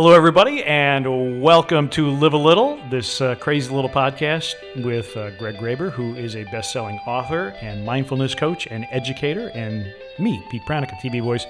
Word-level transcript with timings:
Hello, 0.00 0.12
everybody, 0.12 0.62
and 0.62 1.42
welcome 1.42 1.88
to 1.88 2.08
Live 2.08 2.32
a 2.32 2.36
Little, 2.36 2.78
this 2.88 3.20
uh, 3.20 3.34
crazy 3.34 3.74
little 3.74 3.90
podcast 3.90 4.54
with 4.84 5.16
uh, 5.16 5.30
Greg 5.30 5.56
Graber, 5.56 5.90
who 5.90 6.14
is 6.14 6.36
a 6.36 6.44
best 6.44 6.70
selling 6.70 7.00
author 7.04 7.52
and 7.60 7.84
mindfulness 7.84 8.32
coach 8.32 8.68
and 8.68 8.86
educator, 8.92 9.48
and 9.54 9.92
me, 10.20 10.40
Pete 10.52 10.62
Pranica, 10.68 10.94
TV 11.00 11.20
voice 11.20 11.46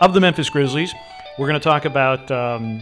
of 0.00 0.14
the 0.14 0.20
Memphis 0.20 0.48
Grizzlies. 0.48 0.94
We're 1.38 1.46
going 1.46 1.60
to 1.60 1.62
talk 1.62 1.84
about 1.84 2.30
um, 2.30 2.80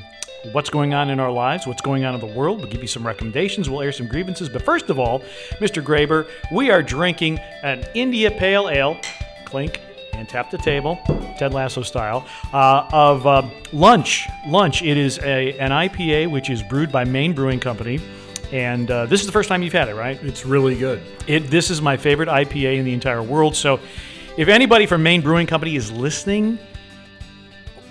what's 0.53 0.71
going 0.71 0.95
on 0.95 1.11
in 1.11 1.19
our 1.19 1.33
lives, 1.33 1.67
what's 1.67 1.83
going 1.83 2.05
on 2.05 2.15
in 2.15 2.21
the 2.21 2.27
world. 2.27 2.61
We'll 2.61 2.71
give 2.71 2.83
you 2.83 2.87
some 2.87 3.05
recommendations, 3.05 3.69
we'll 3.69 3.83
air 3.83 3.91
some 3.91 4.07
grievances. 4.07 4.49
But 4.49 4.63
first 4.63 4.89
of 4.89 5.01
all, 5.01 5.23
Mr. 5.59 5.83
Graber, 5.83 6.29
we 6.53 6.71
are 6.71 6.81
drinking 6.81 7.41
an 7.65 7.85
India 7.93 8.31
Pale 8.31 8.69
Ale, 8.69 9.01
clink, 9.47 9.81
and 10.19 10.29
tap 10.29 10.51
the 10.51 10.59
table, 10.59 11.01
Ted 11.39 11.55
Lasso 11.55 11.83
style, 11.83 12.27
uh, 12.53 12.89
of 12.93 13.27
uh, 13.27 13.43
Lunch. 13.73 14.29
Lunch. 14.47 14.83
It 14.83 14.97
is 14.97 15.19
a 15.21 15.57
an 15.59 15.71
IPA 15.71 16.31
which 16.31 16.51
is 16.51 16.63
brewed 16.63 16.91
by 16.91 17.05
Maine 17.05 17.33
Brewing 17.33 17.61
Company, 17.61 18.01
and 18.53 18.91
uh, 18.91 19.07
this 19.07 19.21
is 19.21 19.27
the 19.27 19.33
first 19.33 19.49
time 19.49 19.63
you've 19.63 19.73
had 19.73 19.89
it, 19.89 19.95
right? 19.95 20.23
It's 20.23 20.45
really 20.45 20.77
good. 20.77 21.01
It. 21.27 21.51
This 21.51 21.71
is 21.71 21.81
my 21.81 21.97
favorite 21.97 22.29
IPA 22.29 22.79
in 22.79 22.85
the 22.85 22.93
entire 22.93 23.23
world. 23.23 23.55
So, 23.55 23.79
if 24.37 24.49
anybody 24.49 24.87
from 24.87 25.03
Maine 25.03 25.21
Brewing 25.21 25.47
Company 25.47 25.77
is 25.77 25.93
listening, 25.93 26.59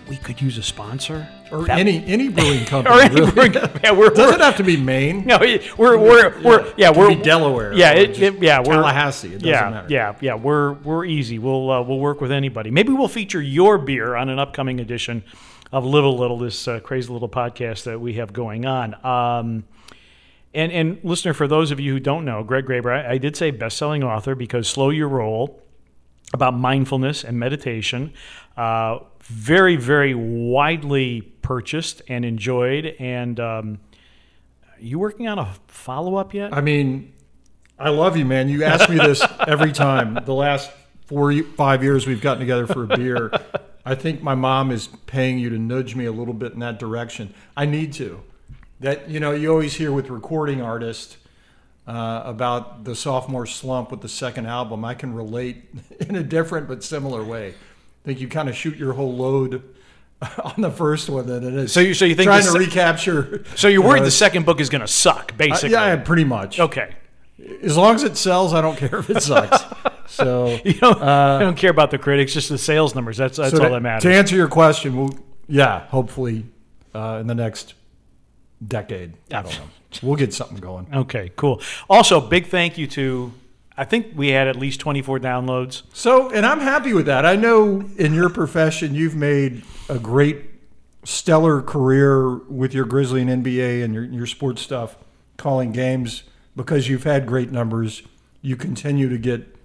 we 0.10 0.18
could 0.18 0.42
use 0.42 0.58
a 0.58 0.64
sponsor. 0.64 1.28
Or 1.52 1.64
That- 1.66 1.80
any 1.80 2.04
any 2.06 2.28
brewing 2.38 2.66
company. 2.66 2.96
or 2.96 3.00
any 3.02 3.16
really. 3.16 3.32
brewing 3.32 3.52
company. 3.54 3.80
Yeah, 3.84 3.92
we're, 3.92 4.10
Doesn't 4.10 4.40
we're, 4.40 4.46
have 4.46 4.58
to 4.58 4.64
be 4.64 4.76
Maine. 4.78 5.26
no, 5.26 5.38
we're 5.78 5.98
we're 5.98 6.42
we're 6.42 6.74
yeah, 6.78 6.92
we're 6.92 7.10
be 7.10 7.16
Delaware. 7.16 7.74
Yeah, 7.74 7.92
it, 7.94 8.20
it- 8.22 8.42
yeah, 8.42 8.60
we're 8.60 8.74
Tallahassee. 8.74 9.30
It 9.30 9.32
doesn't 9.40 9.48
yeah, 9.48 9.70
matter. 9.70 9.88
yeah, 9.90 10.16
yeah. 10.22 10.36
We're 10.36 10.74
we're 10.74 11.06
easy. 11.06 11.40
We'll 11.40 11.70
uh, 11.72 11.82
we'll 11.82 12.00
work 12.00 12.20
with 12.22 12.32
anybody. 12.32 12.70
Maybe 12.72 12.92
we'll 12.92 13.08
feature 13.08 13.42
your 13.42 13.78
beer 13.78 14.16
on 14.16 14.30
an 14.30 14.40
upcoming 14.40 14.80
edition 14.80 15.24
of 15.72 15.86
Little 15.86 16.18
Little, 16.18 16.38
this 16.38 16.68
uh, 16.68 16.80
crazy 16.80 17.12
little 17.12 17.30
podcast 17.30 17.84
that 17.84 18.00
we 18.02 18.14
have 18.14 18.34
going 18.34 18.66
on. 18.66 18.94
Um, 19.06 19.64
and 20.54 20.72
and 20.72 21.00
listener, 21.04 21.34
for 21.34 21.48
those 21.48 21.72
of 21.72 21.80
you 21.80 21.94
who 21.94 22.00
don't 22.00 22.26
know, 22.26 22.44
Greg 22.44 22.66
Graber, 22.66 22.92
I, 22.92 23.14
I 23.14 23.18
did 23.18 23.36
say 23.36 23.52
best-selling 23.52 24.04
author 24.04 24.34
because 24.36 24.68
Slow 24.68 24.90
Your 24.90 25.08
Roll 25.10 25.62
about 26.34 26.54
mindfulness 26.58 27.24
and 27.24 27.40
meditation. 27.40 28.14
Uh, 28.58 29.00
very, 29.28 29.76
very 29.76 30.16
widely 30.16 31.22
purchased 31.22 32.02
and 32.08 32.26
enjoyed. 32.26 32.96
And 33.00 33.40
um, 33.40 33.80
you 34.80 35.00
working 35.00 35.28
on 35.28 35.40
a 35.40 35.54
follow-up 35.68 36.34
yet? 36.34 36.54
I 36.54 36.62
mean, 36.62 37.14
I 37.78 37.90
love 37.90 38.18
you, 38.18 38.26
man. 38.26 38.50
You 38.50 38.64
ask 38.64 38.90
me 38.90 38.98
this 38.98 39.22
every 39.48 39.72
time. 39.72 40.20
The 40.26 40.34
last 40.34 40.72
four, 41.06 41.34
five 41.42 41.84
years 41.84 42.08
we've 42.08 42.22
gotten 42.22 42.40
together 42.40 42.68
for 42.68 42.84
a 42.84 42.98
beer. 42.98 43.32
I 43.86 43.96
think 43.96 44.22
my 44.22 44.36
mom 44.36 44.72
is 44.72 44.88
paying 45.06 45.40
you 45.40 45.50
to 45.50 45.58
nudge 45.58 45.96
me 45.96 46.06
a 46.06 46.12
little 46.12 46.34
bit 46.34 46.54
in 46.54 46.60
that 46.60 46.80
direction. 46.80 47.34
I 47.56 47.66
need 47.66 47.94
to. 47.94 48.22
That 48.80 49.10
you 49.10 49.20
know, 49.20 49.32
you 49.32 49.50
always 49.52 49.76
hear 49.76 49.92
with 49.92 50.10
recording 50.10 50.62
artists 50.62 51.18
uh, 51.88 52.22
about 52.26 52.84
the 52.84 52.96
sophomore 52.96 53.46
slump 53.46 53.92
with 53.92 54.02
the 54.02 54.10
second 54.10 54.46
album. 54.46 54.84
I 54.84 54.94
can 54.94 55.14
relate 55.14 55.64
in 56.02 56.16
a 56.16 56.24
different 56.24 56.68
but 56.68 56.84
similar 56.84 57.24
way. 57.24 57.56
Think 58.08 58.22
you 58.22 58.28
kind 58.30 58.48
of 58.48 58.56
shoot 58.56 58.78
your 58.78 58.94
whole 58.94 59.14
load 59.16 59.62
on 60.44 60.54
the 60.62 60.72
first 60.72 61.10
one, 61.10 61.30
and 61.30 61.60
it's 61.60 61.74
So 61.74 61.82
you- 61.82 61.94
so 61.94 62.06
you 62.06 62.16
think 62.16 62.28
trying 62.28 62.44
to 62.44 62.50
se- 62.52 62.58
recapture. 62.60 63.44
so 63.56 63.68
you're 63.68 63.82
you 63.84 63.88
worried 63.88 64.00
know, 64.00 64.06
the 64.06 64.12
second 64.12 64.46
book 64.46 64.62
is 64.62 64.70
going 64.70 64.80
to 64.82 64.88
suck, 64.88 65.32
uh, 65.34 65.38
basically? 65.38 65.72
yeah, 65.72 65.96
pretty 65.98 66.24
much. 66.24 66.58
Okay. 66.60 66.96
As 67.62 67.76
long 67.78 67.96
as 67.96 68.04
it 68.04 68.16
sells, 68.18 68.54
I 68.54 68.62
don't 68.62 68.78
care 68.84 68.98
if 69.00 69.10
it 69.10 69.22
sucks. 69.22 69.62
so, 70.08 70.58
You 70.66 70.74
don't, 70.76 71.02
I 71.02 71.40
don't 71.40 71.58
care 71.58 71.70
about 71.70 71.92
the 71.92 71.98
critics, 71.98 72.34
just 72.34 72.48
the 72.50 72.58
sales 72.58 72.96
numbers. 72.96 73.18
That's 73.18 73.38
that's 73.38 73.54
Uh, 73.54 73.58
so 73.58 73.64
all 73.64 73.70
to, 73.70 73.76
that 73.76 73.82
matters. 73.82 74.04
to 74.04 74.14
answer 74.16 74.36
your 74.38 74.48
question, 74.48 74.96
we'll, 74.96 75.12
yeah, 75.50 75.82
hopefully 75.88 76.46
uh, 76.96 77.18
in 77.20 77.28
the 77.28 77.36
next 77.36 77.74
decade. 78.66 79.14
I 79.32 79.42
don't 79.42 79.52
know. 79.60 79.68
We'll 80.02 80.16
get 80.16 80.34
something 80.34 80.58
going. 80.60 80.88
okay, 80.94 81.32
cool. 81.36 81.62
Also, 81.90 82.22
big 82.22 82.48
thank 82.48 82.78
you 82.78 82.88
to. 82.88 83.34
I 83.78 83.86
think 83.86 84.14
we 84.16 84.30
had 84.30 84.48
at 84.48 84.56
least 84.56 84.80
24 84.80 85.20
downloads. 85.20 85.84
So, 85.94 86.32
and 86.32 86.46
I'm 86.46 86.60
happy 86.60 86.94
with 86.94 87.06
that. 87.06 87.26
I 87.26 87.36
know 87.36 87.82
in 87.98 88.14
your 88.14 88.30
profession, 88.30 88.96
you've 88.96 89.16
made 89.16 89.64
a 89.88 90.00
great, 90.00 90.42
stellar 91.04 91.62
career 91.62 92.36
with 92.36 92.74
your 92.74 92.84
Grizzly 92.84 93.22
and 93.22 93.46
NBA 93.46 93.84
and 93.84 93.94
your, 93.94 94.04
your 94.04 94.26
sports 94.26 94.62
stuff, 94.62 94.98
calling 95.38 95.72
games 95.72 96.24
because 96.56 96.90
you've 96.90 97.06
had 97.06 97.26
great 97.26 97.50
numbers. 97.50 98.02
You 98.42 98.58
continue 98.58 99.08
to 99.08 99.18
get 99.18 99.56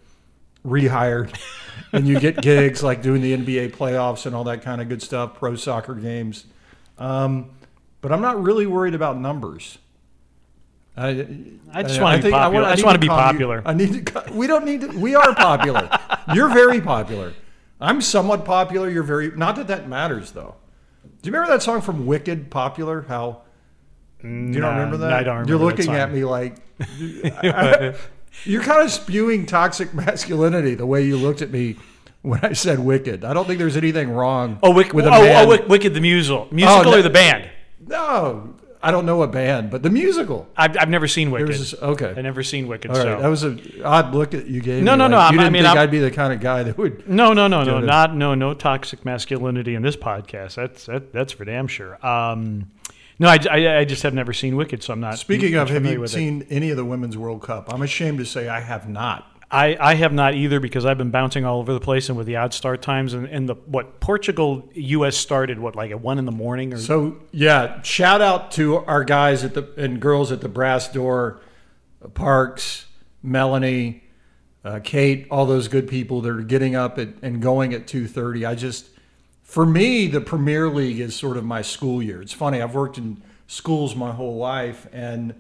rehired 0.65 1.37
and 1.93 2.07
you 2.07 2.21
get 2.21 2.41
gigs 2.43 2.83
like 2.83 3.03
doing 3.03 3.23
the 3.23 3.37
NBA 3.37 3.75
playoffs 3.75 4.25
and 4.27 4.37
all 4.37 4.45
that 4.45 4.63
kind 4.63 4.81
of 4.81 4.89
good 4.89 5.03
stuff, 5.03 5.35
pro 5.35 5.57
soccer 5.57 5.95
games. 5.95 6.45
Um, 6.99 7.51
but 8.01 8.13
I'm 8.13 8.21
not 8.21 8.41
really 8.41 8.67
worried 8.67 8.95
about 8.95 9.19
numbers. 9.19 9.79
I, 10.97 11.27
I 11.73 11.83
just 11.83 12.01
wanna 12.01 12.23
be 12.23 12.31
popular. 12.31 12.65
I 12.67 12.71
just 12.73 12.79
need 12.79 12.87
wanna 12.87 12.99
be 12.99 13.07
calm 13.09 13.19
you- 13.19 13.47
popular. 13.47 13.63
I 13.65 13.73
need 13.75 14.07
to. 14.07 14.25
We 14.33 14.47
don't 14.47 14.65
need 14.65 14.83
to. 14.83 14.89
We 14.89 15.15
are 15.15 15.35
popular. 15.35 15.89
You're 16.35 16.51
very 16.53 16.81
popular. 16.81 17.33
I'm 17.81 18.01
somewhat 18.01 18.45
popular. 18.45 18.91
You're 18.91 19.03
very. 19.03 19.31
Not 19.31 19.57
that 19.57 19.69
that 19.69 19.89
matters 19.89 20.33
though. 20.33 20.55
Do 21.23 21.29
you 21.29 21.33
remember 21.33 21.53
that 21.55 21.63
song 21.63 21.81
from 21.81 22.07
Wicked? 22.07 22.51
Popular. 22.51 23.03
How? 23.09 23.43
Do 24.21 24.29
you 24.29 24.35
No, 24.35 24.61
not 24.61 24.71
remember 24.75 24.97
that? 24.99 25.13
I 25.15 25.23
don't 25.23 25.49
You're 25.49 25.57
remember 25.59 25.77
that 25.83 25.89
looking 25.89 25.95
at 25.95 26.13
me 26.13 26.25
like. 26.25 26.57
I- 27.25 27.95
you're 28.45 28.63
kind 28.63 28.83
of 28.83 28.91
spewing 28.91 29.45
toxic 29.47 29.93
masculinity 29.95 30.75
the 30.75 30.87
way 30.87 31.05
you 31.05 31.17
looked 31.19 31.43
at 31.43 31.51
me 31.51 31.77
when 32.23 32.41
I 32.43 32.55
said 32.55 32.79
Wicked. 32.79 33.25
I 33.25 33.35
don't 33.35 33.47
think 33.47 33.59
there's 33.59 33.77
anything 33.77 34.11
wrong. 34.11 34.59
Oh, 34.63 34.71
Wick, 34.73 34.95
with 34.95 35.07
a 35.07 35.11
oh, 35.11 35.15
oh 35.21 35.23
man. 35.23 35.49
oh, 35.49 35.67
Wicked 35.69 35.93
the 35.93 36.01
musical, 36.01 36.49
oh, 36.51 36.55
musical 36.55 36.93
no- 36.93 36.99
or 36.99 37.03
the 37.03 37.11
band? 37.11 37.51
No, 37.87 38.55
I 38.85 38.91
don't 38.91 39.07
know 39.07 39.23
a 39.23 39.29
band, 39.29 39.71
but 39.71 39.83
the 39.85 39.91
musical. 39.91 40.49
I've, 40.57 40.77
I've 40.77 40.89
never 40.89 41.07
seen 41.07 41.31
Wicked. 41.31 41.49
This, 41.49 41.73
okay. 41.75 42.09
I've 42.17 42.17
never 42.25 42.43
seen 42.43 42.67
Wicked. 42.67 42.91
All 42.91 42.97
right, 42.97 43.03
so 43.05 43.21
that 43.21 43.29
was 43.29 43.43
an 43.45 43.81
odd 43.85 44.13
look 44.13 44.33
that 44.33 44.47
you 44.47 44.61
gave. 44.61 44.83
No, 44.83 44.93
me. 44.93 44.99
no, 44.99 45.07
no, 45.07 45.17
Like, 45.19 45.33
You 45.33 45.39
I 45.39 45.43
didn't 45.45 45.53
mean, 45.53 45.63
think 45.63 45.77
i 45.77 45.81
would 45.83 45.91
be 45.93 46.01
the 46.01 46.11
kind 46.11 46.33
of 46.33 46.41
guy 46.41 46.65
that 46.65 46.77
would. 46.77 47.09
No, 47.09 47.33
no, 47.33 47.47
no, 47.47 47.63
no, 47.63 47.81
to- 47.81 47.87
not 47.87 48.15
no, 48.17 48.35
no 48.35 48.55
toxic 48.55 49.05
masculinity 49.05 49.77
in 49.77 49.83
this 49.83 49.97
podcast. 49.97 50.57
That's 50.57 50.87
that, 50.87 51.13
that's 51.13 51.33
for 51.33 51.45
damn 51.45 51.69
sure. 51.69 52.05
Um, 52.05 52.71
no, 53.21 53.29
I, 53.29 53.39
I, 53.49 53.79
I 53.79 53.85
just 53.85 54.03
have 54.03 54.15
never 54.15 54.33
seen 54.33 54.57
Wicked, 54.57 54.83
so 54.83 54.93
I'm 54.93 55.01
not. 55.01 55.17
Speaking 55.17 55.55
of, 55.55 55.71
have 55.71 55.87
you 55.87 56.01
with 56.01 56.11
it. 56.11 56.15
seen 56.15 56.45
any 56.51 56.71
of 56.71 56.77
the 56.77 56.85
Women's 56.85 57.17
World 57.17 57.43
Cup? 57.43 57.73
I'm 57.73 57.83
ashamed 57.83 58.19
to 58.19 58.25
say 58.25 58.49
I 58.49 58.59
have 58.61 58.89
not. 58.89 59.29
I, 59.53 59.77
I 59.79 59.95
have 59.97 60.15
not 60.15 60.35
either 60.35 60.61
because 60.61 60.87
I've 60.87 60.97
been 60.97 61.11
bouncing 61.11 61.45
all 61.45 61.59
over 61.59 61.75
the 61.75 61.81
place 61.81 62.09
and 62.09 62.17
with 62.17 62.27
the 62.27 62.37
odd 62.37 62.55
start 62.55 62.81
times 62.81 63.13
and, 63.13 63.27
and 63.27 63.47
the 63.47 63.55
what 63.55 64.01
Portugal 64.01 64.67
U.S. 64.73 65.15
started 65.15 65.59
what 65.59 65.77
like 65.77 65.91
at 65.91 66.01
one 66.01 66.19
in 66.19 66.25
the 66.25 66.33
morning 66.33 66.73
or 66.73 66.79
So 66.79 67.19
yeah, 67.33 67.83
shout 67.83 68.23
out 68.23 68.51
to 68.53 68.79
our 68.79 69.05
guys 69.05 69.45
at 69.45 69.53
the 69.53 69.71
and 69.77 70.01
girls 70.01 70.33
at 70.33 70.41
the 70.41 70.49
Brass 70.49 70.91
Door, 70.91 71.43
Parks, 72.15 72.87
Melanie, 73.23 74.05
uh, 74.65 74.81
Kate, 74.83 75.27
all 75.31 75.45
those 75.45 75.69
good 75.69 75.87
people 75.87 76.23
that 76.23 76.31
are 76.31 76.41
getting 76.41 76.75
up 76.75 76.99
at, 76.99 77.09
and 77.21 77.43
going 77.43 77.75
at 77.75 77.87
two 77.87 78.09
thirty. 78.09 78.47
I 78.47 78.55
just, 78.55 78.87
for 79.43 79.67
me, 79.67 80.07
the 80.07 80.23
Premier 80.23 80.71
League 80.71 80.99
is 80.99 81.15
sort 81.15 81.37
of 81.37 81.45
my 81.45 81.61
school 81.61 82.03
year. 82.03 82.23
It's 82.23 82.33
funny. 82.33 82.63
I've 82.63 82.75
worked 82.75 82.97
in 82.97 83.23
schools 83.47 83.95
my 83.95 84.13
whole 84.13 84.39
life, 84.39 84.87
and 84.95 85.35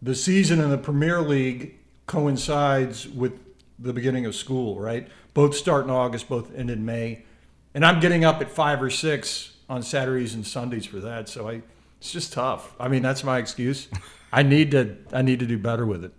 the 0.00 0.14
season 0.14 0.60
in 0.60 0.70
the 0.70 0.78
Premier 0.78 1.20
League 1.20 1.76
coincides 2.06 3.08
with 3.08 3.38
the 3.78 3.92
beginning 3.92 4.26
of 4.26 4.34
school. 4.34 4.78
Right, 4.80 5.08
both 5.32 5.54
start 5.54 5.84
in 5.84 5.90
August, 5.90 6.28
both 6.28 6.54
end 6.54 6.70
in 6.70 6.84
May, 6.84 7.24
and 7.74 7.84
I'm 7.84 8.00
getting 8.00 8.24
up 8.24 8.40
at 8.40 8.50
five 8.50 8.82
or 8.82 8.90
six 8.90 9.54
on 9.68 9.82
Saturdays 9.82 10.34
and 10.34 10.46
Sundays 10.46 10.86
for 10.86 11.00
that. 11.00 11.28
So 11.28 11.48
I, 11.48 11.62
it's 11.98 12.12
just 12.12 12.32
tough. 12.32 12.74
I 12.78 12.88
mean, 12.88 13.02
that's 13.02 13.24
my 13.24 13.38
excuse. 13.38 13.88
I 14.32 14.42
need 14.42 14.70
to, 14.72 14.96
I 15.12 15.22
need 15.22 15.40
to 15.40 15.46
do 15.46 15.58
better 15.58 15.86
with 15.86 16.04
it. 16.04 16.12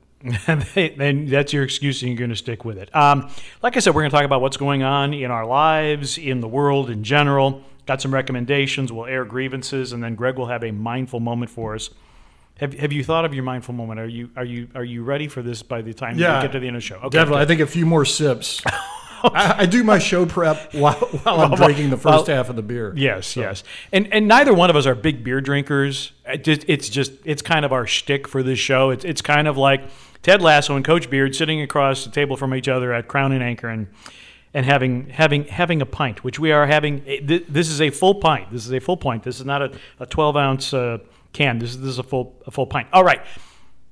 then 0.97 1.27
that's 1.27 1.53
your 1.53 1.63
excuse 1.63 2.01
and 2.01 2.09
you're 2.09 2.17
going 2.17 2.31
to 2.31 2.35
stick 2.35 2.65
with 2.65 2.77
it. 2.77 2.93
Um, 2.95 3.29
like 3.61 3.77
I 3.77 3.79
said, 3.79 3.93
we're 3.93 4.01
going 4.01 4.11
to 4.11 4.15
talk 4.15 4.25
about 4.25 4.41
what's 4.41 4.57
going 4.57 4.81
on 4.81 5.13
in 5.13 5.29
our 5.29 5.45
lives, 5.45 6.17
in 6.17 6.41
the 6.41 6.47
world 6.47 6.89
in 6.89 7.03
general. 7.03 7.63
Got 7.85 8.01
some 8.01 8.11
recommendations. 8.11 8.91
We'll 8.91 9.05
air 9.05 9.25
grievances, 9.25 9.93
and 9.93 10.03
then 10.03 10.15
Greg 10.15 10.37
will 10.37 10.47
have 10.47 10.63
a 10.63 10.71
mindful 10.71 11.19
moment 11.19 11.51
for 11.51 11.75
us. 11.75 11.91
Have, 12.57 12.73
have 12.75 12.93
you 12.93 13.03
thought 13.03 13.25
of 13.25 13.33
your 13.33 13.43
mindful 13.43 13.73
moment? 13.73 13.99
Are 13.99 14.07
you 14.07 14.29
are 14.35 14.45
you 14.45 14.69
are 14.75 14.83
you 14.83 15.03
ready 15.03 15.27
for 15.27 15.41
this 15.41 15.61
by 15.61 15.81
the 15.81 15.93
time 15.93 16.17
Yeah, 16.17 16.37
we 16.37 16.43
get 16.47 16.53
to 16.53 16.59
the 16.59 16.67
end 16.67 16.77
of 16.77 16.81
the 16.81 16.87
show? 16.87 16.95
Okay, 16.97 17.09
Definitely. 17.09 17.41
I 17.41 17.45
think 17.45 17.59
a 17.61 17.67
few 17.67 17.85
more 17.85 18.05
sips. 18.05 18.61
I, 19.23 19.55
I 19.59 19.65
do 19.65 19.83
my 19.83 19.97
show 19.97 20.25
prep 20.25 20.73
while, 20.73 20.93
while 21.23 21.41
I'm 21.41 21.55
drinking 21.55 21.89
the 21.89 21.97
first 21.97 22.27
well, 22.27 22.37
half 22.37 22.49
of 22.49 22.55
the 22.55 22.61
beer. 22.61 22.93
Yes, 22.95 23.35
yes, 23.35 23.63
and 23.91 24.11
and 24.13 24.27
neither 24.27 24.53
one 24.53 24.69
of 24.69 24.75
us 24.75 24.85
are 24.85 24.95
big 24.95 25.23
beer 25.23 25.41
drinkers. 25.41 26.11
It 26.25 26.43
just, 26.43 26.63
it's 26.67 26.89
just 26.89 27.11
it's 27.25 27.41
kind 27.41 27.65
of 27.65 27.73
our 27.73 27.87
shtick 27.87 28.27
for 28.27 28.43
this 28.43 28.59
show. 28.59 28.89
It's 28.91 29.03
it's 29.03 29.21
kind 29.21 29.47
of 29.47 29.57
like 29.57 29.83
Ted 30.21 30.41
Lasso 30.41 30.75
and 30.75 30.85
Coach 30.85 31.09
Beard 31.09 31.35
sitting 31.35 31.61
across 31.61 32.05
the 32.05 32.11
table 32.11 32.37
from 32.37 32.53
each 32.55 32.67
other 32.67 32.93
at 32.93 33.07
Crown 33.07 33.31
and 33.31 33.43
Anchor 33.43 33.67
and 33.67 33.87
and 34.53 34.65
having 34.65 35.09
having 35.09 35.45
having 35.45 35.81
a 35.81 35.85
pint, 35.85 36.23
which 36.23 36.39
we 36.39 36.51
are 36.51 36.67
having. 36.67 37.03
This 37.23 37.69
is 37.69 37.81
a 37.81 37.89
full 37.89 38.15
pint. 38.15 38.51
This 38.51 38.65
is 38.65 38.71
a 38.71 38.79
full 38.79 38.97
pint. 38.97 39.23
This 39.23 39.39
is 39.39 39.45
not 39.45 39.61
a, 39.61 39.71
a 39.99 40.05
twelve 40.05 40.37
ounce 40.37 40.73
uh, 40.73 40.99
can. 41.35 41.59
This 41.59 41.71
is 41.71 41.81
this 41.81 41.89
is 41.89 41.99
a 41.99 42.03
full 42.03 42.41
a 42.47 42.51
full 42.51 42.65
pint. 42.67 42.87
All 42.93 43.03
right. 43.03 43.21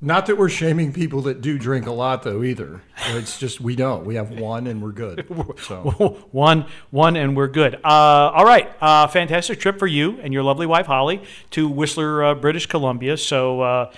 Not 0.01 0.25
that 0.25 0.37
we're 0.37 0.49
shaming 0.49 0.91
people 0.91 1.21
that 1.21 1.39
do 1.39 1.57
drink 1.57 1.85
a 1.87 1.91
lot, 1.93 2.23
though. 2.23 2.43
Either 2.43 2.81
it's 3.11 3.39
just 3.39 3.61
we 3.61 3.73
don't. 3.77 4.03
We 4.05 4.15
have 4.15 4.31
one, 4.31 4.67
and 4.67 4.81
we're 4.81 4.91
good. 4.91 5.25
So 5.63 6.27
one, 6.31 6.65
one, 6.89 7.15
and 7.15 7.37
we're 7.37 7.47
good. 7.47 7.75
Uh, 7.75 7.87
all 8.35 8.43
right, 8.43 8.69
uh, 8.81 9.07
fantastic 9.07 9.61
trip 9.61 9.79
for 9.79 9.87
you 9.87 10.19
and 10.19 10.33
your 10.33 10.43
lovely 10.43 10.65
wife 10.65 10.87
Holly 10.87 11.21
to 11.51 11.69
Whistler, 11.69 12.21
uh, 12.23 12.35
British 12.35 12.65
Columbia. 12.65 13.15
So 13.15 13.61
uh, 13.61 13.91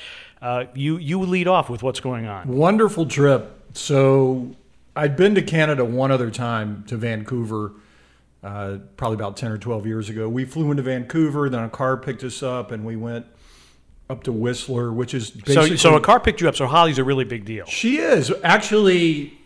uh, 0.43 0.65
you 0.75 0.97
you 0.97 1.19
lead 1.21 1.47
off 1.47 1.71
with 1.71 1.81
what's 1.81 1.99
going 2.01 2.27
on. 2.27 2.47
wonderful 2.49 3.07
trip. 3.07 3.59
So 3.73 4.55
I'd 4.95 5.15
been 5.15 5.33
to 5.35 5.41
Canada 5.41 5.83
one 5.83 6.11
other 6.11 6.29
time 6.29 6.83
to 6.87 6.97
Vancouver, 6.97 7.71
uh, 8.43 8.77
probably 8.95 9.15
about 9.15 9.37
ten 9.37 9.51
or 9.51 9.57
twelve 9.57 9.87
years 9.87 10.07
ago. 10.07 10.29
We 10.29 10.45
flew 10.45 10.69
into 10.69 10.83
Vancouver, 10.83 11.49
then 11.49 11.63
a 11.63 11.69
car 11.69 11.97
picked 11.97 12.23
us 12.23 12.43
up, 12.43 12.71
and 12.71 12.85
we 12.85 12.95
went 12.95 13.25
up 14.09 14.23
to 14.23 14.31
Whistler, 14.31 14.91
which 14.91 15.13
is 15.13 15.29
So 15.29 15.39
basically 15.45 15.77
so 15.77 15.95
a 15.95 16.01
car 16.01 16.19
picked 16.19 16.41
you 16.41 16.47
up. 16.47 16.55
So 16.55 16.67
Holly's 16.67 16.97
a 16.97 17.03
really 17.03 17.25
big 17.25 17.45
deal. 17.45 17.65
She 17.65 17.97
is 17.97 18.33
actually. 18.43 19.39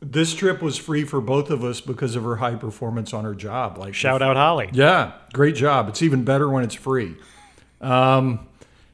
This 0.00 0.34
trip 0.34 0.60
was 0.60 0.76
free 0.76 1.04
for 1.04 1.22
both 1.22 1.50
of 1.50 1.64
us 1.64 1.80
because 1.80 2.16
of 2.16 2.22
her 2.22 2.36
high 2.36 2.54
performance 2.54 3.14
on 3.14 3.24
her 3.24 3.34
job. 3.34 3.78
Like 3.78 3.94
Shout 3.94 4.20
out 4.20 4.36
Holly. 4.36 4.68
Yeah, 4.72 5.12
great 5.32 5.54
job. 5.54 5.88
It's 5.88 6.02
even 6.02 6.22
better 6.22 6.50
when 6.50 6.64
it's 6.64 6.74
free. 6.74 7.16
Um, 7.80 8.46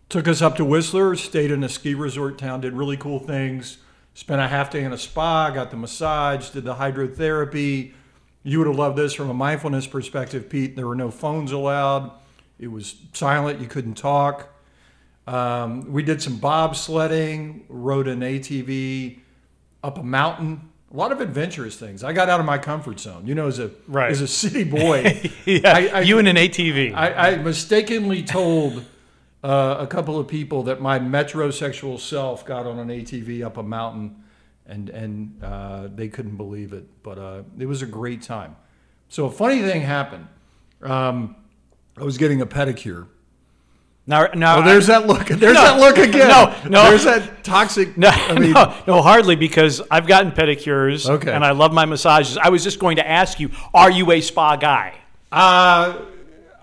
took 0.09 0.29
us 0.29 0.41
up 0.41 0.57
to 0.57 0.65
Whistler, 0.65 1.17
stayed 1.17 1.51
in 1.51 1.65
a 1.65 1.69
ski 1.69 1.95
resort 1.95 2.39
town, 2.39 2.61
did 2.61 2.73
really 2.75 2.97
cool 2.97 3.19
things. 3.19 3.79
Spent 4.15 4.41
a 4.41 4.47
half 4.47 4.71
day 4.71 4.85
in 4.85 4.93
a 4.93 4.99
spa, 4.99 5.51
got 5.51 5.71
the 5.71 5.77
massage, 5.77 6.51
did 6.51 6.65
the 6.65 6.77
hydrotherapy. 6.77 7.93
You 8.45 8.59
would 8.59 8.69
have 8.69 8.77
loved 8.77 8.97
this 8.97 9.13
from 9.13 9.29
a 9.29 9.35
mindfulness 9.35 9.87
perspective, 9.87 10.49
Pete. 10.49 10.77
There 10.77 10.87
were 10.87 10.95
no 10.95 11.11
phones 11.11 11.51
allowed. 11.51 12.13
It 12.59 12.69
was 12.69 12.95
silent. 13.13 13.61
You 13.61 13.67
couldn't 13.67 13.95
talk. 13.95 14.52
Um, 15.27 15.93
we 15.93 16.03
did 16.03 16.21
some 16.21 16.39
bobsledding, 16.39 17.63
rode 17.69 18.09
an 18.09 18.21
ATV 18.21 19.19
up 19.83 19.99
a 19.99 20.03
mountain. 20.03 20.69
A 20.93 20.97
lot 20.97 21.11
of 21.13 21.21
adventurous 21.21 21.77
things. 21.77 22.05
I 22.05 22.13
got 22.13 22.29
out 22.29 22.39
of 22.41 22.45
my 22.47 22.59
comfort 22.59 23.01
zone. 23.01 23.27
You 23.27 23.35
know, 23.35 23.47
as 23.47 23.59
a 23.59 23.71
Right. 23.89 24.11
as 24.11 24.21
a 24.21 24.29
city 24.29 24.65
boy, 24.65 25.31
yeah, 25.47 25.61
I- 25.65 25.91
I- 25.95 26.01
you 26.01 26.19
and 26.19 26.29
an 26.29 26.37
ATV. 26.37 26.93
I, 26.95 27.31
I 27.31 27.37
mistakenly 27.37 28.23
told 28.23 28.85
uh, 29.43 29.77
a 29.79 29.87
couple 29.87 30.19
of 30.19 30.29
people 30.29 30.65
that 30.65 30.81
my 30.83 30.99
metrosexual 30.99 31.99
self 31.99 32.45
got 32.45 32.67
on 32.67 32.79
an 32.79 32.89
ATV 32.89 33.43
up 33.45 33.57
a 33.57 33.63
mountain, 33.63 34.23
and 34.67 34.91
and 34.91 35.43
uh, 35.43 35.89
they 35.95 36.09
couldn't 36.09 36.37
believe 36.37 36.73
it. 36.73 36.85
But 37.03 37.19
uh, 37.19 37.43
it 37.59 37.67
was 37.67 37.81
a 37.83 37.87
great 37.87 38.21
time. 38.23 38.57
So 39.09 39.25
a 39.27 39.31
funny 39.31 39.63
thing 39.63 39.83
happened. 39.83 40.27
Um, 40.83 41.37
I 41.97 42.03
was 42.05 42.19
getting 42.19 42.41
a 42.43 42.47
pedicure. 42.47 43.07
Now, 44.07 44.27
now 44.35 44.59
Oh, 44.59 44.63
there's 44.63 44.89
that 44.89 45.07
look. 45.07 45.27
There's 45.29 45.55
No. 45.55 45.63
that 45.63 45.79
look 45.81 45.97
again. 45.99 46.29
No, 46.29 46.55
no. 46.69 46.91
There's 46.91 47.05
that 47.05 47.45
toxic. 47.45 47.97
No, 47.97 48.09
I 48.09 48.33
mean, 48.39 48.53
no, 48.53 48.75
no, 48.87 49.03
hardly 49.03 49.37
because 49.37 49.81
I've 49.91 50.07
gotten 50.07 50.33
pedicures 50.33 51.09
Okay. 51.09 51.33
and 51.33 51.45
I 51.45 51.53
love 51.53 51.73
my 51.73 51.85
massages. 51.85 52.37
I 52.37 52.49
was 52.49 52.65
just 52.65 52.79
going 52.79 52.97
to 52.97 53.09
ask 53.09 53.39
you, 53.41 53.51
are 53.73 53.91
you 53.91 54.11
a 54.13 54.21
spa 54.21 54.57
guy? 54.57 54.95
uh, 55.31 55.99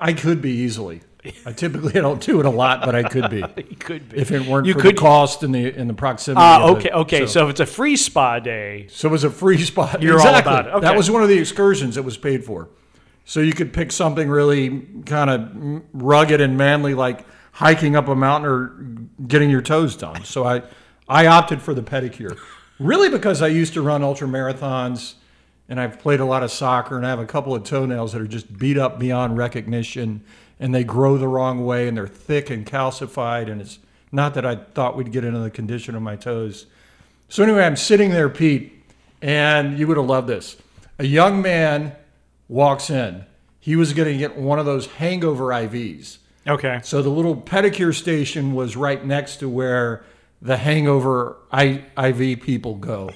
I 0.02 0.14
could 0.14 0.42
be 0.42 0.52
easily. 0.52 1.02
I 1.46 1.52
typically 1.52 1.92
don't 1.92 2.22
do 2.22 2.40
it 2.40 2.46
a 2.46 2.50
lot, 2.50 2.86
but 2.86 2.96
I 2.96 3.04
could 3.04 3.30
be 3.30 3.38
You 3.70 3.76
could 3.76 4.08
be. 4.10 4.18
if 4.18 4.32
it 4.32 4.46
weren't 4.48 4.66
you 4.66 4.74
for 4.74 4.80
could. 4.80 4.96
the 4.96 5.00
cost 5.02 5.44
and 5.44 5.54
the 5.54 5.74
and 5.74 5.90
the 5.90 5.94
proximity. 5.94 6.42
Ah, 6.42 6.70
okay, 6.70 6.90
okay. 6.90 7.28
So. 7.28 7.44
if 7.44 7.50
it's 7.52 7.60
a 7.60 7.66
free 7.66 7.98
spa 7.98 8.40
day, 8.40 8.88
So 8.90 9.10
it 9.10 9.12
was 9.12 9.26
a 9.26 9.30
free 9.30 9.58
spa. 9.62 9.98
You're 10.00 10.20
all 10.22 10.34
about 10.36 10.68
it. 10.68 10.70
Okay. 10.76 10.86
That 10.86 10.96
was 10.96 11.12
one 11.12 11.22
of 11.22 11.28
the 11.28 11.38
excursions 11.38 11.96
that 11.96 12.04
was 12.04 12.16
paid 12.16 12.46
for. 12.46 12.70
So 13.30 13.42
you 13.42 13.54
could 13.54 13.74
pick 13.74 13.92
something 13.92 14.28
really 14.28 14.88
kind 15.06 15.30
of 15.30 15.84
rugged 15.94 16.42
and 16.42 16.58
manly, 16.58 16.96
like 16.96 17.28
hiking 17.52 17.96
up 17.96 18.08
a 18.08 18.16
mountain 18.16 18.50
or 18.50 18.70
getting 19.28 19.52
your 19.52 19.62
toes 19.62 19.96
done. 19.96 20.24
So 20.24 20.46
I, 20.46 20.64
I 21.08 21.28
opted 21.28 21.62
for 21.62 21.76
the 21.76 21.84
pedicure, 21.84 22.40
really 22.80 23.08
because 23.08 23.44
I 23.44 23.50
used 23.50 23.76
to 23.76 23.84
run 23.84 24.02
ultra 24.02 24.28
marathons, 24.28 25.14
and 25.68 25.80
I've 25.80 26.00
played 26.00 26.22
a 26.22 26.26
lot 26.26 26.42
of 26.42 26.50
soccer, 26.50 26.98
and 26.98 27.06
I 27.06 27.10
have 27.12 27.20
a 27.20 27.26
couple 27.28 27.54
of 27.54 27.64
toenails 27.64 28.14
that 28.14 28.22
are 28.24 28.28
just 28.28 28.58
beat 28.58 28.80
up 28.80 28.98
beyond 28.98 29.38
recognition, 29.38 30.24
and 30.60 30.74
they 30.74 30.84
grow 30.84 31.16
the 31.20 31.28
wrong 31.28 31.64
way, 31.64 31.88
and 31.88 31.96
they're 31.96 32.08
thick 32.08 32.50
and 32.50 32.66
calcified, 32.66 33.48
and 33.48 33.62
it's 33.62 33.78
not 34.12 34.34
that 34.34 34.46
I 34.48 34.56
thought 34.56 34.98
we'd 34.98 35.12
get 35.12 35.24
into 35.24 35.38
the 35.38 35.52
condition 35.52 35.94
of 35.94 36.02
my 36.02 36.16
toes. 36.16 36.66
So 37.28 37.44
anyway, 37.44 37.64
I'm 37.64 37.76
sitting 37.76 38.10
there, 38.10 38.28
Pete, 38.28 38.84
and 39.22 39.78
you 39.78 39.86
would 39.86 39.98
have 39.98 40.08
loved 40.08 40.28
this. 40.28 40.58
A 40.98 41.06
young 41.06 41.44
man 41.44 41.96
walks 42.50 42.90
in. 42.90 43.24
He 43.62 43.76
was 43.78 43.94
going 43.94 44.12
to 44.12 44.18
get 44.18 44.36
one 44.38 44.60
of 44.60 44.66
those 44.66 44.88
hangover 44.88 45.46
IVs. 45.46 46.18
okay. 46.48 46.80
So 46.84 47.02
the 47.02 47.10
little 47.10 47.36
pedicure 47.36 47.94
station 47.96 48.54
was 48.54 48.76
right 48.76 49.04
next 49.06 49.38
to 49.38 49.48
where 49.50 50.04
the 50.42 50.58
hangover 50.58 51.38
I, 51.52 51.84
IV 51.98 52.42
people 52.42 52.76
go 52.76 53.12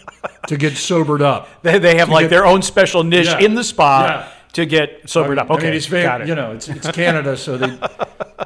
to 0.48 0.58
get 0.58 0.74
sobered 0.78 1.22
up. 1.22 1.48
They, 1.64 1.80
they 1.80 1.98
have 1.98 2.10
like 2.10 2.26
get- 2.26 2.30
their 2.30 2.46
own 2.46 2.62
special 2.62 3.04
niche 3.04 3.28
Yeah. 3.28 3.40
in 3.40 3.56
the 3.56 3.64
spa 3.64 4.06
Yeah. 4.06 4.32
to 4.54 4.66
get 4.66 5.10
sobered 5.10 5.40
up. 5.40 5.50
I 5.50 5.56
Okay, 5.56 5.66
mean, 5.68 5.74
it's 5.76 5.86
Van- 5.88 6.04
got 6.06 6.22
it. 6.22 6.28
You 6.28 6.36
know, 6.36 6.52
it's, 6.52 6.68
it's 6.68 6.92
Canada, 6.92 7.38
so 7.38 7.58
they, 7.58 7.80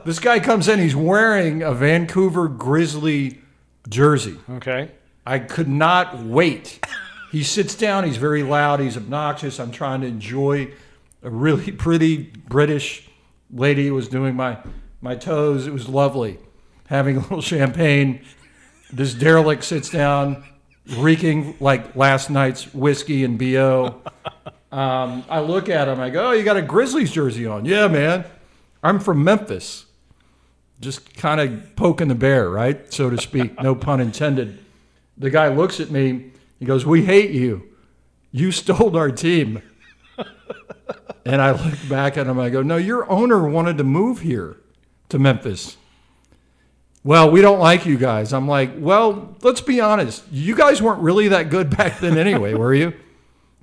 this 0.06 0.20
guy 0.20 0.40
comes 0.40 0.68
in. 0.68 0.78
He's 0.80 0.96
wearing 0.96 1.64
a 1.64 1.74
Vancouver 1.74 2.48
Grizzly 2.48 3.40
jersey. 3.90 4.38
okay. 4.58 4.92
I 5.26 5.40
could 5.40 5.68
not 5.68 6.20
wait. 6.24 6.80
He 7.32 7.44
sits 7.44 7.76
down. 7.76 8.04
He's 8.04 8.18
very 8.18 8.44
loud. 8.44 8.80
He's 8.80 8.98
obnoxious. 8.98 9.60
I'm 9.60 9.72
trying 9.72 10.02
to 10.02 10.08
enjoy 10.08 10.72
a 11.24 11.30
really 11.30 11.72
pretty 11.86 12.18
British 12.48 13.08
lady 13.52 13.92
was 13.92 14.08
doing 14.08 14.36
my 14.36 14.58
my 15.02 15.16
toes. 15.16 15.68
It 15.68 15.74
was 15.74 15.88
lovely, 15.88 16.40
having 16.88 17.18
a 17.18 17.20
little 17.22 17.42
champagne. 17.42 18.22
This 18.92 19.14
derelict 19.14 19.64
sits 19.64 19.90
down, 19.90 20.44
reeking 20.98 21.56
like 21.60 21.96
last 21.96 22.30
night's 22.30 22.74
whiskey 22.74 23.24
and 23.24 23.38
bo. 23.38 24.02
Um, 24.72 25.24
I 25.30 25.40
look 25.40 25.70
at 25.70 25.88
him. 25.88 26.00
I 26.00 26.10
go, 26.10 26.30
"Oh, 26.30 26.32
you 26.32 26.44
got 26.44 26.58
a 26.58 26.62
Grizzlies 26.62 27.12
jersey 27.12 27.46
on? 27.46 27.66
Yeah, 27.66 27.88
man. 27.88 28.26
I'm 28.84 29.00
from 29.00 29.24
Memphis." 29.24 29.86
Just 30.80 31.16
kind 31.16 31.42
of 31.42 31.76
poking 31.76 32.08
the 32.08 32.16
bear, 32.16 32.50
right, 32.52 32.94
so 32.94 33.10
to 33.10 33.18
speak. 33.18 33.60
No 33.64 33.74
pun 33.74 34.00
intended 34.00 34.60
the 35.18 35.30
guy 35.30 35.48
looks 35.48 35.80
at 35.80 35.90
me. 35.90 36.32
He 36.60 36.66
goes, 36.66 36.86
"We 36.86 37.06
hate 37.06 37.32
you. 37.32 37.70
You 38.32 38.52
stole 38.52 38.96
our 38.98 39.12
team." 39.12 39.62
and 41.26 41.42
I 41.42 41.52
look 41.52 41.78
back 41.90 42.18
at 42.18 42.28
him. 42.28 42.40
I 42.40 42.50
go, 42.50 42.62
"No, 42.62 42.78
your 42.78 43.10
owner 43.10 43.48
wanted 43.48 43.78
to 43.78 43.84
move 43.84 44.22
here 44.22 44.58
to 45.10 45.20
Memphis." 45.20 45.78
Well, 47.04 47.32
we 47.32 47.42
don't 47.42 47.60
like 47.60 47.86
you 47.86 47.98
guys. 47.98 48.34
I'm 48.34 48.48
like, 48.48 48.72
"Well, 48.78 49.36
let's 49.42 49.62
be 49.62 49.80
honest. 49.80 50.24
You 50.32 50.56
guys 50.56 50.82
weren't 50.82 51.02
really 51.02 51.30
that 51.30 51.50
good 51.50 51.76
back 51.76 52.00
then 52.00 52.18
anyway, 52.18 52.54
were 52.54 52.74
you?" 52.74 52.94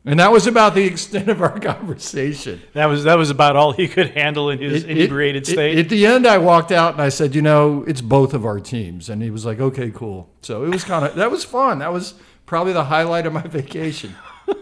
And 0.06 0.20
that 0.20 0.30
was 0.30 0.46
about 0.46 0.74
the 0.74 0.84
extent 0.84 1.28
of 1.30 1.40
our 1.40 1.58
conversation. 1.58 2.60
That 2.74 2.86
was 2.86 3.04
that 3.04 3.16
was 3.16 3.30
about 3.30 3.56
all 3.56 3.72
he 3.72 3.88
could 3.88 4.10
handle 4.10 4.50
in 4.50 4.58
his 4.60 4.84
It- 4.84 4.90
it- 4.90 4.96
inebriated 4.98 5.48
it- 5.48 5.50
state. 5.52 5.78
At 5.78 5.88
the 5.88 6.04
end, 6.06 6.26
I 6.26 6.36
walked 6.38 6.72
out 6.72 6.92
and 6.92 7.02
I 7.02 7.08
said, 7.08 7.34
"You 7.34 7.40
know, 7.42 7.84
it's 7.86 8.02
both 8.02 8.34
of 8.34 8.44
our 8.44 8.60
teams." 8.60 9.08
And 9.08 9.22
he 9.22 9.30
was 9.30 9.46
like, 9.46 9.60
"Okay, 9.60 9.90
cool." 9.90 10.28
So 10.42 10.64
it 10.64 10.68
was 10.70 10.84
kind 10.84 11.04
of 11.06 11.14
that 11.16 11.30
was 11.30 11.44
fun. 11.44 11.78
That 11.78 11.92
was 11.92 12.14
probably 12.46 12.72
the 12.72 12.84
highlight 12.84 13.26
of 13.26 13.32
my 13.32 13.42
vacation. 13.46 14.14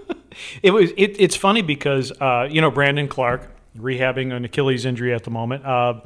It 0.62 0.70
was. 0.70 0.92
It, 0.96 1.20
it's 1.20 1.36
funny 1.36 1.60
because 1.60 2.10
uh, 2.20 2.48
you 2.50 2.62
know 2.62 2.70
Brandon 2.70 3.06
Clark 3.06 3.50
rehabbing 3.78 4.32
an 4.32 4.46
Achilles 4.46 4.84
injury 4.84 5.12
at 5.14 5.24
the 5.24 5.30
moment. 5.30 5.64
Uh, 5.64 6.00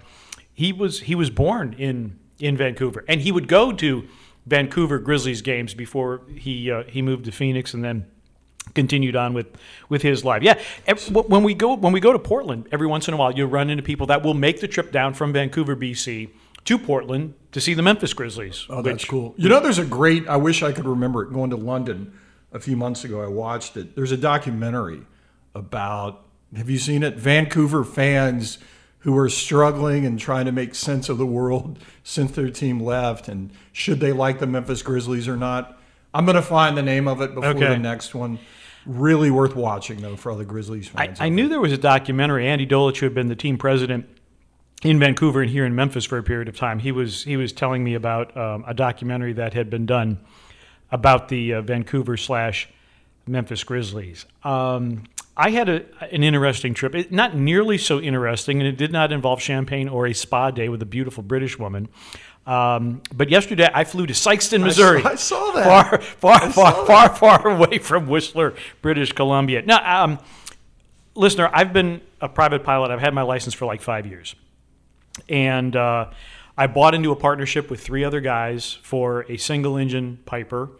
he 0.52 0.72
was 0.72 1.00
he 1.00 1.14
was 1.14 1.30
born 1.30 1.74
in 1.78 2.18
in 2.38 2.56
Vancouver, 2.56 3.04
and 3.08 3.20
he 3.20 3.30
would 3.30 3.48
go 3.48 3.72
to 3.72 4.04
Vancouver 4.46 4.98
Grizzlies 4.98 5.42
games 5.42 5.74
before 5.74 6.22
he 6.36 6.70
uh, 6.70 6.84
he 6.84 7.02
moved 7.02 7.26
to 7.26 7.32
Phoenix, 7.32 7.74
and 7.74 7.84
then 7.84 8.06
continued 8.74 9.16
on 9.16 9.32
with 9.34 9.46
with 9.88 10.02
his 10.02 10.24
life. 10.24 10.42
Yeah, 10.42 10.60
when 11.12 11.42
we 11.42 11.54
go 11.54 11.74
when 11.74 11.92
we 11.92 12.00
go 12.00 12.12
to 12.12 12.18
Portland, 12.18 12.68
every 12.72 12.86
once 12.86 13.08
in 13.08 13.14
a 13.14 13.16
while 13.16 13.32
you'll 13.32 13.48
run 13.48 13.70
into 13.70 13.82
people 13.82 14.06
that 14.08 14.22
will 14.22 14.34
make 14.34 14.60
the 14.60 14.68
trip 14.68 14.92
down 14.92 15.14
from 15.14 15.32
Vancouver, 15.32 15.76
BC, 15.76 16.30
to 16.66 16.78
Portland 16.78 17.34
to 17.52 17.60
see 17.60 17.74
the 17.74 17.82
Memphis 17.82 18.12
Grizzlies. 18.12 18.66
Oh, 18.68 18.82
that's 18.82 19.04
cool. 19.04 19.34
You 19.38 19.48
know, 19.48 19.60
there's 19.60 19.78
a 19.78 19.84
great. 19.84 20.28
I 20.28 20.36
wish 20.36 20.62
I 20.62 20.72
could 20.72 20.84
remember 20.86 21.22
it. 21.22 21.32
Going 21.32 21.50
to 21.50 21.56
London 21.56 22.12
a 22.52 22.60
few 22.60 22.76
months 22.76 23.04
ago, 23.04 23.22
I 23.22 23.26
watched 23.28 23.76
it. 23.76 23.96
There's 23.96 24.12
a 24.12 24.16
documentary 24.16 25.02
about. 25.54 26.22
Have 26.56 26.70
you 26.70 26.78
seen 26.78 27.02
it? 27.02 27.16
Vancouver 27.16 27.82
fans 27.84 28.58
who 29.00 29.16
are 29.18 29.28
struggling 29.28 30.04
and 30.06 30.18
trying 30.18 30.46
to 30.46 30.52
make 30.52 30.74
sense 30.74 31.08
of 31.08 31.18
the 31.18 31.26
world 31.26 31.78
since 32.04 32.32
their 32.32 32.50
team 32.50 32.80
left, 32.80 33.28
and 33.28 33.50
should 33.72 34.00
they 34.00 34.12
like 34.12 34.38
the 34.38 34.46
Memphis 34.46 34.82
Grizzlies 34.82 35.28
or 35.28 35.36
not? 35.36 35.78
I'm 36.14 36.24
going 36.24 36.36
to 36.36 36.42
find 36.42 36.76
the 36.76 36.82
name 36.82 37.08
of 37.08 37.20
it 37.20 37.34
before 37.34 37.50
Okay. 37.50 37.68
the 37.68 37.78
next 37.78 38.14
one. 38.14 38.38
Really 38.86 39.30
worth 39.32 39.56
watching 39.56 40.00
though 40.00 40.14
for 40.16 40.30
all 40.30 40.38
the 40.38 40.44
Grizzlies 40.44 40.90
I, 40.94 41.06
fans. 41.08 41.20
I 41.20 41.28
knew 41.28 41.48
there 41.48 41.60
was 41.60 41.72
a 41.72 41.76
documentary. 41.78 42.46
Andy 42.46 42.66
Dolich, 42.66 42.98
who 42.98 43.06
had 43.06 43.14
been 43.14 43.26
the 43.28 43.34
team 43.36 43.58
president 43.58 44.08
in 44.90 44.98
Vancouver 44.98 45.42
and 45.42 45.50
here 45.50 45.64
in 45.64 45.74
Memphis 45.74 46.04
for 46.04 46.18
a 46.18 46.22
period 46.22 46.48
of 46.48 46.56
time, 46.56 46.78
he 46.78 46.92
was 46.92 47.24
he 47.24 47.36
was 47.36 47.52
telling 47.52 47.82
me 47.84 47.94
about 47.94 48.36
um, 48.36 48.64
a 48.66 48.74
documentary 48.74 49.32
that 49.34 49.54
had 49.54 49.70
been 49.70 49.86
done 49.86 50.18
about 50.90 51.28
the 51.28 51.54
uh, 51.54 51.62
Vancouver 51.62 52.16
slash 52.16 52.68
Memphis 53.26 53.64
Grizzlies. 53.64 54.26
Um, 54.44 55.04
I 55.36 55.50
had 55.50 55.68
a, 55.68 55.84
an 56.12 56.22
interesting 56.22 56.72
trip. 56.72 56.94
It, 56.94 57.12
not 57.12 57.36
nearly 57.36 57.76
so 57.76 58.00
interesting, 58.00 58.60
and 58.60 58.66
it 58.66 58.76
did 58.76 58.92
not 58.92 59.12
involve 59.12 59.42
champagne 59.42 59.88
or 59.88 60.06
a 60.06 60.14
spa 60.14 60.50
day 60.50 60.68
with 60.68 60.80
a 60.80 60.86
beautiful 60.86 61.22
British 61.22 61.58
woman. 61.58 61.88
Um, 62.46 63.02
but 63.12 63.28
yesterday 63.28 63.68
I 63.74 63.84
flew 63.84 64.06
to 64.06 64.12
Sikeston, 64.14 64.62
Missouri. 64.62 65.02
I 65.04 65.16
saw 65.16 65.50
that. 65.50 65.64
Far, 65.64 66.00
far, 66.00 66.42
I 66.42 66.52
far, 66.52 66.86
far, 66.86 67.14
far 67.14 67.48
away 67.48 67.78
from 67.78 68.06
Whistler, 68.06 68.54
British 68.82 69.12
Columbia. 69.12 69.62
Now, 69.62 70.04
um, 70.04 70.18
listener, 71.16 71.50
I've 71.52 71.72
been 71.72 72.00
a 72.20 72.28
private 72.28 72.62
pilot. 72.62 72.92
I've 72.92 73.00
had 73.00 73.14
my 73.14 73.22
license 73.22 73.52
for 73.52 73.66
like 73.66 73.82
five 73.82 74.06
years, 74.06 74.36
and 75.28 75.74
uh, 75.74 76.10
I 76.56 76.66
bought 76.66 76.94
into 76.94 77.12
a 77.12 77.16
partnership 77.16 77.70
with 77.70 77.80
three 77.80 78.04
other 78.04 78.20
guys 78.20 78.74
for 78.82 79.22
a 79.30 79.36
single 79.36 79.76
engine 79.76 80.18
Piper, 80.26 80.70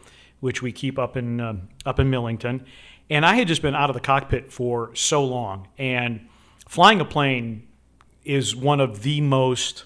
which 0.40 0.62
we 0.62 0.72
keep 0.72 0.98
up 0.98 1.16
in 1.16 1.40
uh, 1.40 1.56
up 1.84 2.00
in 2.00 2.10
Millington. 2.10 2.64
And 3.08 3.24
I 3.24 3.36
had 3.36 3.46
just 3.46 3.62
been 3.62 3.74
out 3.74 3.88
of 3.88 3.94
the 3.94 4.00
cockpit 4.00 4.52
for 4.52 4.94
so 4.94 5.24
long, 5.24 5.68
and 5.78 6.28
flying 6.68 7.00
a 7.00 7.04
plane 7.04 7.68
is 8.24 8.56
one 8.56 8.80
of 8.80 9.02
the 9.02 9.20
most 9.20 9.84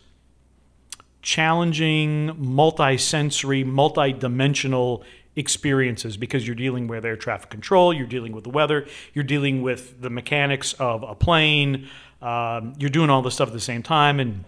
challenging, 1.23 2.33
multi-sensory, 2.39 3.63
multi-dimensional 3.63 5.05
experiences 5.37 6.17
because 6.17 6.47
you're 6.47 6.57
dealing 6.57 6.89
with 6.89 7.05
air 7.05 7.17
traffic 7.17 7.51
control, 7.51 7.93
you're 7.93 8.07
dealing 8.07 8.33
with 8.33 8.45
the 8.45 8.51
weather, 8.51 8.87
you're 9.13 9.25
dealing 9.25 9.63
with 9.63 10.01
the 10.01 10.11
mechanics 10.11 10.73
of 10.75 11.03
a 11.03 11.15
plane, 11.15 11.89
um, 12.23 12.75
you're 12.79 12.91
doing 12.91 13.11
all 13.11 13.23
this 13.23 13.35
stuff 13.35 13.49
at 13.49 13.55
the 13.55 13.61
same 13.61 13.83
time, 13.83 14.21
and 14.21 14.45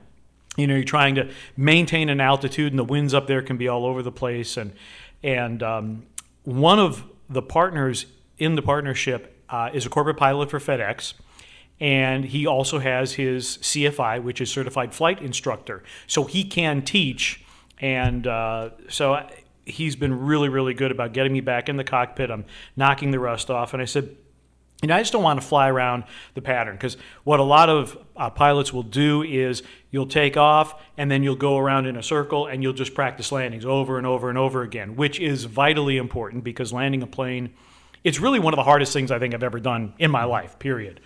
you 0.56 0.66
know 0.66 0.74
you're 0.74 0.84
trying 0.84 1.14
to 1.16 1.30
maintain 1.56 2.08
an 2.08 2.20
altitude, 2.20 2.72
and 2.72 2.78
the 2.78 2.84
winds 2.84 3.14
up 3.14 3.26
there 3.26 3.42
can 3.42 3.56
be 3.56 3.68
all 3.68 3.86
over 3.86 4.02
the 4.02 4.12
place, 4.12 4.56
and 4.56 4.72
and 5.22 5.62
um, 5.62 6.06
one 6.44 6.78
of 6.78 7.04
the 7.28 7.42
partners 7.42 8.06
in 8.38 8.56
the 8.56 8.62
partnership 8.62 9.42
uh, 9.48 9.70
is 9.72 9.86
a 9.86 9.88
corporate 9.88 10.16
pilot 10.16 10.50
for 10.50 10.58
FedEx 10.58 11.14
and 11.82 12.24
he 12.26 12.46
also 12.46 12.78
has 12.78 13.14
his 13.14 13.58
CFI, 13.58 14.22
which 14.22 14.40
is 14.40 14.48
Certified 14.48 14.94
Flight 14.94 15.20
Instructor. 15.20 15.82
So 16.06 16.22
he 16.22 16.44
can 16.44 16.82
teach, 16.82 17.44
and 17.80 18.24
uh, 18.24 18.70
so 18.88 19.28
he's 19.66 19.96
been 19.96 20.24
really, 20.24 20.48
really 20.48 20.74
good 20.74 20.92
about 20.92 21.12
getting 21.12 21.32
me 21.32 21.40
back 21.40 21.68
in 21.68 21.76
the 21.76 21.82
cockpit. 21.82 22.30
I'm 22.30 22.44
knocking 22.76 23.10
the 23.10 23.18
rust 23.18 23.50
off, 23.50 23.74
and 23.74 23.82
I 23.82 23.86
said. 23.86 24.16
Know, 24.84 24.96
I 24.96 25.00
just 25.00 25.12
don't 25.12 25.22
want 25.22 25.40
to 25.40 25.46
fly 25.46 25.68
around 25.68 26.02
the 26.34 26.42
pattern 26.42 26.74
because 26.74 26.96
what 27.22 27.38
a 27.38 27.44
lot 27.44 27.68
of 27.68 27.96
uh, 28.16 28.30
pilots 28.30 28.72
will 28.72 28.82
do 28.82 29.22
is 29.22 29.62
you'll 29.92 30.08
take 30.08 30.36
off 30.36 30.82
and 30.98 31.08
then 31.08 31.22
you'll 31.22 31.36
go 31.36 31.56
around 31.56 31.86
in 31.86 31.96
a 31.96 32.02
circle 32.02 32.48
and 32.48 32.64
you'll 32.64 32.72
just 32.72 32.92
practice 32.92 33.30
landings 33.30 33.64
over 33.64 33.96
and 33.96 34.08
over 34.08 34.28
and 34.28 34.36
over 34.36 34.62
again, 34.62 34.96
which 34.96 35.20
is 35.20 35.44
vitally 35.44 35.98
important 35.98 36.42
because 36.42 36.72
landing 36.72 37.00
a 37.00 37.06
plane, 37.06 37.54
it's 38.02 38.18
really 38.18 38.40
one 38.40 38.52
of 38.52 38.56
the 38.56 38.64
hardest 38.64 38.92
things 38.92 39.12
I 39.12 39.20
think 39.20 39.34
I've 39.34 39.44
ever 39.44 39.60
done 39.60 39.94
in 40.00 40.10
my 40.10 40.24
life, 40.24 40.58
period. 40.58 41.00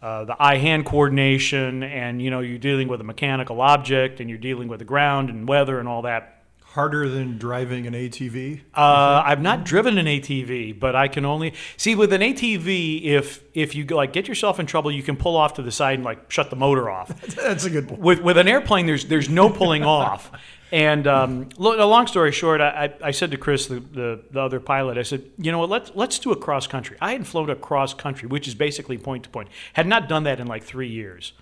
Uh, 0.00 0.24
the 0.24 0.42
eye-hand 0.42 0.86
coordination, 0.86 1.82
and 1.82 2.22
you 2.22 2.30
know 2.30 2.40
you're 2.40 2.56
dealing 2.56 2.88
with 2.88 3.02
a 3.02 3.04
mechanical 3.04 3.60
object, 3.60 4.20
and 4.20 4.30
you're 4.30 4.38
dealing 4.38 4.66
with 4.66 4.78
the 4.78 4.84
ground 4.86 5.28
and 5.28 5.46
weather 5.46 5.78
and 5.78 5.86
all 5.86 6.00
that. 6.00 6.39
Harder 6.74 7.08
than 7.08 7.36
driving 7.36 7.88
an 7.88 7.94
ATV. 7.94 8.60
Uh, 8.72 9.22
I've 9.26 9.40
not 9.40 9.64
driven 9.64 9.98
an 9.98 10.06
ATV, 10.06 10.78
but 10.78 10.94
I 10.94 11.08
can 11.08 11.24
only 11.24 11.52
see 11.76 11.96
with 11.96 12.12
an 12.12 12.20
ATV. 12.20 13.04
If 13.06 13.42
if 13.54 13.74
you 13.74 13.84
like 13.86 14.12
get 14.12 14.28
yourself 14.28 14.60
in 14.60 14.66
trouble, 14.66 14.92
you 14.92 15.02
can 15.02 15.16
pull 15.16 15.36
off 15.36 15.54
to 15.54 15.62
the 15.62 15.72
side 15.72 15.94
and 15.94 16.04
like 16.04 16.30
shut 16.30 16.48
the 16.48 16.54
motor 16.54 16.88
off. 16.88 17.08
That's 17.34 17.64
a 17.64 17.70
good 17.70 17.88
point. 17.88 18.00
With 18.00 18.20
with 18.20 18.38
an 18.38 18.46
airplane, 18.46 18.86
there's 18.86 19.06
there's 19.06 19.28
no 19.28 19.50
pulling 19.50 19.82
off. 19.98 20.30
And 20.70 21.08
um, 21.08 21.48
a 21.58 21.84
long 21.86 22.06
story 22.06 22.30
short, 22.30 22.60
I, 22.60 22.94
I 23.02 23.10
said 23.10 23.32
to 23.32 23.36
Chris, 23.36 23.66
the, 23.66 23.80
the, 23.80 24.22
the 24.30 24.40
other 24.40 24.60
pilot, 24.60 24.98
I 24.98 25.02
said, 25.02 25.24
you 25.36 25.50
know 25.50 25.58
what, 25.58 25.68
let's 25.68 25.90
let's 25.96 26.20
do 26.20 26.30
a 26.30 26.36
cross 26.36 26.68
country. 26.68 26.96
I 27.00 27.10
hadn't 27.10 27.26
flown 27.26 27.50
a 27.50 27.56
cross 27.56 27.92
country, 27.94 28.28
which 28.28 28.46
is 28.46 28.54
basically 28.54 28.96
point 28.96 29.24
to 29.24 29.30
point. 29.30 29.48
Had 29.72 29.88
not 29.88 30.08
done 30.08 30.22
that 30.22 30.38
in 30.38 30.46
like 30.46 30.62
three 30.62 30.88
years, 30.88 31.32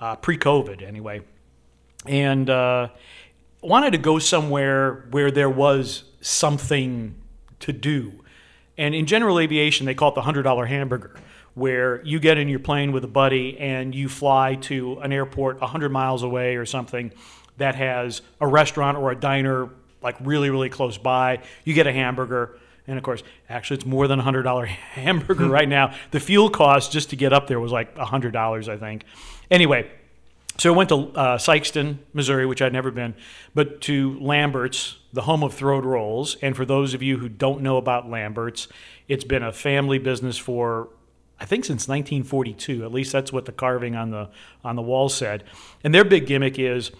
uh, 0.00 0.16
pre-COVID 0.16 0.82
anyway, 0.82 1.20
and 2.06 2.48
uh, 2.48 2.88
wanted 3.62 3.92
to 3.92 3.98
go 3.98 4.18
somewhere 4.18 5.06
where 5.10 5.30
there 5.30 5.50
was 5.50 6.04
something 6.20 7.14
to 7.60 7.72
do. 7.72 8.12
And 8.78 8.94
in 8.94 9.06
general 9.06 9.38
aviation, 9.38 9.86
they 9.86 9.94
call 9.94 10.10
it 10.10 10.14
the 10.14 10.22
hundred 10.22 10.42
dollar 10.42 10.66
hamburger, 10.66 11.14
where 11.54 12.02
you 12.02 12.18
get 12.18 12.38
in 12.38 12.48
your 12.48 12.60
plane 12.60 12.92
with 12.92 13.04
a 13.04 13.08
buddy 13.08 13.58
and 13.58 13.94
you 13.94 14.08
fly 14.08 14.54
to 14.62 14.98
an 15.00 15.12
airport 15.12 15.60
hundred 15.60 15.90
miles 15.90 16.22
away 16.22 16.56
or 16.56 16.64
something 16.64 17.12
that 17.58 17.74
has 17.74 18.22
a 18.40 18.46
restaurant 18.46 18.96
or 18.96 19.10
a 19.10 19.16
diner 19.16 19.68
like 20.02 20.16
really 20.20 20.48
really 20.50 20.70
close 20.70 20.96
by. 20.96 21.40
You 21.64 21.74
get 21.74 21.86
a 21.86 21.92
hamburger. 21.92 22.58
And 22.86 22.96
of 22.96 23.04
course, 23.04 23.22
actually, 23.48 23.76
it's 23.76 23.86
more 23.86 24.08
than 24.08 24.18
a 24.18 24.22
hundred 24.22 24.42
dollar 24.44 24.64
hamburger 24.66 25.46
right 25.46 25.68
now. 25.68 25.94
The 26.10 26.20
fuel 26.20 26.48
cost 26.48 26.90
just 26.90 27.10
to 27.10 27.16
get 27.16 27.32
up 27.32 27.46
there 27.46 27.60
was 27.60 27.70
like 27.70 27.96
a 27.96 28.06
hundred 28.06 28.32
dollars, 28.32 28.68
I 28.68 28.78
think. 28.78 29.04
Anyway, 29.50 29.90
so 30.60 30.72
I 30.72 30.76
went 30.76 30.90
to 30.90 30.96
uh, 30.96 31.38
Sikeston, 31.38 31.98
Missouri, 32.12 32.44
which 32.44 32.60
I'd 32.60 32.72
never 32.72 32.90
been, 32.90 33.14
but 33.54 33.80
to 33.82 34.18
Lambert's, 34.20 34.98
the 35.12 35.22
home 35.22 35.42
of 35.42 35.54
throwed 35.54 35.84
rolls. 35.86 36.36
And 36.42 36.54
for 36.54 36.66
those 36.66 36.92
of 36.92 37.02
you 37.02 37.16
who 37.16 37.28
don't 37.28 37.62
know 37.62 37.78
about 37.78 38.10
Lambert's, 38.10 38.68
it's 39.08 39.24
been 39.24 39.42
a 39.42 39.52
family 39.52 39.98
business 39.98 40.36
for 40.36 40.90
I 41.40 41.46
think 41.46 41.64
since 41.64 41.88
1942. 41.88 42.84
At 42.84 42.92
least 42.92 43.12
that's 43.12 43.32
what 43.32 43.46
the 43.46 43.52
carving 43.52 43.96
on 43.96 44.10
the 44.10 44.28
on 44.62 44.76
the 44.76 44.82
wall 44.82 45.08
said. 45.08 45.44
And 45.82 45.94
their 45.94 46.04
big 46.04 46.26
gimmick 46.26 46.58
is. 46.58 46.90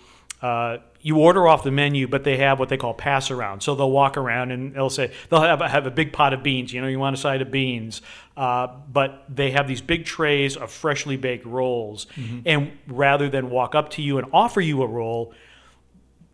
Uh, 0.43 0.79
you 1.03 1.19
order 1.19 1.47
off 1.49 1.63
the 1.65 1.71
menu, 1.71 2.07
but 2.07 2.25
they 2.25 2.37
have 2.39 2.59
what 2.59 2.69
they 2.69 2.77
call 2.77 2.95
pass 2.95 3.31
around. 3.31 3.63
So 3.63 3.75
they'll 3.75 3.91
walk 3.91 4.17
around 4.17 4.51
and 4.51 4.75
they'll 4.75 4.91
say 4.91 5.13
they'll 5.29 5.41
have 5.41 5.61
have 5.61 5.87
a 5.87 5.91
big 5.91 6.13
pot 6.13 6.33
of 6.33 6.43
beans. 6.43 6.73
You 6.73 6.81
know, 6.81 6.89
you 6.89 6.99
want 6.99 7.15
a 7.15 7.19
side 7.19 7.43
of 7.43 7.51
beans, 7.51 8.03
uh, 8.37 8.69
but 8.91 9.25
they 9.29 9.51
have 9.51 9.67
these 9.67 9.81
big 9.81 10.05
trays 10.05 10.57
of 10.57 10.71
freshly 10.71 11.17
baked 11.17 11.47
rolls. 11.47 12.07
And 12.47 12.73
rather 12.87 13.29
than 13.29 13.51
walk 13.51 13.75
up 13.75 13.91
to 13.91 14.03
you 14.03 14.19
and 14.19 14.29
offer 14.33 14.61
you 14.61 14.83
a 14.83 14.87
roll, 14.87 15.33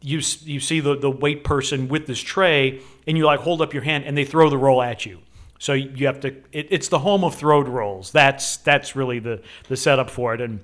you 0.01 0.21
you 0.45 0.61
see 0.61 0.81
the 0.81 0.97
the 0.97 1.11
wait 1.11 1.45
person 1.45 1.89
with 1.89 2.07
this 2.07 2.21
tray, 2.21 2.81
and 3.07 3.17
you 3.17 3.25
like 3.25 3.41
hold 3.41 3.63
up 3.63 3.73
your 3.73 3.83
hand, 3.83 4.05
and 4.05 4.17
they 4.17 4.25
throw 4.25 4.51
the 4.51 4.59
roll 4.59 4.83
at 4.83 5.07
you. 5.07 5.21
So 5.59 5.73
you 5.73 6.07
have 6.07 6.21
to. 6.21 6.29
It, 6.53 6.69
it's 6.71 6.89
the 6.89 6.99
home 6.99 7.25
of 7.25 7.35
throwed 7.35 7.69
rolls. 7.69 8.13
That's 8.13 8.59
that's 8.59 8.95
really 8.95 9.21
the 9.21 9.43
the 9.69 9.77
setup 9.77 10.11
for 10.11 10.35
it. 10.35 10.41
And 10.41 10.61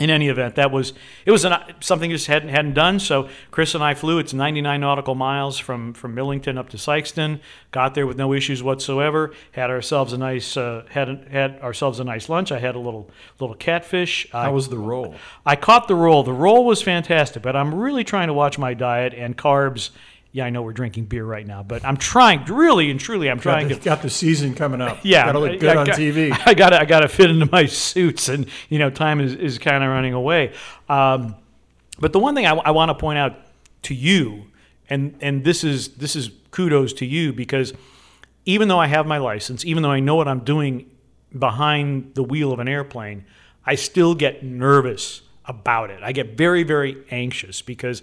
in 0.00 0.08
any 0.08 0.28
event, 0.28 0.54
that 0.56 0.72
was 0.72 0.94
it 1.26 1.30
was 1.30 1.44
an, 1.44 1.54
something 1.80 2.10
just 2.10 2.26
hadn't 2.26 2.48
hadn't 2.48 2.72
done. 2.72 2.98
So 2.98 3.28
Chris 3.50 3.74
and 3.74 3.84
I 3.84 3.92
flew. 3.94 4.18
It's 4.18 4.32
99 4.32 4.80
nautical 4.80 5.14
miles 5.14 5.58
from 5.58 5.92
from 5.92 6.14
Millington 6.14 6.56
up 6.56 6.70
to 6.70 6.78
Sikeston. 6.78 7.38
Got 7.70 7.94
there 7.94 8.06
with 8.06 8.16
no 8.16 8.32
issues 8.32 8.62
whatsoever. 8.62 9.32
Had 9.52 9.68
ourselves 9.70 10.14
a 10.14 10.18
nice 10.18 10.56
uh, 10.56 10.86
had 10.90 11.28
had 11.30 11.60
ourselves 11.60 12.00
a 12.00 12.04
nice 12.04 12.30
lunch. 12.30 12.50
I 12.50 12.58
had 12.58 12.74
a 12.74 12.78
little 12.78 13.10
little 13.38 13.54
catfish. 13.54 14.26
I 14.32 14.44
How 14.44 14.52
was 14.52 14.70
the 14.70 14.78
roll? 14.78 15.14
I 15.44 15.54
caught 15.54 15.86
the 15.86 15.94
roll. 15.94 16.22
The 16.22 16.32
roll 16.32 16.64
was 16.64 16.80
fantastic, 16.80 17.42
but 17.42 17.54
I'm 17.54 17.74
really 17.74 18.02
trying 18.02 18.28
to 18.28 18.34
watch 18.34 18.58
my 18.58 18.72
diet 18.72 19.12
and 19.14 19.36
carbs. 19.36 19.90
Yeah, 20.32 20.44
I 20.44 20.50
know 20.50 20.62
we're 20.62 20.72
drinking 20.72 21.06
beer 21.06 21.24
right 21.24 21.46
now, 21.46 21.64
but 21.64 21.84
I'm 21.84 21.96
trying 21.96 22.44
really 22.44 22.88
and 22.90 23.00
truly. 23.00 23.28
I'm 23.28 23.40
trying 23.40 23.68
Got 23.68 23.78
to 23.78 23.84
got 23.84 24.02
the 24.02 24.10
season 24.10 24.54
coming 24.54 24.80
up. 24.80 24.98
yeah, 25.02 25.26
got 25.26 25.32
to 25.32 25.38
look 25.40 25.58
good 25.58 25.76
I 25.76 25.80
on 25.80 25.86
got- 25.86 25.98
TV. 25.98 26.36
I 26.46 26.54
got 26.54 26.70
to 26.70 26.80
I 26.80 26.84
got 26.84 27.00
to 27.00 27.08
fit 27.08 27.30
into 27.30 27.48
my 27.50 27.66
suits, 27.66 28.28
and 28.28 28.46
you 28.68 28.78
know, 28.78 28.90
time 28.90 29.20
is, 29.20 29.34
is 29.34 29.58
kind 29.58 29.82
of 29.82 29.90
running 29.90 30.14
away. 30.14 30.52
Um, 30.88 31.34
but 31.98 32.12
the 32.12 32.20
one 32.20 32.34
thing 32.36 32.46
I, 32.46 32.52
I 32.54 32.70
want 32.70 32.90
to 32.90 32.94
point 32.94 33.18
out 33.18 33.34
to 33.82 33.94
you, 33.94 34.44
and 34.88 35.16
and 35.20 35.42
this 35.42 35.64
is 35.64 35.88
this 35.96 36.14
is 36.14 36.30
kudos 36.52 36.92
to 36.94 37.06
you 37.06 37.32
because 37.32 37.72
even 38.46 38.68
though 38.68 38.78
I 38.80 38.86
have 38.86 39.06
my 39.06 39.18
license, 39.18 39.64
even 39.64 39.82
though 39.82 39.90
I 39.90 40.00
know 40.00 40.14
what 40.14 40.28
I'm 40.28 40.40
doing 40.40 40.88
behind 41.36 42.14
the 42.14 42.22
wheel 42.22 42.52
of 42.52 42.58
an 42.58 42.68
airplane, 42.68 43.24
I 43.66 43.74
still 43.74 44.14
get 44.14 44.44
nervous 44.44 45.22
about 45.44 45.90
it. 45.90 46.02
I 46.04 46.12
get 46.12 46.36
very 46.36 46.62
very 46.62 47.02
anxious 47.10 47.62
because 47.62 48.00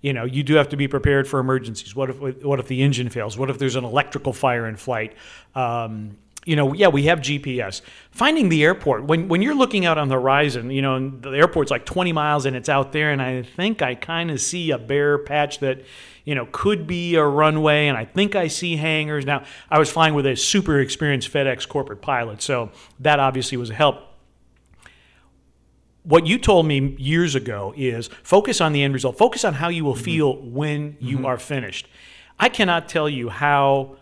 you 0.00 0.12
know 0.12 0.24
you 0.24 0.42
do 0.42 0.54
have 0.54 0.68
to 0.70 0.76
be 0.76 0.88
prepared 0.88 1.28
for 1.28 1.40
emergencies. 1.40 1.94
What 1.94 2.10
if 2.10 2.44
what 2.44 2.60
if 2.60 2.66
the 2.66 2.82
engine 2.82 3.08
fails? 3.08 3.36
What 3.36 3.50
if 3.50 3.58
there's 3.58 3.76
an 3.76 3.84
electrical 3.84 4.32
fire 4.32 4.66
in 4.66 4.76
flight? 4.76 5.14
Um, 5.54 6.16
you 6.46 6.56
know 6.56 6.72
yeah 6.72 6.88
we 6.88 7.04
have 7.04 7.20
gps 7.20 7.82
finding 8.10 8.48
the 8.48 8.64
airport 8.64 9.04
when 9.04 9.28
when 9.28 9.42
you're 9.42 9.54
looking 9.54 9.84
out 9.84 9.98
on 9.98 10.08
the 10.08 10.14
horizon 10.14 10.70
you 10.70 10.80
know 10.80 11.10
the 11.10 11.30
airport's 11.30 11.70
like 11.70 11.84
20 11.84 12.12
miles 12.12 12.46
and 12.46 12.56
it's 12.56 12.68
out 12.68 12.92
there 12.92 13.12
and 13.12 13.20
i 13.20 13.42
think 13.42 13.82
i 13.82 13.94
kind 13.94 14.30
of 14.30 14.40
see 14.40 14.70
a 14.70 14.78
bare 14.78 15.18
patch 15.18 15.58
that 15.60 15.82
you 16.24 16.34
know 16.34 16.48
could 16.50 16.86
be 16.86 17.14
a 17.16 17.24
runway 17.24 17.88
and 17.88 17.96
i 17.98 18.04
think 18.04 18.34
i 18.34 18.46
see 18.48 18.76
hangars. 18.76 19.26
Now 19.26 19.44
i 19.70 19.78
was 19.78 19.90
flying 19.90 20.14
with 20.14 20.26
a 20.26 20.34
super 20.34 20.80
experienced 20.80 21.30
fedex 21.30 21.68
corporate 21.68 22.00
pilot 22.00 22.40
so 22.40 22.70
that 23.00 23.20
obviously 23.20 23.58
was 23.58 23.68
a 23.68 23.74
help 23.74 24.09
what 26.02 26.26
you 26.26 26.38
told 26.38 26.66
me 26.66 26.96
years 26.98 27.34
ago 27.34 27.74
is 27.76 28.08
focus 28.22 28.60
on 28.60 28.72
the 28.72 28.82
end 28.82 28.94
result. 28.94 29.18
Focus 29.18 29.44
on 29.44 29.54
how 29.54 29.68
you 29.68 29.84
will 29.84 29.94
mm-hmm. 29.94 30.04
feel 30.04 30.36
when 30.36 30.96
you 31.00 31.18
mm-hmm. 31.18 31.26
are 31.26 31.38
finished. 31.38 31.88
I 32.38 32.48
cannot 32.48 32.88
tell 32.88 33.08
you 33.08 33.28
how 33.28 33.96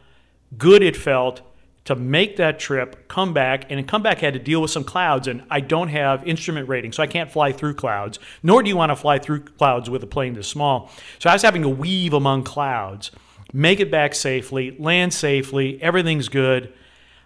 good 0.57 0.83
it 0.83 0.97
felt 0.97 1.43
to 1.89 1.97
make 1.97 2.37
that 2.37 2.59
trip, 2.59 3.09
come 3.09 3.33
back, 3.33 3.71
and 3.71 3.89
come 3.89 4.03
back 4.03 4.19
had 4.19 4.35
to 4.35 4.39
deal 4.39 4.61
with 4.61 4.71
some 4.71 4.85
clouds, 4.85 5.27
and 5.27 5.43
I 5.51 5.61
don't 5.61 5.89
have 5.89 6.23
instrument 6.29 6.69
rating, 6.69 6.93
so 6.93 7.03
I 7.03 7.07
can't 7.07 7.31
fly 7.31 7.51
through 7.51 7.75
clouds. 7.75 8.19
Nor 8.43 8.63
do 8.63 8.69
you 8.69 8.77
want 8.77 8.91
to 8.91 8.97
fly 8.97 9.19
through 9.19 9.41
clouds 9.41 9.89
with 9.89 10.03
a 10.03 10.07
plane 10.07 10.35
this 10.35 10.47
small. 10.47 10.91
So 11.19 11.31
I 11.31 11.33
was 11.33 11.41
having 11.41 11.63
to 11.63 11.69
weave 11.71 12.13
among 12.13 12.45
clouds, 12.45 13.11
make 13.55 13.81
it 13.81 13.91
back 13.91 14.15
safely, 14.15 14.77
land 14.79 15.15
safely, 15.15 15.83
everything's 15.83 16.29
good. 16.29 16.75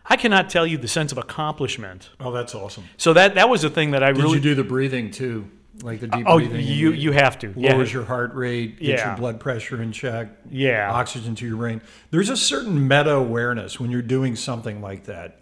I 0.06 0.16
cannot 0.16 0.50
tell 0.50 0.66
you 0.66 0.78
the 0.78 0.88
sense 0.88 1.12
of 1.12 1.18
accomplishment. 1.18 2.10
Oh, 2.20 2.32
that's 2.32 2.54
awesome. 2.54 2.84
So 2.96 3.12
that 3.12 3.34
that 3.36 3.48
was 3.48 3.62
the 3.62 3.70
thing 3.70 3.92
that 3.92 4.02
I 4.02 4.12
Did 4.12 4.22
really 4.22 4.36
you 4.38 4.42
do 4.42 4.54
the 4.54 4.64
breathing 4.64 5.10
too? 5.10 5.48
like 5.82 6.00
the 6.00 6.06
deep 6.06 6.24
breathing. 6.24 6.26
Oh, 6.28 6.36
breathing. 6.38 6.66
you 6.66 6.92
you 6.92 7.12
have 7.12 7.38
to. 7.40 7.52
Yeah. 7.56 7.72
lowers 7.72 7.92
your 7.92 8.04
heart 8.04 8.34
rate, 8.34 8.78
gets 8.78 9.00
Yeah. 9.00 9.08
your 9.08 9.16
blood 9.16 9.40
pressure 9.40 9.80
in 9.80 9.90
check, 9.92 10.28
Yeah. 10.50 10.90
oxygen 10.92 11.34
to 11.36 11.46
your 11.46 11.56
brain. 11.56 11.80
There's 12.10 12.28
a 12.28 12.36
certain 12.36 12.86
meta 12.86 13.12
awareness 13.14 13.80
when 13.80 13.90
you're 13.90 14.02
doing 14.02 14.36
something 14.36 14.82
like 14.82 15.04
that. 15.04 15.38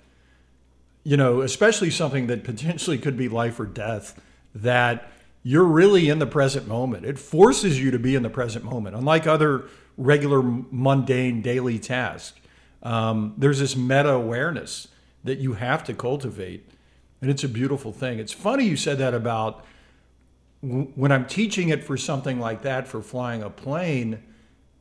You 1.02 1.16
know, 1.16 1.40
especially 1.40 1.90
something 1.90 2.26
that 2.28 2.44
potentially 2.44 2.96
could 2.98 3.16
be 3.16 3.28
life 3.28 3.58
or 3.58 3.64
death, 3.66 4.20
that 4.54 5.10
you're 5.42 5.64
really 5.64 6.08
in 6.10 6.18
the 6.20 6.26
present 6.26 6.68
moment. 6.68 7.04
It 7.06 7.18
forces 7.18 7.80
you 7.82 7.90
to 7.90 7.98
be 7.98 8.14
in 8.14 8.22
the 8.22 8.30
present 8.30 8.64
moment. 8.64 8.94
Unlike 8.94 9.26
other 9.26 9.64
regular 9.96 10.42
mundane 10.42 11.40
daily 11.42 11.78
tasks, 11.78 12.38
um, 12.82 13.34
there's 13.36 13.58
this 13.58 13.76
meta 13.76 14.10
awareness 14.10 14.88
that 15.24 15.38
you 15.38 15.54
have 15.54 15.84
to 15.84 15.94
cultivate. 15.94 16.68
And 17.20 17.30
it's 17.30 17.44
a 17.44 17.48
beautiful 17.48 17.92
thing. 17.92 18.18
It's 18.18 18.32
funny 18.32 18.64
you 18.64 18.76
said 18.76 18.98
that 18.98 19.12
about 19.12 19.64
w- 20.62 20.90
when 20.94 21.12
I'm 21.12 21.26
teaching 21.26 21.68
it 21.68 21.84
for 21.84 21.96
something 21.96 22.40
like 22.40 22.62
that, 22.62 22.88
for 22.88 23.02
flying 23.02 23.42
a 23.42 23.50
plane, 23.50 24.22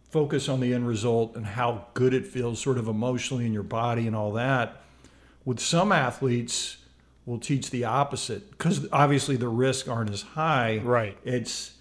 focus 0.10 0.48
on 0.48 0.60
the 0.60 0.74
end 0.74 0.88
result 0.88 1.36
and 1.36 1.46
how 1.46 1.88
good 1.94 2.14
it 2.14 2.26
feels, 2.26 2.60
sort 2.60 2.78
of 2.78 2.88
emotionally 2.88 3.46
in 3.46 3.54
your 3.54 3.64
body 3.64 4.08
and 4.08 4.16
all 4.16 4.32
that. 4.34 4.82
With 5.46 5.60
some 5.60 5.92
athletes, 5.92 6.78
we'll 7.26 7.40
teach 7.40 7.70
the 7.70 7.84
opposite 7.84 8.52
because 8.52 8.88
obviously 8.92 9.36
the 9.36 9.50
risks 9.50 9.88
aren't 9.88 10.10
as 10.10 10.22
high. 10.22 10.78
Right. 10.84 11.18
It's 11.26 11.74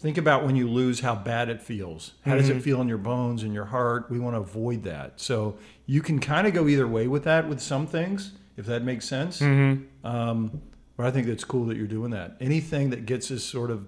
think 0.00 0.16
about 0.16 0.46
when 0.46 0.56
you 0.56 0.66
lose 0.68 1.00
how 1.00 1.14
bad 1.14 1.50
it 1.50 1.62
feels. 1.62 2.12
How 2.24 2.34
does 2.34 2.48
it 2.48 2.62
feel 2.62 2.80
in 2.80 2.88
your 2.88 2.98
bones 2.98 3.42
and 3.42 3.52
your 3.52 3.66
heart? 3.66 4.10
We 4.10 4.18
want 4.18 4.34
to 4.34 4.40
avoid 4.40 4.84
that. 4.84 5.20
So 5.20 5.58
you 5.84 6.00
can 6.00 6.18
kind 6.20 6.46
of 6.46 6.54
go 6.54 6.66
either 6.68 6.88
way 6.88 7.06
with 7.06 7.24
that 7.24 7.46
with 7.46 7.60
some 7.60 7.86
things, 7.86 8.32
if 8.56 8.64
that 8.64 8.82
makes 8.82 9.06
sense. 9.06 9.42
Um, 9.42 10.62
but 10.96 11.06
I 11.06 11.10
think 11.10 11.26
that's 11.26 11.44
cool 11.44 11.66
that 11.66 11.76
you're 11.76 11.86
doing 11.86 12.12
that. 12.12 12.36
Anything 12.40 12.90
that 12.90 13.04
gets 13.04 13.30
us 13.30 13.44
sort 13.44 13.70
of 13.70 13.86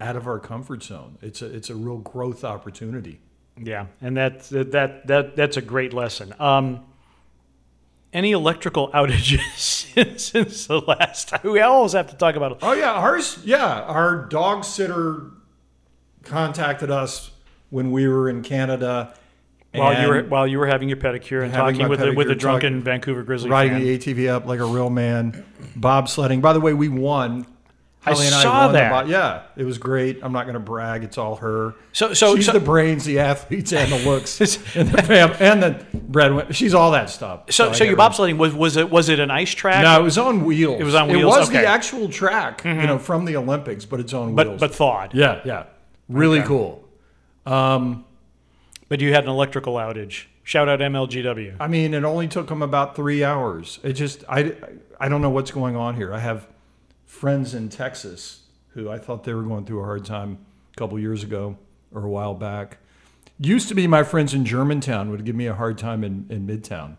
out 0.00 0.16
of 0.16 0.26
our 0.26 0.40
comfort 0.40 0.82
zone, 0.82 1.18
it's 1.22 1.40
a 1.40 1.46
it's 1.46 1.70
a 1.70 1.76
real 1.76 1.98
growth 1.98 2.42
opportunity. 2.42 3.20
Yeah, 3.56 3.86
and 4.00 4.16
that's 4.16 4.48
that 4.48 5.06
that 5.06 5.36
that's 5.36 5.56
a 5.56 5.62
great 5.62 5.92
lesson. 5.92 6.34
Um, 6.40 6.84
any 8.12 8.32
electrical 8.32 8.90
outages 8.90 10.18
since 10.18 10.66
the 10.66 10.80
last 10.80 11.28
time? 11.28 11.40
We 11.44 11.60
always 11.60 11.92
have 11.92 12.10
to 12.10 12.16
talk 12.16 12.34
about 12.34 12.52
it. 12.52 12.58
Oh 12.62 12.72
yeah, 12.72 12.92
ours. 12.92 13.38
Yeah, 13.44 13.82
our 13.82 14.26
dog 14.26 14.64
sitter 14.64 15.30
contacted 16.24 16.90
us 16.90 17.30
when 17.70 17.90
we 17.90 18.08
were 18.08 18.28
in 18.28 18.42
Canada. 18.42 19.14
While 19.72 20.00
you 20.00 20.08
were 20.08 20.22
while 20.24 20.46
you 20.46 20.60
were 20.60 20.68
having 20.68 20.88
your 20.88 20.98
pedicure 20.98 21.42
and 21.42 21.52
talking 21.52 21.88
with 21.88 21.98
the, 21.98 22.12
with 22.12 22.28
the 22.28 22.34
pedicure, 22.34 22.38
drunken 22.38 22.82
Vancouver 22.82 23.24
Grizzly 23.24 23.50
riding 23.50 23.72
fan. 23.72 23.82
the 23.82 23.98
ATV 23.98 24.28
up 24.28 24.46
like 24.46 24.60
a 24.60 24.64
real 24.64 24.88
man, 24.88 25.44
bobsledding. 25.76 26.40
By 26.40 26.52
the 26.52 26.60
way, 26.60 26.72
we 26.72 26.88
won. 26.88 27.46
I 28.06 28.12
Holly 28.12 28.26
and 28.26 28.34
saw 28.34 28.66
the 28.68 28.74
that. 28.74 29.04
bo- 29.04 29.10
yeah, 29.10 29.44
it 29.56 29.64
was 29.64 29.78
great. 29.78 30.20
I'm 30.22 30.32
not 30.32 30.44
going 30.44 30.54
to 30.54 30.60
brag. 30.60 31.04
It's 31.04 31.16
all 31.16 31.36
her. 31.36 31.74
So 31.92 32.12
so, 32.12 32.36
she's 32.36 32.46
so 32.46 32.52
the 32.52 32.60
brains, 32.60 33.04
the 33.06 33.18
athletes, 33.18 33.72
and 33.72 33.90
the 33.90 33.98
looks, 34.04 34.40
and 34.76 34.90
the 34.90 35.02
fam, 35.02 35.34
and 35.40 35.62
the 35.62 35.84
breadwinner. 35.94 36.52
She's 36.52 36.74
all 36.74 36.90
that 36.90 37.08
stuff. 37.08 37.50
so, 37.50 37.70
I 37.70 37.72
so 37.72 37.84
your 37.84 37.96
bobsledding 37.96 38.36
was 38.36 38.52
was 38.52 38.76
it 38.76 38.90
was 38.90 39.08
it 39.08 39.20
an 39.20 39.30
ice 39.30 39.52
track? 39.52 39.82
No, 39.82 39.98
it 39.98 40.02
was 40.02 40.18
on 40.18 40.44
wheels. 40.44 40.80
It 40.80 40.84
was 40.84 40.94
on 40.94 41.08
wheels. 41.08 41.22
It 41.22 41.38
was 41.38 41.48
okay. 41.48 41.62
the 41.62 41.66
actual 41.66 42.08
track, 42.10 42.62
you 42.64 42.70
mm-hmm. 42.70 42.86
know, 42.86 42.98
from 42.98 43.24
the 43.24 43.36
Olympics, 43.36 43.86
but 43.86 44.00
it's 44.00 44.12
on 44.12 44.34
but 44.34 44.48
wheels. 44.48 44.60
but 44.60 44.74
thawed. 44.74 45.14
yeah, 45.14 45.40
yeah, 45.44 45.64
really 46.08 46.38
Okay. 46.40 46.48
cool. 46.48 46.84
Um, 47.46 48.04
But 48.88 49.00
you 49.00 49.12
had 49.14 49.24
an 49.24 49.30
electrical 49.30 49.74
outage. 49.74 50.24
Shout 50.42 50.68
out 50.68 50.80
MLGW. 50.80 51.56
I 51.58 51.68
mean, 51.68 51.94
it 51.94 52.04
only 52.04 52.28
took 52.28 52.48
them 52.48 52.62
about 52.62 52.94
three 52.94 53.24
hours. 53.24 53.78
It 53.82 53.94
just, 53.94 54.24
I, 54.28 54.52
I 55.00 55.08
don't 55.08 55.22
know 55.22 55.30
what's 55.30 55.50
going 55.50 55.74
on 55.74 55.94
here. 55.96 56.12
I 56.12 56.18
have 56.18 56.46
friends 57.06 57.54
in 57.54 57.70
Texas 57.70 58.40
who 58.74 58.90
I 58.90 58.98
thought 58.98 59.24
they 59.24 59.32
were 59.32 59.42
going 59.42 59.64
through 59.64 59.80
a 59.80 59.84
hard 59.84 60.04
time 60.04 60.38
a 60.74 60.76
couple 60.76 60.98
years 60.98 61.22
ago 61.22 61.56
or 61.92 62.04
a 62.04 62.10
while 62.10 62.34
back. 62.34 62.76
Used 63.38 63.68
to 63.68 63.74
be 63.74 63.86
my 63.86 64.02
friends 64.02 64.34
in 64.34 64.44
Germantown 64.44 65.10
would 65.10 65.24
give 65.24 65.34
me 65.34 65.46
a 65.46 65.54
hard 65.54 65.78
time 65.78 66.04
in, 66.04 66.26
in 66.28 66.46
Midtown 66.46 66.96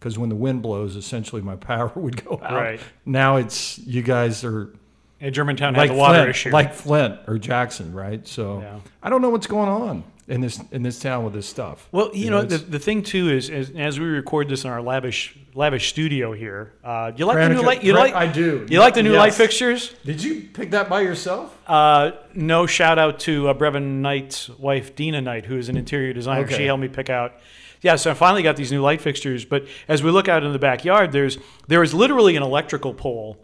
because 0.00 0.18
when 0.18 0.28
the 0.28 0.34
wind 0.36 0.60
blows, 0.62 0.96
essentially 0.96 1.42
my 1.42 1.56
power 1.70 1.92
would 1.94 2.24
go 2.24 2.40
out. 2.42 2.52
Right. 2.52 2.80
Now 3.04 3.36
it's 3.36 3.78
you 3.78 4.02
guys 4.02 4.42
are 4.44 4.72
And 5.20 5.34
Germantown 5.34 5.74
like 5.74 5.88
had 5.88 5.96
the 5.96 6.00
water 6.00 6.14
Flint, 6.18 6.28
issue. 6.30 6.50
like 6.50 6.74
Flint 6.74 7.18
or 7.26 7.38
Jackson, 7.38 7.92
right? 7.94 8.26
So 8.28 8.60
Yeah. 8.60 8.78
I 9.02 9.08
don't 9.10 9.22
know 9.22 9.30
what's 9.30 9.46
going 9.46 9.68
on 9.68 10.04
in 10.28 10.40
this 10.40 10.60
in 10.72 10.82
this 10.82 10.98
town 10.98 11.24
with 11.24 11.32
this 11.32 11.46
stuff. 11.46 11.88
Well, 11.92 12.10
you, 12.12 12.30
know, 12.30 12.42
the, 12.42 12.58
the 12.58 12.78
thing 12.78 13.02
too 13.02 13.30
is, 13.30 13.48
is 13.48 13.70
as 13.76 13.98
we 14.00 14.06
record 14.06 14.48
this 14.48 14.64
in 14.64 14.70
our 14.70 14.82
lavish 14.82 15.34
lavish 15.54 15.88
studio 15.88 16.32
here, 16.32 16.72
uh, 16.84 17.12
you 17.16 17.24
like 17.24 17.36
the 17.38 17.48
new 17.48 17.62
light. 17.62 17.82
You 17.82 17.94
like 17.94 18.12
I 18.14 18.26
do. 18.26 18.66
You 18.68 18.80
like 18.80 18.94
the 18.94 19.02
new 19.02 19.12
Yes. 19.12 19.18
light 19.20 19.34
fixtures? 19.34 19.94
Did 20.04 20.22
you 20.22 20.42
pick 20.52 20.72
that 20.72 20.88
by 20.90 21.00
yourself? 21.00 21.56
Uh, 21.66 22.10
no 22.34 22.66
shout 22.66 22.98
out 22.98 23.18
to 23.20 23.48
uh, 23.48 23.54
Brevin 23.54 24.00
Knight's 24.02 24.48
wife, 24.50 24.94
Dina 24.96 25.20
Knight, 25.22 25.46
who 25.46 25.56
is 25.56 25.68
an 25.70 25.76
interior 25.78 26.12
designer. 26.12 26.44
Okay. 26.44 26.56
She 26.58 26.66
helped 26.66 26.82
me 26.82 26.88
pick 26.88 27.08
out. 27.08 27.34
Yeah, 27.82 27.96
so 27.96 28.10
I 28.10 28.14
finally 28.14 28.42
got 28.42 28.56
these 28.56 28.72
new 28.72 28.82
light 28.82 29.00
fixtures. 29.00 29.44
But 29.44 29.66
as 29.86 30.02
we 30.02 30.10
look 30.10 30.28
out 30.28 30.42
in 30.42 30.52
the 30.52 30.58
backyard, 30.58 31.12
there's 31.12 31.38
there 31.68 31.82
is 31.82 31.94
literally 31.94 32.34
an 32.36 32.42
electrical 32.42 32.92
pole, 32.92 33.38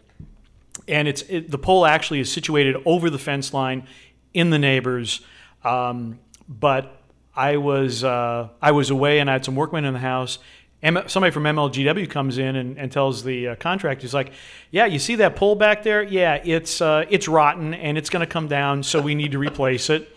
and 0.87 1.07
it's 1.07 1.21
it, 1.23 1.49
the 1.49 1.57
pole 1.57 1.85
actually 1.85 2.19
is 2.19 2.31
situated 2.31 2.75
over 2.85 3.09
the 3.09 3.19
fence 3.19 3.53
line 3.53 3.87
in 4.33 4.49
the 4.49 4.59
neighbors. 4.59 5.21
Um, 5.63 6.19
but 6.47 7.01
I 7.35 7.57
was 7.57 8.03
uh, 8.03 8.49
I 8.61 8.71
was 8.71 8.89
away 8.89 9.19
and 9.19 9.29
I 9.29 9.33
had 9.33 9.45
some 9.45 9.55
workmen 9.55 9.85
in 9.85 9.93
the 9.93 9.99
house. 9.99 10.39
M- 10.81 11.07
somebody 11.07 11.31
from 11.31 11.43
MLGW 11.43 12.09
comes 12.09 12.37
in 12.37 12.57
and, 12.57 12.77
and 12.77 12.91
tells 12.91 13.23
the 13.23 13.49
uh, 13.49 13.55
contractor, 13.55 14.01
he's 14.01 14.13
like, 14.13 14.33
"Yeah, 14.69 14.85
you 14.85 14.99
see 14.99 15.15
that 15.15 15.35
pole 15.35 15.55
back 15.55 15.83
there? 15.83 16.03
Yeah, 16.03 16.35
it's 16.43 16.81
uh, 16.81 17.05
it's 17.09 17.27
rotten 17.27 17.73
and 17.73 17.97
it's 17.97 18.09
going 18.09 18.25
to 18.25 18.31
come 18.31 18.47
down, 18.47 18.83
so 18.83 19.01
we 19.01 19.15
need 19.15 19.31
to 19.31 19.39
replace 19.39 19.89
it." 19.89 20.09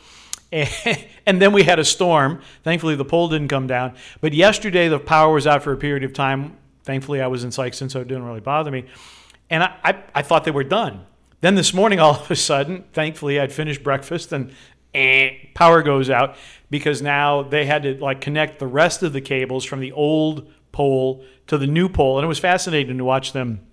And 1.29 1.43
then 1.43 1.53
we 1.53 1.65
had 1.65 1.81
a 1.81 1.85
storm. 1.85 2.41
Thankfully, 2.63 2.95
the 2.95 3.05
pole 3.05 3.29
didn't 3.29 3.49
come 3.49 3.67
down. 3.67 3.97
But 4.21 4.33
yesterday, 4.33 4.87
the 4.87 5.01
power 5.01 5.35
was 5.35 5.45
out 5.45 5.65
for 5.65 5.73
a 5.73 5.77
period 5.77 6.05
of 6.05 6.13
time. 6.13 6.57
Thankfully, 6.85 7.21
I 7.21 7.27
was 7.27 7.43
in 7.43 7.51
Sikeston, 7.51 7.91
so 7.91 8.01
it 8.01 8.07
didn't 8.07 8.23
really 8.23 8.39
bother 8.39 8.71
me. 8.71 8.85
And 9.51 9.63
I, 9.63 9.75
I, 9.85 10.03
I 10.17 10.23
thought 10.23 10.45
they 10.45 10.51
were 10.51 10.65
done. 10.65 11.07
Then 11.41 11.55
this 11.55 11.73
morning, 11.73 11.99
all 12.01 12.17
of 12.17 12.31
a 12.31 12.37
sudden, 12.37 12.85
thankfully, 12.93 13.41
I'd 13.41 13.53
finished 13.53 13.83
breakfast 13.83 14.33
and 14.33 14.53
eh, 14.95 15.31
power 15.55 15.83
goes 15.83 16.11
out 16.11 16.37
because 16.71 17.03
now 17.03 17.43
they 17.43 17.67
had 17.67 17.83
to 17.85 17.95
like 17.99 18.21
connect 18.21 18.59
the 18.59 18.67
rest 18.67 19.03
of 19.03 19.13
the 19.13 19.21
cables 19.21 19.65
from 19.65 19.81
the 19.81 19.93
old 19.93 20.51
pole 20.73 21.25
to 21.47 21.57
the 21.59 21.67
new 21.67 21.89
pole. 21.89 22.19
And 22.19 22.25
it 22.25 22.29
was 22.29 22.39
fascinating 22.39 22.99
to 22.99 23.05
watch 23.05 23.33
them 23.33 23.67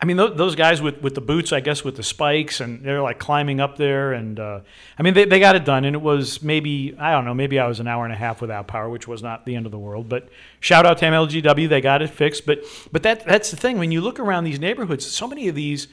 I 0.00 0.04
mean, 0.04 0.16
those, 0.16 0.54
guys 0.54 0.80
with, 0.80 1.02
with 1.02 1.16
the 1.16 1.20
boots, 1.20 1.52
I 1.52 1.58
guess, 1.58 1.82
with 1.82 1.96
the 1.96 2.04
spikes, 2.04 2.60
and 2.60 2.84
they're 2.84 3.02
like 3.02 3.18
climbing 3.18 3.58
up 3.58 3.76
there. 3.76 4.12
And 4.12 4.38
uh, 4.38 4.60
I 4.96 5.02
mean, 5.02 5.14
they, 5.14 5.24
they 5.24 5.40
got 5.40 5.56
it 5.56 5.64
done. 5.64 5.84
And 5.84 5.96
it 5.96 6.00
was 6.00 6.40
maybe, 6.40 6.94
I 6.96 7.10
don't 7.10 7.24
know, 7.24 7.34
maybe 7.34 7.58
I 7.58 7.66
was 7.66 7.80
an 7.80 7.88
hour 7.88 8.04
and 8.04 8.12
a 8.12 8.16
half 8.16 8.40
without 8.40 8.68
power, 8.68 8.88
which 8.88 9.08
was 9.08 9.24
not 9.24 9.44
the 9.44 9.56
end 9.56 9.66
of 9.66 9.72
the 9.72 9.78
world. 9.78 10.08
But 10.08 10.28
shout 10.60 10.86
out 10.86 10.98
to 10.98 11.06
MLGW, 11.06 11.68
they 11.68 11.80
got 11.80 12.00
it 12.00 12.10
fixed. 12.10 12.46
But 12.46 12.62
but 12.92 13.02
that 13.02 13.24
that's 13.24 13.50
the 13.50 13.56
thing. 13.56 13.78
When 13.78 13.90
you 13.90 14.00
look 14.00 14.20
around 14.20 14.44
these 14.44 14.60
neighborhoods, 14.60 15.04
so 15.04 15.26
many 15.26 15.48
of 15.48 15.56
these 15.56 15.88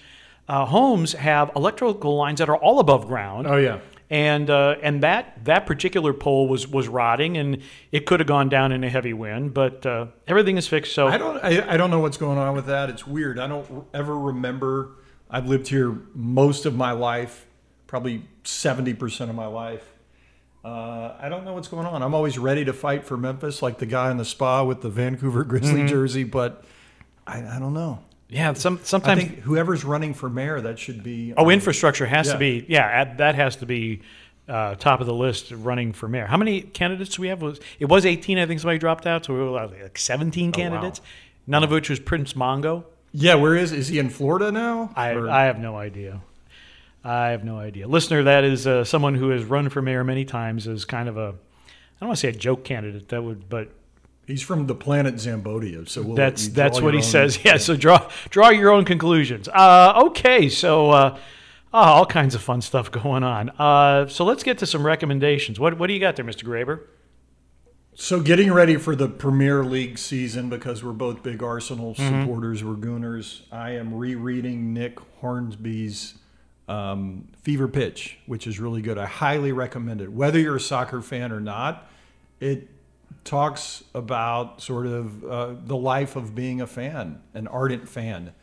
uh, 0.47 0.65
homes 0.65 1.13
have 1.13 1.51
electrical 1.55 2.15
lines 2.15 2.37
that 2.37 2.49
are 2.49 2.57
all 2.57 2.79
above 2.79 3.07
ground 3.07 3.47
Oh 3.47 3.57
yeah. 3.57 3.79
And 4.09 4.49
uh, 4.49 4.75
and 4.81 5.01
that 5.03 5.43
that 5.45 5.65
particular 5.65 6.13
pole 6.13 6.47
was 6.47 6.67
was 6.67 6.87
rotting, 6.87 7.37
and 7.37 7.61
it 7.91 8.05
could 8.05 8.19
have 8.19 8.27
gone 8.27 8.49
down 8.49 8.71
in 8.71 8.83
a 8.83 8.89
heavy 8.89 9.13
wind, 9.13 9.53
but 9.53 9.85
uh, 9.85 10.07
everything 10.27 10.57
is 10.57 10.67
fixed. 10.67 10.93
So 10.93 11.07
I 11.07 11.17
don't. 11.17 11.37
I, 11.43 11.73
I 11.73 11.77
don't 11.77 11.89
know 11.91 11.99
what's 11.99 12.17
going 12.17 12.37
on 12.37 12.55
with 12.55 12.67
that. 12.67 12.89
It's 12.89 13.07
weird. 13.07 13.39
I 13.39 13.47
don't 13.47 13.85
ever 13.93 14.17
remember. 14.17 14.91
I've 15.29 15.47
lived 15.47 15.67
here 15.67 15.97
most 16.13 16.65
of 16.67 16.75
my 16.75 16.91
life, 16.91 17.45
probably 17.87 18.23
seventy 18.43 18.93
percent 18.93 19.29
of 19.29 19.35
my 19.35 19.47
life. 19.47 19.83
Uh, 20.63 21.15
I 21.19 21.29
don't 21.29 21.45
know 21.45 21.53
what's 21.53 21.67
going 21.67 21.85
on. 21.85 22.01
I'm 22.01 22.13
always 22.15 22.37
ready 22.39 22.65
to 22.65 22.73
fight 22.73 23.05
for 23.05 23.17
Memphis, 23.17 23.61
like 23.61 23.77
the 23.77 23.85
guy 23.85 24.09
in 24.11 24.17
the 24.17 24.25
spa 24.25 24.63
with 24.63 24.81
the 24.81 24.89
Vancouver 24.89 25.43
Grizzly 25.43 25.79
Mm-hmm. 25.81 25.87
jersey, 25.87 26.23
but 26.23 26.63
I, 27.27 27.39
I 27.57 27.59
don't 27.59 27.73
know. 27.75 27.99
Yeah, 28.29 28.53
some 28.53 28.79
I 28.81 28.85
sometimes 28.85 29.23
think 29.23 29.39
whoever's 29.39 29.83
running 29.85 30.13
for 30.13 30.29
mayor, 30.29 30.61
that 30.61 30.79
should 30.79 31.03
be. 31.03 31.33
oh, 31.37 31.49
infrastructure 31.49 32.05
has 32.05 32.27
Yeah. 32.27 32.33
to 32.33 32.39
be 32.39 32.65
yeah 32.67 32.85
at- 32.85 33.17
that 33.19 33.35
has 33.35 33.55
to 33.57 33.65
be. 33.65 34.01
Uh, 34.47 34.75
top 34.75 35.01
of 35.01 35.07
the 35.07 35.13
list 35.13 35.49
running 35.49 35.91
for 35.91 36.07
mayor. 36.07 36.27
How 36.27 36.37
many 36.37 36.61
candidates 36.61 37.15
do 37.15 37.23
we 37.23 37.29
have? 37.29 37.41
Was 37.41 37.59
it 37.79 37.85
was 37.89 38.05
18? 38.05 38.37
I 38.37 38.45
think 38.45 38.59
somebody 38.59 38.77
dropped 38.77 39.07
out, 39.07 39.25
so 39.25 39.33
we 39.33 39.39
were 39.39 39.49
like 39.49 39.97
17 39.97 40.51
candidates. 40.51 41.01
None 41.47 41.63
of 41.63 41.71
which 41.71 41.89
was 41.89 41.99
Prince 41.99 42.33
Mongo. 42.33 42.83
Yeah, 43.11 43.33
where 43.35 43.55
is 43.55 43.71
is 43.71 43.87
he 43.87 43.97
in 43.97 44.11
Florida 44.11 44.51
now? 44.51 44.91
I, 44.95 45.13
Or- 45.13 45.31
I 45.31 45.45
have 45.45 45.57
no 45.57 45.75
idea. 45.75 46.21
I 47.03 47.29
have 47.29 47.43
no 47.43 47.57
idea. 47.57 47.87
Listener, 47.87 48.21
that 48.21 48.43
is 48.43 48.67
uh, 48.67 48.83
someone 48.83 49.15
who 49.15 49.29
has 49.29 49.43
run 49.45 49.69
for 49.69 49.81
mayor 49.81 50.03
many 50.03 50.25
times 50.25 50.67
as 50.67 50.85
kind 50.85 51.09
of 51.09 51.17
a, 51.17 51.29
I 51.29 51.99
don't 51.99 52.09
want 52.09 52.17
to 52.17 52.21
say 52.21 52.29
a 52.29 52.31
joke 52.31 52.63
candidate. 52.63 53.09
That 53.09 53.23
would, 53.23 53.49
but 53.49 53.69
he's 54.27 54.41
from 54.41 54.67
the 54.67 54.75
planet 54.75 55.15
Zambodia, 55.15 55.87
so 55.87 56.01
we'll 56.01 56.15
that's 56.15 56.47
that's 56.49 56.81
what 56.81 56.93
he 56.93 57.01
says. 57.01 57.39
Yeah. 57.45 57.57
So 57.57 57.75
draw 57.75 58.09
draw 58.29 58.49
your 58.49 58.71
own 58.71 58.85
conclusions. 58.85 59.47
Uh, 59.47 60.01
okay. 60.07 60.49
So 60.49 60.89
uh, 60.91 61.17
oh, 61.73 61.77
all 61.79 62.05
kinds 62.05 62.35
of 62.35 62.41
fun 62.41 62.61
stuff 62.61 62.91
going 63.03 63.23
on. 63.23 63.49
Uh, 63.51 64.07
so 64.07 64.25
let's 64.25 64.43
get 64.43 64.57
to 64.59 64.65
some 64.65 64.85
recommendations. 64.85 65.59
What 65.59 65.77
what 65.77 65.87
do 65.87 65.93
you 65.93 65.99
got 65.99 66.15
there, 66.15 66.25
Mr. 66.25 66.43
Graber? 66.43 66.81
So 67.97 68.19
getting 68.19 68.51
ready 68.51 68.75
for 68.75 68.93
the 68.93 69.07
Premier 69.07 69.63
League 69.63 69.97
season 69.97 70.49
because 70.49 70.83
we're 70.83 70.91
both 70.91 71.23
big 71.23 71.41
Arsenal 71.41 71.93
Mm-hmm. 71.95 72.21
supporters, 72.23 72.61
we're 72.61 72.73
Gooners. 72.75 73.43
I 73.53 73.71
am 73.71 73.93
rereading 73.93 74.73
Nick 74.73 74.99
Hornby's 75.21 76.15
um, 76.67 77.29
Fever 77.41 77.69
Pitch, 77.69 78.17
which 78.25 78.47
is 78.47 78.59
really 78.59 78.81
good. 78.81 78.97
I 78.97 79.05
highly 79.05 79.53
recommend 79.53 80.01
it. 80.01 80.11
Whether 80.11 80.39
you're 80.39 80.57
a 80.57 80.59
soccer 80.59 81.01
fan 81.01 81.31
or 81.31 81.39
not, 81.39 81.87
it 82.41 82.67
talks 83.25 83.83
about 83.93 84.61
sort 84.61 84.85
of 84.87 85.25
uh, 85.25 85.55
the 85.65 85.75
life 85.75 86.15
of 86.15 86.33
being 86.33 86.61
a 86.61 86.67
fan, 86.67 87.21
an 87.33 87.47
ardent 87.47 87.89
fan. 87.89 88.33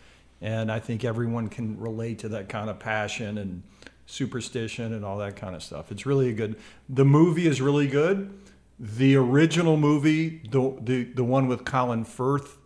And 0.42 0.70
I 0.70 0.80
think 0.80 1.04
everyone 1.04 1.48
can 1.48 1.78
relate 1.78 2.18
to 2.20 2.28
that 2.30 2.48
kind 2.50 2.68
of 2.68 2.78
passion 2.78 3.38
and 3.38 3.62
superstition 4.06 4.92
and 4.92 5.04
all 5.04 5.18
that 5.18 5.36
kind 5.36 5.54
of 5.54 5.62
stuff. 5.62 5.90
It's 5.90 6.04
really 6.04 6.28
a 6.28 6.32
good. 6.32 6.56
The 6.88 7.04
movie 7.04 7.46
is 7.46 7.60
really 7.60 7.86
good. 7.86 8.30
The 8.78 9.14
original 9.16 9.76
movie, 9.76 10.42
the 10.50 10.76
the, 10.80 11.04
the 11.04 11.24
one 11.24 11.46
with 11.46 11.64
Colin 11.64 12.04
Firth, 12.04 12.58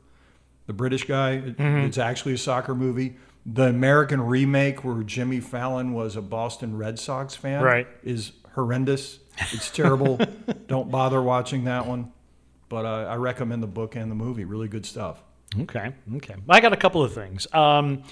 the 0.66 0.72
British 0.72 1.05
guy, 1.05 1.37
Mm-hmm. 1.38 1.62
it's 1.87 1.98
actually 1.98 2.33
a 2.35 2.38
soccer 2.38 2.74
movie. 2.74 3.16
The 3.44 3.64
American 3.68 4.20
remake, 4.22 4.83
where 4.83 5.02
Jimmy 5.05 5.38
Fallon 5.40 5.92
was 5.92 6.16
a 6.16 6.22
Boston 6.22 6.76
Red 6.76 6.98
Sox 6.98 7.37
fan, 7.37 7.62
Right. 7.62 7.87
is 8.02 8.33
horrendous. 8.55 9.20
It's 9.53 9.70
terrible. 9.70 10.18
Don't 10.66 10.90
bother 10.90 11.20
watching 11.22 11.64
that 11.64 11.87
one. 11.87 12.12
But 12.68 12.85
uh, 12.85 13.07
I 13.09 13.16
recommend 13.16 13.62
the 13.62 13.68
book 13.68 13.94
and 13.94 14.11
the 14.11 14.14
movie. 14.14 14.44
Really 14.44 14.68
good 14.68 14.85
stuff. 14.85 15.22
Okay, 15.61 15.92
okay. 16.16 16.35
I 16.49 16.61
got 16.61 16.72
a 16.72 16.77
couple 16.77 17.03
of 17.03 17.14
things. 17.14 17.46
Um, 17.55 18.03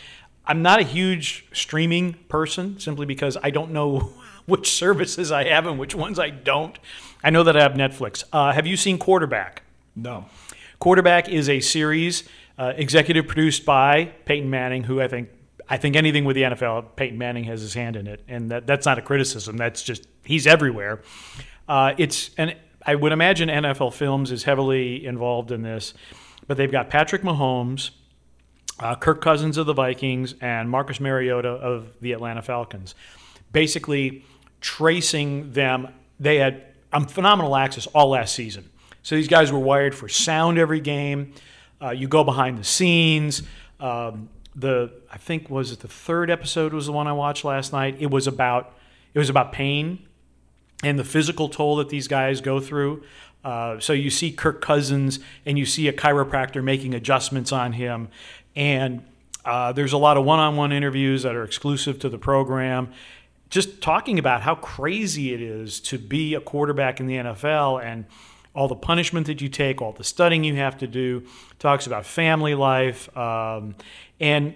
I'm 0.47 0.63
not 0.63 0.79
a 0.79 0.83
huge 0.83 1.47
streaming 1.53 2.15
person 2.29 2.79
simply 2.79 3.07
because 3.07 3.37
I 3.43 3.51
don't 3.51 3.73
know 3.73 4.13
which 4.47 4.71
services 4.71 5.33
I 5.33 5.45
have 5.45 5.67
and 5.67 5.79
which 5.79 5.95
ones 5.95 6.19
I 6.19 6.31
don't. 6.31 6.79
I 7.23 7.31
know 7.31 7.43
that 7.43 7.57
I 7.57 7.63
have 7.63 7.73
Netflix. 7.73 8.25
Uh, 8.33 8.53
have 8.53 8.67
you 8.67 8.77
seen 8.77 8.99
Quarterback? 8.99 9.63
No. 9.97 10.27
Quarterback 10.79 11.29
is 11.29 11.49
a 11.49 11.61
series 11.61 12.29
uh, 12.59 12.75
executive 12.77 13.27
produced 13.27 13.65
by 13.65 14.13
Peyton 14.27 14.51
Manning, 14.51 14.85
who 14.85 15.01
I 15.01 15.09
think 15.09 15.31
I 15.69 15.77
think 15.77 15.97
anything 15.97 16.25
with 16.25 16.37
the 16.37 16.43
NFL, 16.43 16.97
Peyton 16.97 17.17
Manning 17.17 17.45
has 17.45 17.61
his 17.61 17.75
hand 17.75 17.97
in 17.97 18.07
it, 18.07 18.23
and 18.29 18.51
that, 18.51 18.67
that's 18.67 18.85
not 18.85 18.99
a 18.99 19.03
criticism. 19.03 19.57
That's 19.57 19.83
just 19.83 20.07
he's 20.25 20.47
everywhere. 20.47 21.03
Uh, 21.69 21.95
it's 21.97 22.31
and 22.37 22.57
I 22.85 22.95
would 22.95 23.13
imagine 23.13 23.49
NFL 23.49 23.95
Films 23.95 24.31
is 24.31 24.45
heavily 24.45 25.07
involved 25.07 25.51
in 25.51 25.63
this, 25.63 25.95
but 26.47 26.57
they've 26.57 26.71
got 26.71 26.91
Patrick 26.91 27.23
Mahomes, 27.23 27.91
uh, 28.79 28.95
Kirk 28.95 29.23
Cousins 29.23 29.57
of 29.57 29.67
the 29.67 29.73
Vikings, 29.73 30.35
and 30.41 30.69
Marcus 30.69 31.01
Mariota 31.01 31.49
of 31.49 31.89
the 32.01 32.13
Atlanta 32.13 32.43
Falcons, 32.43 32.95
basically 33.53 34.25
tracing 34.61 35.53
them. 35.53 35.89
They 36.21 36.37
had 36.37 36.63
um, 36.93 37.07
phenomenal 37.07 37.57
access 37.57 37.87
all 37.89 38.11
last 38.11 38.35
season. 38.35 38.69
So 39.03 39.15
these 39.15 39.29
guys 39.29 39.51
were 39.51 39.59
wired 39.59 39.95
for 39.95 40.09
sound 40.09 40.59
every 40.59 40.81
game. 40.81 41.35
Uh, 41.81 41.91
you 41.91 42.09
go 42.09 42.25
behind 42.25 42.59
the 42.59 42.65
scenes. 42.65 43.43
Um, 43.81 44.29
the 44.57 44.93
I 45.11 45.19
think 45.19 45.51
was 45.51 45.73
it 45.73 45.81
the 45.81 45.89
third 45.89 46.31
episode 46.31 46.73
was 46.73 46.87
the 46.87 46.93
one 46.93 47.07
I 47.07 47.13
watched 47.13 47.45
last 47.45 47.73
night. 47.73 47.97
It 47.99 48.11
was 48.11 48.27
about 48.27 48.75
it 49.13 49.19
was 49.19 49.29
about 49.29 49.53
pain 49.53 50.07
and 50.83 50.99
the 50.99 51.05
physical 51.05 51.49
toll 51.49 51.77
that 51.77 51.89
these 51.89 52.09
guys 52.09 52.41
go 52.41 52.61
through. 52.61 53.03
Uh, 53.45 53.79
so 53.79 53.93
you 53.93 54.11
see 54.11 54.33
Kirk 54.33 54.61
Cousins 54.61 55.19
and 55.45 55.59
you 55.59 55.67
see 55.67 55.89
a 55.89 55.93
chiropractor 55.93 56.63
making 56.65 56.95
adjustments 56.95 57.53
on 57.53 57.73
him, 57.73 58.09
and 58.57 59.05
uh, 59.45 59.73
there's 59.73 59.93
a 59.93 59.99
lot 59.99 60.17
of 60.17 60.25
one-on-one 60.25 60.73
interviews 60.73 61.23
that 61.25 61.35
are 61.35 61.45
exclusive 61.45 61.99
to 61.99 62.09
the 62.09 62.17
program, 62.17 62.91
just 63.51 63.83
talking 63.83 64.19
about 64.19 64.41
how 64.41 64.55
crazy 64.55 65.35
it 65.35 65.43
is 65.43 65.79
to 65.81 65.99
be 65.99 66.35
a 66.35 66.41
quarterback 66.41 67.01
in 67.01 67.07
the 67.07 67.17
NFL 67.17 67.85
and 67.85 68.07
all 68.55 68.69
the 68.69 68.77
punishment 68.77 69.27
that 69.27 69.41
you 69.41 69.49
take, 69.49 69.83
all 69.83 69.93
the 69.93 70.05
studying 70.05 70.45
you 70.45 70.57
have 70.57 70.79
to 70.79 70.87
do. 70.87 71.25
Talks 71.59 71.87
about 71.87 72.07
family 72.07 72.55
life, 72.55 73.15
um, 73.17 73.75
and 74.21 74.55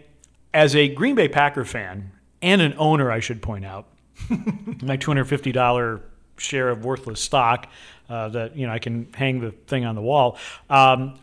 as 0.54 0.74
a 0.74 0.88
Green 0.88 1.14
Bay 1.14 1.28
Packer 1.28 1.64
fan 1.64 2.12
and 2.40 2.62
an 2.62 2.74
owner, 2.78 3.11
I 3.11 3.20
should 3.20 3.42
point 3.42 3.64
out, 3.64 3.87
my 4.82 4.96
two 4.96 5.11
hundred 5.11 5.24
fifty 5.24 5.52
dollar 5.52 6.00
share 6.37 6.68
of 6.68 6.84
worthless 6.84 7.20
stock 7.20 7.68
uh, 8.08 8.28
that 8.30 8.56
you 8.56 8.66
know 8.66 8.72
I 8.72 8.78
can 8.78 9.12
hang 9.14 9.40
the 9.40 9.50
thing 9.50 9.84
on 9.84 9.94
the 9.94 10.00
wall. 10.00 10.38
Um, 10.70 11.18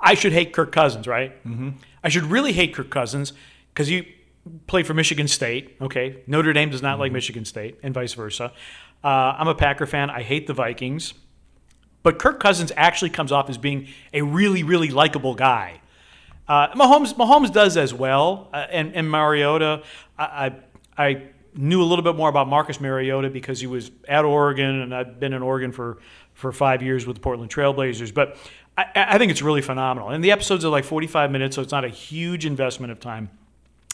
I 0.00 0.14
should 0.14 0.32
hate 0.32 0.52
Kirk 0.52 0.72
Cousins, 0.72 1.06
right? 1.06 1.32
Mm-hmm. 1.44 1.70
I 2.02 2.08
should 2.08 2.24
really 2.24 2.52
hate 2.52 2.74
Kirk 2.74 2.90
Cousins 2.90 3.32
because 3.72 3.90
you 3.90 4.04
played 4.66 4.86
for 4.86 4.94
Michigan 4.94 5.28
State. 5.28 5.76
Okay, 5.80 6.22
Notre 6.26 6.52
Dame 6.52 6.70
does 6.70 6.82
not 6.82 6.98
like 6.98 7.12
Michigan 7.12 7.44
State, 7.44 7.78
and 7.82 7.94
vice 7.94 8.14
versa. 8.14 8.52
Uh, 9.02 9.34
I'm 9.38 9.48
a 9.48 9.54
Packer 9.54 9.86
fan. 9.86 10.10
I 10.10 10.22
hate 10.22 10.46
the 10.46 10.54
Vikings, 10.54 11.14
but 12.04 12.20
Kirk 12.20 12.38
Cousins 12.38 12.70
actually 12.76 13.10
comes 13.10 13.32
off 13.32 13.50
as 13.50 13.58
being 13.58 13.88
a 14.12 14.22
really, 14.22 14.62
really 14.62 14.90
likable 14.90 15.34
guy. 15.34 15.80
Uh, 16.46 16.68
Mahomes, 16.74 17.14
Mahomes 17.14 17.52
does 17.52 17.76
as 17.76 17.92
well, 17.92 18.50
uh, 18.52 18.66
and, 18.70 18.94
and 18.94 19.10
Mariota. 19.10 19.82
I, 20.16 20.52
I, 20.96 21.04
I 21.06 21.22
knew 21.56 21.82
a 21.82 21.84
little 21.84 22.04
bit 22.04 22.14
more 22.14 22.28
about 22.28 22.46
Marcus 22.46 22.80
Mariota 22.80 23.30
because 23.30 23.58
he 23.58 23.66
was 23.66 23.90
at 24.06 24.24
Oregon, 24.24 24.82
and 24.82 24.94
I've 24.94 25.18
been 25.18 25.32
in 25.32 25.42
Oregon 25.42 25.72
for, 25.72 25.98
for 26.34 26.52
five 26.52 26.82
years 26.82 27.06
with 27.06 27.16
the 27.16 27.20
Portland 27.20 27.50
Trailblazers. 27.50 28.12
But 28.12 28.36
I, 28.76 29.18
think 29.18 29.30
it's 29.30 29.42
really 29.42 29.62
phenomenal. 29.62 30.10
And 30.10 30.22
the 30.22 30.32
episodes 30.32 30.64
are 30.64 30.68
like 30.68 30.84
45 30.84 31.30
minutes, 31.30 31.56
so 31.56 31.62
it's 31.62 31.72
not 31.72 31.84
a 31.84 31.88
huge 31.88 32.44
investment 32.44 32.92
of 32.92 33.00
time. 33.00 33.30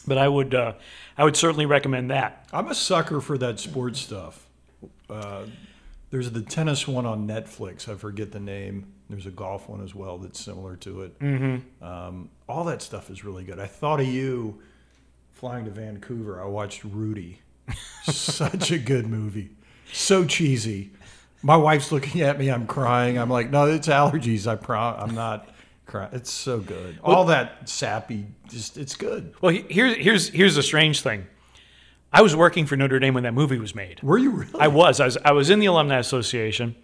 But 0.05 0.17
I 0.17 0.27
would, 0.27 0.53
uh, 0.55 0.73
I 1.17 1.23
would 1.23 1.37
certainly 1.37 1.67
recommend 1.67 2.09
that. 2.09 2.47
I'm 2.51 2.67
a 2.67 2.75
sucker 2.75 3.21
for 3.21 3.37
that 3.37 3.59
sports 3.59 3.99
stuff. 3.99 4.47
Uh, 5.07 5.43
there's 6.11 6.29
the 6.29 6.41
tennis 6.41 6.87
one 6.87 7.05
on 7.05 7.27
Netflix. 7.27 7.89
I 7.89 7.95
forget 7.95 8.31
the 8.31 8.39
name. 8.39 8.93
There's 9.09 9.25
a 9.25 9.31
golf 9.31 9.67
one 9.67 9.81
as 9.81 9.95
well 9.95 10.17
that's 10.17 10.39
similar 10.39 10.75
to 10.77 11.01
it. 11.03 11.19
Mm-hmm. 11.19 11.83
Um, 11.83 12.29
all 12.47 12.65
that 12.65 12.81
stuff 12.81 13.09
is 13.09 13.23
really 13.23 13.43
good. 13.43 13.59
I 13.59 13.65
thought 13.65 13.99
of 13.99 14.07
you 14.07 14.61
flying 15.31 15.65
to 15.65 15.71
Vancouver. 15.71 16.41
I 16.41 16.45
watched 16.45 16.83
Rudy. 16.83 17.39
Such 18.03 18.71
a 18.71 18.77
good 18.77 19.07
movie. 19.07 19.51
So 19.91 20.25
cheesy. 20.25 20.91
My 21.41 21.55
wife's 21.55 21.91
looking 21.91 22.21
at 22.21 22.37
me. 22.37 22.49
I'm 22.49 22.67
crying. 22.67 23.17
I'm 23.17 23.29
like, 23.29 23.49
no, 23.49 23.65
it's 23.65 23.87
allergies. 23.87 24.47
I 24.47 24.55
pro- 24.55 24.77
I'm 24.77 25.15
not 25.15 25.49
crying. 25.85 26.11
It's 26.13 26.29
so 26.31 26.59
good. 26.59 26.99
All 27.03 27.25
that 27.25 27.67
sappy, 27.69 28.27
just 28.49 28.77
it's 28.77 28.95
good. 28.95 29.33
Well, 29.41 29.53
here's, 29.69 29.97
here's, 29.97 30.29
here's 30.29 30.55
the 30.55 30.63
strange 30.63 31.01
thing. 31.01 31.25
I 32.13 32.21
was 32.21 32.35
working 32.35 32.65
for 32.65 32.75
Notre 32.75 32.99
Dame 32.99 33.13
when 33.13 33.23
that 33.23 33.33
movie 33.33 33.57
was 33.57 33.73
made. 33.73 34.01
Were 34.03 34.17
you 34.17 34.31
really? 34.31 34.59
I 34.59 34.67
was. 34.67 34.99
I 34.99 35.05
was. 35.05 35.17
I 35.23 35.31
was 35.31 35.49
in 35.49 35.59
the 35.59 35.67
alumni 35.67 35.97
association, 35.97 36.75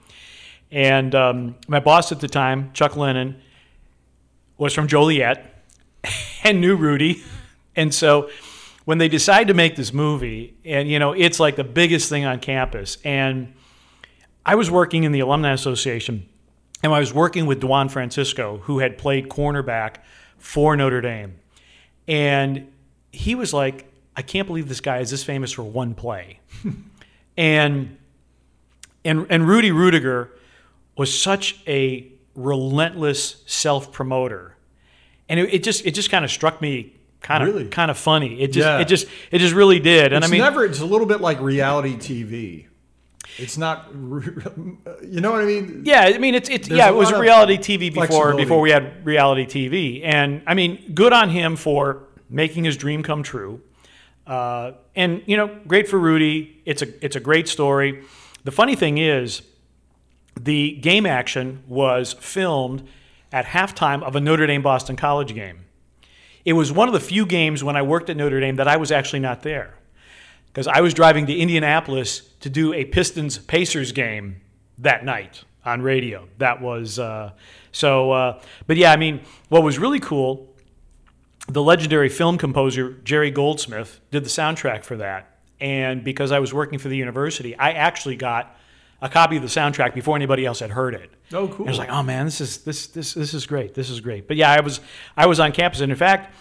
and 0.71 1.13
um, 1.13 1.55
my 1.67 1.79
boss 1.79 2.11
at 2.11 2.21
the 2.21 2.29
time, 2.29 2.71
Chuck 2.73 2.95
Lennon, 2.95 3.41
was 4.57 4.73
from 4.73 4.87
Joliet 4.87 5.63
and 6.43 6.61
knew 6.61 6.75
Rudy, 6.75 7.23
and 7.75 7.93
so 7.93 8.29
when 8.85 8.99
they 8.99 9.09
decided 9.09 9.49
to 9.49 9.53
make 9.53 9.75
this 9.75 9.91
movie, 9.91 10.55
and 10.63 10.89
you 10.89 10.97
know, 10.97 11.11
it's 11.11 11.41
like 11.41 11.57
the 11.57 11.63
biggest 11.65 12.07
thing 12.07 12.23
on 12.23 12.39
campus, 12.39 12.97
and 13.03 13.53
I 14.45 14.55
was 14.55 14.71
working 14.71 15.03
in 15.03 15.11
the 15.11 15.19
alumni 15.19 15.51
association, 15.51 16.25
and 16.81 16.93
I 16.93 16.99
was 16.99 17.13
working 17.13 17.45
with 17.47 17.61
Juan 17.61 17.89
Francisco, 17.89 18.59
who 18.63 18.79
had 18.79 18.97
played 18.97 19.27
cornerback 19.27 19.97
for 20.37 20.77
Notre 20.77 21.01
Dame, 21.01 21.35
and 22.07 22.71
he 23.11 23.35
was 23.35 23.53
like, 23.53 23.86
"I 24.17 24.21
can't 24.23 24.47
believe 24.47 24.67
this 24.67 24.81
guy 24.81 24.97
is 24.97 25.09
this 25.11 25.23
famous 25.23 25.51
for 25.53 25.63
one 25.63 25.93
play," 25.93 26.39
and 27.37 27.97
and 29.05 29.25
and 29.29 29.47
Rudy 29.47 29.69
Ruettiger 29.71 30.29
was 30.97 31.17
such 31.17 31.59
a 31.67 32.11
relentless 32.35 33.43
self 33.45 33.91
promoter, 33.91 34.55
and 35.29 35.39
it, 35.39 35.53
it 35.53 35.63
just 35.63 35.85
it 35.85 35.91
just 35.91 36.09
kind 36.09 36.25
of 36.25 36.31
struck 36.31 36.61
me 36.61 36.93
kind 37.21 37.43
of 37.43 37.53
Really? 37.53 37.67
kind 37.69 37.91
of 37.91 37.97
funny. 37.97 38.41
It 38.41 38.47
just 38.51 38.65
Yeah. 38.67 38.79
it 38.79 38.87
just 38.87 39.07
it 39.31 39.39
just 39.39 39.53
really 39.53 39.79
did, 39.79 40.13
and 40.13 40.23
It's 40.23 40.27
I 40.27 40.31
mean. 40.31 40.41
never. 40.41 40.65
It's 40.65 40.79
a 40.81 40.85
little 40.85 41.07
bit 41.07 41.21
like 41.21 41.39
reality 41.41 41.95
TV. 41.95 42.65
It's 43.37 43.57
not. 43.57 43.89
You 45.09 45.21
know 45.21 45.31
what 45.31 45.41
I 45.41 45.45
mean? 45.45 45.83
Yeah, 45.85 46.01
I 46.13 46.17
mean 46.17 46.33
it's 46.35 46.49
it's 46.49 46.67
There's 46.67 46.77
yeah, 46.77 46.89
it 46.89 46.95
was 46.95 47.11
reality 47.13 47.57
TV 47.57 47.93
before 47.93 48.35
before 48.35 48.59
we 48.61 48.71
had 48.71 49.05
reality 49.05 49.45
TV, 49.45 50.01
and 50.03 50.41
I 50.47 50.53
mean, 50.53 50.91
good 50.93 51.13
on 51.13 51.29
him 51.29 51.55
for 51.55 52.03
making 52.29 52.63
his 52.65 52.75
dream 52.77 53.03
come 53.03 53.23
true. 53.23 53.61
Uh, 54.27 54.73
and 54.95 55.23
you 55.25 55.37
know, 55.37 55.47
great 55.67 55.87
for 55.87 55.97
Rudy. 55.97 56.61
It's 56.65 56.81
a 56.81 57.05
it's 57.05 57.15
a 57.15 57.19
great 57.19 57.47
story. 57.47 58.03
The 58.43 58.51
funny 58.51 58.75
thing 58.75 58.97
is, 58.97 59.41
the 60.39 60.73
game 60.75 61.05
action 61.05 61.63
was 61.67 62.13
filmed 62.13 62.87
at 63.31 63.45
halftime 63.45 64.03
of 64.03 64.15
a 64.15 64.19
Notre 64.21 64.47
Dame 64.47 64.61
Boston 64.61 64.95
College 64.95 65.33
game. 65.33 65.65
It 66.45 66.53
was 66.53 66.71
one 66.71 66.87
of 66.87 66.93
the 66.93 66.99
few 66.99 67.25
games 67.25 67.63
when 67.63 67.75
I 67.75 67.81
worked 67.81 68.09
at 68.09 68.17
Notre 68.17 68.39
Dame 68.39 68.57
that 68.57 68.67
I 68.67 68.77
was 68.77 68.91
actually 68.91 69.19
not 69.19 69.43
there 69.43 69.75
because 70.47 70.67
I 70.67 70.81
was 70.81 70.93
driving 70.93 71.25
to 71.27 71.35
Indianapolis 71.35 72.21
to 72.39 72.49
do 72.49 72.73
a 72.73 72.85
Pistons 72.85 73.37
Pacers 73.37 73.91
game 73.91 74.41
that 74.77 75.05
night 75.05 75.43
on 75.65 75.81
radio. 75.81 76.27
That 76.37 76.61
was 76.61 76.99
uh, 76.99 77.31
so. 77.71 78.11
Uh, 78.11 78.41
but 78.65 78.77
yeah, 78.77 78.91
I 78.91 78.97
mean, 78.97 79.21
what 79.49 79.63
was 79.63 79.77
really 79.77 79.99
cool, 79.99 80.47
the 81.47 81.63
legendary 81.63 82.09
film 82.09 82.37
composer 82.37 82.91
Jerry 83.03 83.31
Goldsmith 83.31 83.99
did 84.11 84.23
the 84.25 84.29
soundtrack 84.29 84.83
for 84.83 84.97
that, 84.97 85.37
and 85.59 86.03
because 86.03 86.31
I 86.31 86.39
was 86.39 86.53
working 86.53 86.79
for 86.79 86.89
the 86.89 86.97
university, 86.97 87.55
I 87.55 87.71
actually 87.71 88.15
got 88.15 88.55
a 89.01 89.09
copy 89.09 89.37
of 89.37 89.43
the 89.43 89.47
soundtrack 89.47 89.93
before 89.93 90.15
anybody 90.15 90.45
else 90.45 90.59
had 90.59 90.71
heard 90.71 90.93
it. 90.95 91.11
Oh, 91.31 91.47
cool. 91.47 91.67
I 91.67 91.69
was 91.69 91.77
like, 91.79 91.89
oh 91.89 92.03
man, 92.03 92.25
this 92.25 92.41
is 92.41 92.59
this 92.59 92.87
this 92.87 93.13
this 93.13 93.33
is 93.33 93.45
great. 93.45 93.73
This 93.73 93.89
is 93.89 93.99
great. 93.99 94.27
But 94.27 94.37
yeah, 94.37 94.51
I 94.51 94.61
was 94.61 94.79
I 95.15 95.25
was 95.27 95.39
on 95.39 95.51
campus, 95.51 95.79
and 95.81 95.91
in 95.91 95.97
fact, 95.97 96.33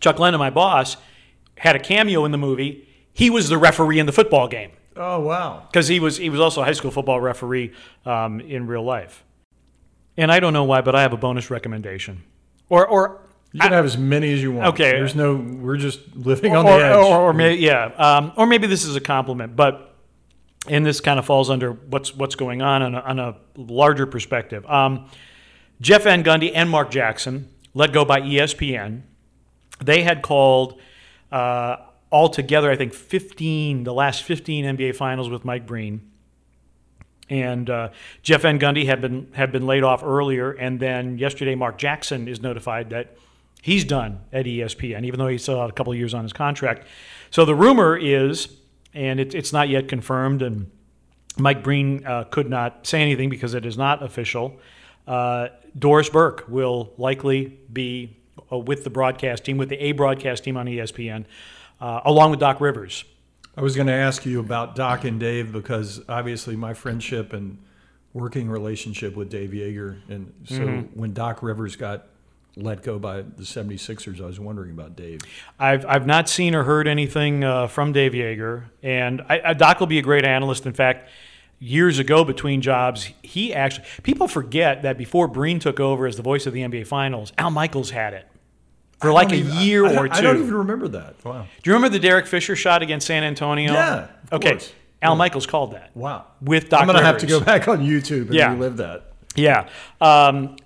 Chuck 0.00 0.18
Lennon, 0.18 0.38
my 0.40 0.50
boss, 0.50 0.96
had 1.56 1.76
a 1.76 1.80
cameo 1.80 2.24
in 2.24 2.32
the 2.32 2.38
movie. 2.38 2.86
he 3.12 3.30
was 3.30 3.48
the 3.48 3.58
referee 3.58 3.98
in 3.98 4.06
the 4.06 4.12
football 4.12 4.48
game 4.48 4.70
Oh 4.96 5.20
wow. 5.20 5.66
because 5.70 5.88
he 5.88 5.98
was 6.00 6.16
he 6.16 6.28
was 6.30 6.40
also 6.40 6.60
a 6.62 6.64
high 6.64 6.72
school 6.72 6.90
football 6.90 7.20
referee 7.20 7.72
um, 8.04 8.40
in 8.40 8.66
real 8.66 8.82
life. 8.84 9.24
And 10.16 10.30
I 10.32 10.40
don't 10.40 10.52
know 10.52 10.64
why, 10.64 10.80
but 10.82 10.94
I 10.94 11.02
have 11.02 11.12
a 11.12 11.16
bonus 11.16 11.50
recommendation, 11.50 12.22
or 12.68 12.86
or 12.86 13.20
You 13.52 13.60
can 13.60 13.72
have 13.72 13.84
as 13.84 13.98
many 13.98 14.32
as 14.32 14.42
you 14.42 14.52
want. 14.52 14.74
Okay. 14.74 14.92
There's 14.92 15.16
no. 15.16 15.34
We're 15.34 15.76
just 15.76 16.14
living 16.14 16.52
or, 16.52 16.58
on 16.58 16.66
the 16.66 16.72
edge. 16.72 16.94
or, 16.94 17.20
or, 17.20 17.32
may, 17.32 17.54
yeah, 17.54 17.86
um, 17.96 18.32
or 18.36 18.46
maybe 18.46 18.68
this 18.68 18.84
is 18.84 18.94
a 18.94 19.00
compliment, 19.00 19.56
but 19.56 19.96
and 20.68 20.86
this 20.86 21.00
kind 21.00 21.18
of 21.18 21.26
falls 21.26 21.50
under 21.50 21.72
what's 21.72 22.14
what's 22.14 22.36
going 22.36 22.62
on 22.62 22.82
on 22.82 22.94
a, 22.94 23.00
on 23.00 23.18
a 23.18 23.36
larger 23.56 24.06
perspective. 24.06 24.64
Um, 24.66 25.08
Jeff 25.80 26.04
Van 26.04 26.22
Gundy 26.22 26.52
and 26.54 26.70
Mark 26.70 26.90
Jackson 26.90 27.48
let 27.74 27.92
go 27.92 28.04
by 28.04 28.20
ESPN. 28.20 29.02
They 29.82 30.02
had 30.02 30.22
called 30.22 30.78
uh, 31.32 31.76
altogether, 32.12 32.70
I 32.70 32.76
think, 32.76 32.92
15, 32.92 33.84
the 33.84 33.94
last 33.94 34.22
15 34.22 34.64
NBA 34.76 34.94
finals 34.94 35.30
with 35.30 35.44
Mike 35.44 35.66
Breen. 35.66 36.10
And 37.28 37.70
uh, 37.70 37.90
Jeff 38.22 38.42
Van 38.42 38.58
Gundy 38.58 38.86
had 38.86 39.00
been 39.00 39.30
had 39.32 39.52
been 39.52 39.64
laid 39.64 39.84
off 39.84 40.02
earlier, 40.02 40.50
and 40.50 40.80
then 40.80 41.16
yesterday 41.16 41.54
Mark 41.54 41.78
Jackson 41.78 42.26
is 42.26 42.40
notified 42.42 42.90
that 42.90 43.16
he's 43.62 43.84
done 43.84 44.20
at 44.32 44.46
ESPN, 44.46 45.04
even 45.04 45.18
though 45.18 45.28
he 45.28 45.38
still 45.38 45.60
had 45.60 45.70
a 45.70 45.72
couple 45.72 45.92
of 45.92 45.98
years 45.98 46.14
on 46.14 46.22
his 46.22 46.32
contract. 46.32 46.86
So 47.30 47.44
the 47.44 47.54
rumor 47.54 47.96
is, 47.96 48.48
and 48.94 49.20
it, 49.20 49.34
it's 49.34 49.52
not 49.52 49.68
yet 49.68 49.88
confirmed, 49.88 50.42
and 50.42 50.70
Mike 51.38 51.62
Breen 51.62 52.04
uh, 52.04 52.24
could 52.24 52.48
not 52.50 52.86
say 52.86 53.00
anything 53.02 53.28
because 53.30 53.54
it 53.54 53.64
is 53.64 53.78
not 53.78 54.02
official. 54.02 54.58
Uh, 55.06 55.48
Doris 55.78 56.08
Burke 56.08 56.44
will 56.48 56.92
likely 56.98 57.58
be 57.72 58.16
uh, 58.52 58.58
with 58.58 58.84
the 58.84 58.90
broadcast 58.90 59.44
team, 59.44 59.56
with 59.56 59.68
the 59.68 59.76
A 59.82 59.92
broadcast 59.92 60.44
team 60.44 60.56
on 60.56 60.66
ESPN, 60.66 61.24
uh, 61.80 62.00
along 62.04 62.30
with 62.32 62.40
Doc 62.40 62.60
Rivers. 62.60 63.04
I 63.56 63.62
was 63.62 63.74
going 63.74 63.88
to 63.88 63.92
ask 63.92 64.24
you 64.24 64.40
about 64.40 64.74
Doc 64.76 65.04
and 65.04 65.18
Dave 65.18 65.52
because 65.52 66.00
obviously 66.08 66.56
my 66.56 66.72
friendship 66.74 67.32
and 67.32 67.58
working 68.12 68.48
relationship 68.48 69.16
with 69.16 69.28
Dave 69.30 69.50
Joerger. 69.50 69.98
And 70.08 70.32
so 70.44 70.54
Mm-hmm. 70.60 70.98
when 71.00 71.12
Doc 71.12 71.42
Rivers 71.42 71.76
got 71.76 72.06
let 72.56 72.82
go 72.82 72.98
by 72.98 73.22
the 73.22 73.42
76ers, 73.44 74.20
I 74.20 74.26
was 74.26 74.40
wondering 74.40 74.70
about 74.70 74.96
Dave. 74.96 75.20
I've, 75.58 75.84
I've 75.86 76.06
not 76.06 76.28
seen 76.28 76.54
or 76.54 76.64
heard 76.64 76.88
anything 76.88 77.44
uh, 77.44 77.66
from 77.68 77.92
Dave 77.92 78.12
Joerger, 78.12 78.64
and 78.82 79.22
I, 79.28 79.40
I, 79.44 79.52
Doc 79.54 79.80
will 79.80 79.86
be 79.86 79.98
a 79.98 80.02
great 80.02 80.24
analyst. 80.24 80.66
In 80.66 80.72
fact, 80.72 81.08
years 81.58 81.98
ago 81.98 82.24
between 82.24 82.60
jobs, 82.60 83.10
he 83.22 83.54
actually 83.54 83.84
people 84.02 84.26
forget 84.28 84.82
that 84.82 84.98
before 84.98 85.28
Breen 85.28 85.58
took 85.58 85.78
over 85.80 86.06
as 86.06 86.16
the 86.16 86.22
voice 86.22 86.46
of 86.46 86.52
the 86.52 86.60
NBA 86.62 86.86
Finals, 86.86 87.32
Al 87.38 87.50
Michaels 87.50 87.90
had 87.90 88.14
it 88.14 88.26
for 89.00 89.12
like 89.12 89.30
a 89.30 89.36
I 89.36 89.38
don't 89.38 89.46
even- 89.48 89.58
year 89.62 89.86
I, 89.86 89.92
I 89.92 89.96
or 89.96 90.08
two. 90.08 90.14
I 90.14 90.20
don't 90.20 90.36
even 90.42 90.54
remember 90.54 90.88
that. 90.88 91.24
Wow. 91.24 91.46
Do 91.62 91.70
you 91.70 91.74
remember 91.74 91.92
the 91.96 92.00
Derek 92.02 92.26
Fisher 92.26 92.56
shot 92.56 92.82
against 92.82 93.06
San 93.06 93.22
Antonio? 93.24 93.72
Yeah, 93.72 94.08
of 94.30 94.32
okay. 94.34 94.50
course. 94.52 94.72
Al 95.02 95.16
Michaels 95.16 95.46
called 95.46 95.72
that 95.72 95.90
Wow. 95.94 96.26
with 96.42 96.68
Doc 96.68 96.80
I'm 96.82 96.86
going 96.86 96.98
to 96.98 97.04
have 97.04 97.16
to 97.18 97.26
go 97.26 97.40
back 97.40 97.68
on 97.68 97.78
YouTube 97.80 98.26
and 98.26 98.34
Yeah. 98.34 98.52
relive 98.52 98.76
that. 98.78 99.12
Yeah. 99.34 99.68
Um, 100.00 100.56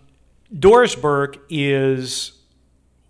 Doris 0.52 0.94
Burke 0.94 1.38
is 1.48 2.32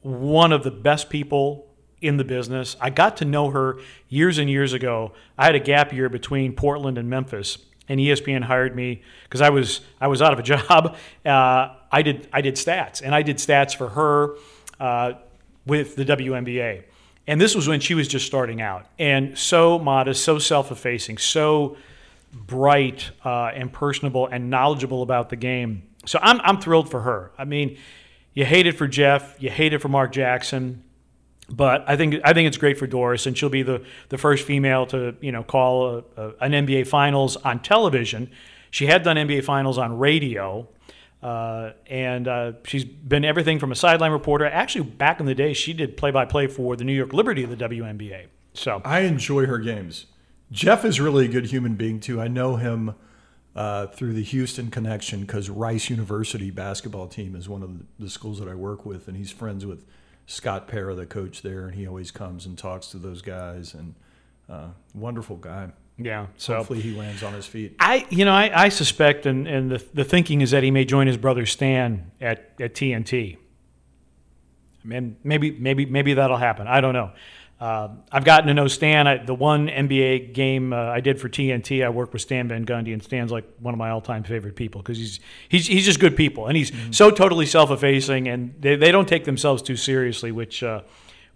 one 0.01 0.53
of 0.53 0.63
the 0.63 0.71
best 0.71 1.11
people 1.11 1.67
in 2.01 2.19
the 2.19 2.25
business. 2.25 2.77
I 2.81 2.91
got 2.91 3.17
to 3.19 3.25
know 3.25 3.51
her 3.51 3.79
years 4.09 4.39
and 4.39 4.49
years 4.49 4.75
ago. 4.75 5.13
I 5.39 5.47
had 5.47 5.55
a 5.55 5.61
gap 5.61 5.93
year 5.93 6.09
between 6.09 6.53
Portland 6.53 6.99
and 6.99 7.09
Memphis, 7.09 7.59
and 7.89 7.99
ESPN 7.99 8.45
hired 8.45 8.77
me 8.77 9.03
because 9.25 9.41
I 9.41 9.51
was 9.51 9.81
I 10.01 10.09
was 10.09 10.21
out 10.23 10.33
of 10.33 10.39
a 10.39 10.43
job. 10.55 10.97
Uh, 11.25 11.75
I 11.91 12.03
did 12.03 12.29
I 12.33 12.43
did 12.43 12.55
stats, 12.57 13.03
and 13.03 13.15
I 13.15 13.23
did 13.23 13.39
stats 13.39 13.75
for 13.75 13.89
her 13.89 14.37
uh, 14.79 15.15
with 15.67 15.97
the 15.97 16.05
WNBA. 16.05 16.85
And 17.27 17.41
this 17.41 17.55
was 17.55 17.67
when 17.67 17.81
she 17.81 17.95
was 17.95 18.07
just 18.07 18.27
starting 18.27 18.61
out, 18.61 18.87
and 18.99 19.37
so 19.39 19.79
modest, 19.79 20.23
so 20.25 20.39
self-effacing, 20.39 21.17
so 21.17 21.79
bright 22.35 23.11
uh, 23.25 23.47
and 23.55 23.73
personable 23.73 24.27
and 24.27 24.51
knowledgeable 24.51 25.03
about 25.03 25.31
the 25.31 25.37
game. 25.37 25.85
So 26.07 26.19
I'm, 26.23 26.41
I'm 26.43 26.61
thrilled 26.61 26.91
for 26.91 27.01
her. 27.01 27.33
I 27.39 27.45
mean, 27.45 27.79
you 28.33 28.45
hate 28.45 28.67
it 28.67 28.73
for 28.73 28.87
Jeff, 28.87 29.41
you 29.41 29.51
hate 29.51 29.73
it 29.73 29.79
for 29.81 29.89
Mark 29.89 30.13
Jackson, 30.13 30.83
but 31.49 31.85
I 31.89 31.97
think 31.97 32.17
I 32.25 32.33
think 32.33 32.49
it's 32.49 32.57
great 32.57 32.79
for 32.79 32.87
Doris, 32.87 33.27
and 33.27 33.37
she'll 33.37 33.49
be 33.49 33.63
the, 33.63 33.85
the 34.09 34.19
first 34.19 34.47
female 34.47 34.87
to 34.87 35.15
you 35.21 35.33
know 35.33 35.43
call 35.43 35.89
a, 35.89 36.05
a, 36.17 36.29
an 36.41 36.53
NBA 36.53 36.87
Finals 36.87 37.37
on 37.37 37.61
television. 37.61 38.31
She 38.71 38.87
had 38.87 39.03
done 39.03 39.17
NBA 39.17 39.45
Finals 39.45 39.79
on 39.79 39.99
radio, 39.99 40.67
uh, 41.23 41.73
and 41.87 42.27
uh, 42.27 42.53
she's 42.65 42.85
been 42.85 43.25
everything 43.25 43.59
from 43.59 43.73
a 43.73 43.77
sideline 43.77 44.11
reporter. 44.11 44.47
Actually, 44.47 44.85
back 44.85 45.21
in 45.21 45.27
the 45.27 45.35
day, 45.35 45.53
she 45.53 45.73
did 45.73 45.97
play 45.97 46.11
by 46.11 46.25
play 46.25 46.47
for 46.47 46.77
the 46.77 46.85
New 46.85 46.95
York 46.95 47.13
Liberty 47.13 47.45
of 47.45 47.51
the 47.51 47.57
WNBA. 47.57 48.27
So 48.55 48.81
I 48.85 49.01
enjoy 49.01 49.47
her 49.47 49.59
games. 49.59 50.07
Jeff 50.51 50.85
is 50.85 51.01
really 51.01 51.27
a 51.27 51.29
good 51.29 51.47
human 51.47 51.75
being 51.75 52.01
too. 52.01 52.21
I 52.21 52.29
know 52.29 52.57
him 52.57 52.95
uh, 53.57 53.87
through 53.87 54.13
the 54.13 54.23
Houston 54.23 54.71
connection 54.71 55.21
because 55.21 55.49
Rice 55.49 55.89
University 55.89 56.51
basketball 56.51 57.07
team 57.07 57.37
is 57.37 57.49
one 57.49 57.63
of 57.63 57.83
the, 57.99 58.11
schools 58.11 58.39
that 58.41 58.49
I 58.49 58.55
work 58.55 58.85
with, 58.85 59.07
and 59.07 59.17
he's 59.17 59.31
friends 59.31 59.65
with 59.65 59.85
Scott 60.27 60.67
Pera, 60.67 60.95
the 60.95 61.07
coach 61.07 61.43
there, 61.43 61.67
and 61.67 61.75
he 61.75 61.87
always 61.87 62.11
comes 62.11 62.47
and 62.47 62.59
talks 62.59 62.89
to 62.89 62.99
those 62.99 63.23
guys. 63.23 63.75
And 63.75 63.95
uh, 64.49 64.69
wonderful 64.93 65.37
guy. 65.37 65.71
yeah, 65.99 66.27
so 66.37 66.57
Hopefully 66.57 66.81
he 66.81 66.95
lands 66.97 67.23
on 67.23 67.33
his 67.33 67.47
feet. 67.47 67.77
I, 67.79 68.07
you 68.11 68.25
know, 68.25 68.33
I, 68.33 68.65
I 68.65 68.69
suspect, 68.69 69.27
and, 69.27 69.47
and 69.47 69.71
the, 69.71 69.85
the 69.95 70.05
thinking 70.05 70.41
is 70.41 70.51
that 70.51 70.63
he 70.63 70.71
may 70.71 70.85
join 70.85 71.07
his 71.07 71.17
brother 71.17 71.47
Stan 71.47 72.11
at, 72.21 72.53
at 72.59 72.75
TNT. 72.75 73.37
I 74.85 74.87
mean, 74.87 75.17
maybe, 75.23 75.53
maybe, 75.53 75.87
maybe 75.87 76.15
that'll 76.15 76.37
happen. 76.37 76.67
I 76.67 76.81
don't 76.81 76.93
know. 76.93 77.13
Uh, 77.61 77.89
I've 78.11 78.25
gotten 78.25 78.49
to 78.49 78.55
know 78.55 78.67
Stan. 78.67 79.07
I, 79.07 79.19
the 79.19 79.35
one 79.35 79.69
NBA 79.69 80.35
game 80.35 80.73
uh, 80.73 80.77
I 80.77 81.01
did 81.01 81.21
for 81.21 81.29
TNT, 81.29 81.85
I 81.85 81.89
worked 81.89 82.13
with 82.13 82.23
Stan 82.23 82.49
Van 82.49 82.67
Gundy, 82.67 82.93
and 82.93 83.03
Stan's 83.03 83.31
like 83.31 83.45
one 83.61 83.73
of 83.73 83.79
my 83.79 83.91
all-time 83.91 84.25
favorite 84.25 84.57
people 84.57 84.83
because 84.83 84.99
he's 84.99 85.21
he's 85.49 85.67
he's 85.67 85.85
just 85.85 86.01
good 86.01 86.17
people, 86.17 86.47
and 86.49 86.57
he's 86.57 86.73
so 86.91 87.11
totally 87.11 87.47
self-effacing, 87.47 88.29
and 88.29 88.55
they, 88.61 88.77
they 88.77 88.91
don't 88.91 89.09
take 89.09 89.25
themselves 89.25 89.63
too 89.63 89.77
seriously, 89.77 90.33
which 90.33 90.63
uh, 90.63 90.83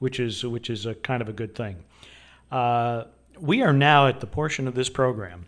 which 0.01 0.19
is 0.19 0.45
which 0.45 0.71
is 0.71 0.87
a 0.87 0.95
kind 0.95 1.23
of 1.23 1.29
a 1.29 1.33
good 1.33 1.55
thing. 1.55 1.77
Uh, 2.51 3.05
we 3.39 3.63
are 3.63 3.73
now 3.73 4.09
at 4.09 4.21
the 4.21 4.27
portion 4.27 4.67
of 4.67 4.75
this 4.75 4.89
program. 4.89 5.47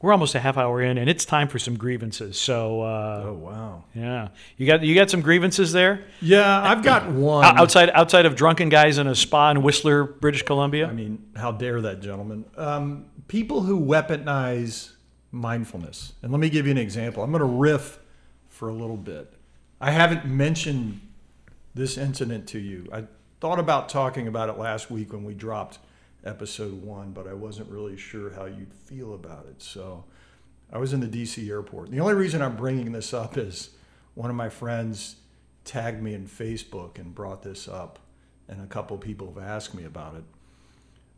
We're 0.00 0.12
almost 0.12 0.34
a 0.36 0.40
half 0.40 0.56
hour 0.56 0.80
in, 0.80 0.96
and 0.96 1.10
it's 1.10 1.24
time 1.24 1.48
for 1.48 1.58
some 1.58 1.76
grievances. 1.76 2.38
So, 2.38 2.82
uh, 2.82 3.22
Oh 3.26 3.32
wow! 3.32 3.84
yeah, 3.94 4.28
you 4.56 4.66
got 4.66 4.82
you 4.82 4.94
got 4.94 5.10
some 5.10 5.20
grievances 5.20 5.72
there 5.72 6.04
Yeah, 6.20 6.62
I've 6.62 6.84
got 6.84 7.08
one. 7.10 7.44
Outside 7.58 7.90
outside 7.90 8.24
of 8.24 8.36
drunken 8.36 8.68
guys 8.68 8.98
in 8.98 9.08
a 9.08 9.14
spa 9.14 9.50
in 9.50 9.62
Whistler, 9.62 10.04
British 10.04 10.42
Columbia. 10.44 10.86
I 10.86 10.92
mean, 10.92 11.24
how 11.34 11.50
dare 11.50 11.80
that 11.80 12.00
gentleman? 12.00 12.44
Um, 12.56 13.06
people 13.26 13.62
who 13.62 13.80
weaponize 13.80 14.92
mindfulness. 15.30 16.12
And 16.22 16.32
let 16.32 16.40
me 16.40 16.48
give 16.48 16.66
you 16.66 16.72
an 16.72 16.78
example. 16.78 17.22
I'm 17.22 17.30
going 17.30 17.40
to 17.40 17.44
riff 17.44 17.98
for 18.48 18.68
a 18.68 18.72
little 18.72 18.96
bit. 18.96 19.32
I 19.80 19.90
haven't 19.90 20.24
mentioned 20.24 21.00
this 21.74 21.96
incident 21.96 22.48
to 22.48 22.58
you. 22.58 22.88
I 22.92 23.04
thought 23.40 23.58
about 23.58 23.88
talking 23.88 24.26
about 24.26 24.48
it 24.48 24.58
last 24.58 24.90
week 24.90 25.12
when 25.12 25.24
we 25.24 25.34
dropped 25.34 25.78
episode 26.24 26.82
one, 26.82 27.12
but 27.12 27.26
I 27.26 27.34
wasn't 27.34 27.70
really 27.70 27.96
sure 27.96 28.30
how 28.30 28.46
you'd 28.46 28.72
feel 28.72 29.14
about 29.14 29.46
it. 29.48 29.62
So 29.62 30.04
I 30.72 30.78
was 30.78 30.92
in 30.92 31.00
the 31.00 31.06
DC 31.06 31.48
airport. 31.48 31.90
The 31.90 32.00
only 32.00 32.14
reason 32.14 32.42
I'm 32.42 32.56
bringing 32.56 32.92
this 32.92 33.14
up 33.14 33.36
is 33.38 33.70
one 34.14 34.30
of 34.30 34.36
my 34.36 34.48
friends 34.48 35.16
tagged 35.64 36.02
me 36.02 36.14
in 36.14 36.26
Facebook 36.26 36.98
and 36.98 37.14
brought 37.14 37.42
this 37.42 37.68
up, 37.68 37.98
and 38.48 38.62
a 38.62 38.66
couple 38.66 38.96
people 38.98 39.32
have 39.34 39.42
asked 39.42 39.74
me 39.74 39.84
about 39.84 40.14
it. 40.16 40.24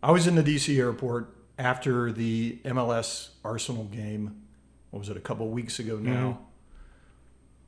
I 0.03 0.13
was 0.13 0.27
in 0.27 0.35
the 0.35 0.43
DC 0.43 0.79
airport 0.79 1.35
after 1.59 2.11
the 2.11 2.59
MLS 2.65 3.31
Arsenal 3.45 3.85
game. 3.85 4.43
What 4.91 5.01
was 5.01 5.09
it, 5.09 5.17
a 5.17 5.21
couple 5.21 5.49
weeks 5.49 5.79
ago 5.79 5.99
now? 5.99 6.11
Mm-hmm. 6.11 6.43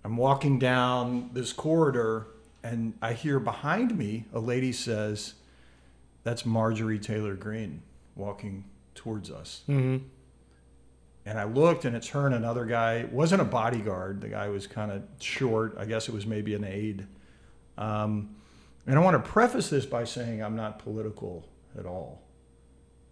I'm 0.05 0.17
walking 0.17 0.59
down 0.59 1.31
this 1.33 1.53
corridor 1.53 2.27
and 2.65 2.95
I 3.03 3.13
hear 3.13 3.39
behind 3.41 3.97
me 3.97 4.25
a 4.33 4.39
lady 4.39 4.73
says, 4.73 5.35
That's 6.25 6.47
Marjorie 6.47 6.99
Taylor 6.99 7.35
Greene 7.35 7.83
walking 8.15 8.65
towards 8.95 9.31
us. 9.31 9.63
Mm-hmm. 9.69 10.05
And 11.25 11.39
I 11.39 11.45
looked 11.45 11.85
and 11.85 11.95
it's 11.95 12.09
her 12.09 12.27
and 12.27 12.35
another 12.35 12.65
guy. 12.65 12.95
It 12.95 13.13
wasn't 13.13 13.43
a 13.43 13.45
bodyguard. 13.45 14.21
The 14.21 14.29
guy 14.29 14.49
was 14.49 14.67
kind 14.67 14.91
of 14.91 15.03
short. 15.21 15.77
I 15.79 15.85
guess 15.85 16.09
it 16.09 16.15
was 16.15 16.27
maybe 16.27 16.55
an 16.55 16.65
aide. 16.65 17.07
Um, 17.79 18.37
and 18.87 18.99
I 18.99 19.03
want 19.03 19.25
to 19.25 19.31
preface 19.31 19.71
this 19.71 19.87
by 19.87 20.05
saying 20.05 20.43
I'm 20.43 20.57
not 20.57 20.81
political 20.81 21.49
at 21.79 21.87
all. 21.87 22.23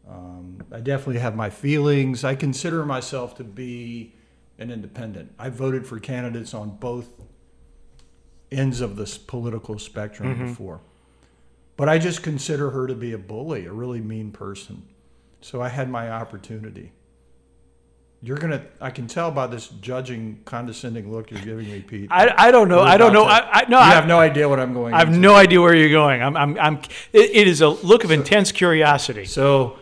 Um, 0.09 0.61
I 0.73 0.81
definitely 0.81 1.21
have 1.21 1.37
my 1.37 1.51
feelings. 1.51 2.25
I 2.25 2.35
consider 2.35 2.85
myself 2.85 3.37
to 3.37 3.45
be 3.45 4.15
an 4.59 4.71
independent. 4.71 5.33
I 5.39 5.49
voted 5.49 5.87
for 5.87 6.01
candidates 6.01 6.53
on 6.53 6.71
both 6.71 7.09
ends 8.51 8.81
of 8.81 8.97
this 8.97 9.17
political 9.17 9.79
spectrum 9.79 10.47
before. 10.47 10.81
But 11.81 11.89
I 11.89 11.97
just 11.97 12.23
consider 12.23 12.69
her 12.69 12.87
to 12.87 12.95
be 12.95 13.15
a 13.15 13.19
bully, 13.19 13.65
a 13.65 13.73
really 13.73 14.03
mean 14.03 14.33
person. 14.33 14.83
So 15.41 15.63
I 15.63 15.71
had 15.71 15.89
my 15.89 16.11
opportunity. 16.11 16.93
You're 18.21 18.37
gonna. 18.37 18.67
I 18.83 18.91
can 18.91 19.07
tell 19.07 19.31
by 19.31 19.47
this 19.47 19.69
judging, 19.69 20.43
condescending 20.45 21.11
look 21.11 21.31
you're 21.31 21.41
giving 21.41 21.71
me, 21.71 21.81
Pete. 21.81 22.09
I, 22.11 22.35
I 22.37 22.51
don't 22.51 22.69
know. 22.69 22.81
I 22.81 22.99
don't 22.99 23.15
know. 23.15 23.25
to- 23.25 23.31
I, 23.31 23.61
I 23.61 23.65
no. 23.71 23.79
you 23.79 23.83
I 23.83 23.93
have 23.93 24.07
no 24.07 24.19
idea 24.19 24.47
what 24.47 24.61
I'm 24.61 24.75
going. 24.75 24.93
I 24.93 24.99
have 24.99 25.09
into. 25.09 25.21
no 25.21 25.35
idea 25.35 25.59
where 25.63 25.75
you're 25.75 25.89
going. 25.89 26.23
I'm. 26.23 26.37
I'm. 26.37 26.59
I'm 26.59 26.75
it, 27.15 27.31
it 27.31 27.49
is 27.49 27.63
a 27.63 27.69
look 27.71 28.05
of 28.05 28.11
intense 28.11 28.53
curiosity. 28.53 29.25
So, 29.25 29.79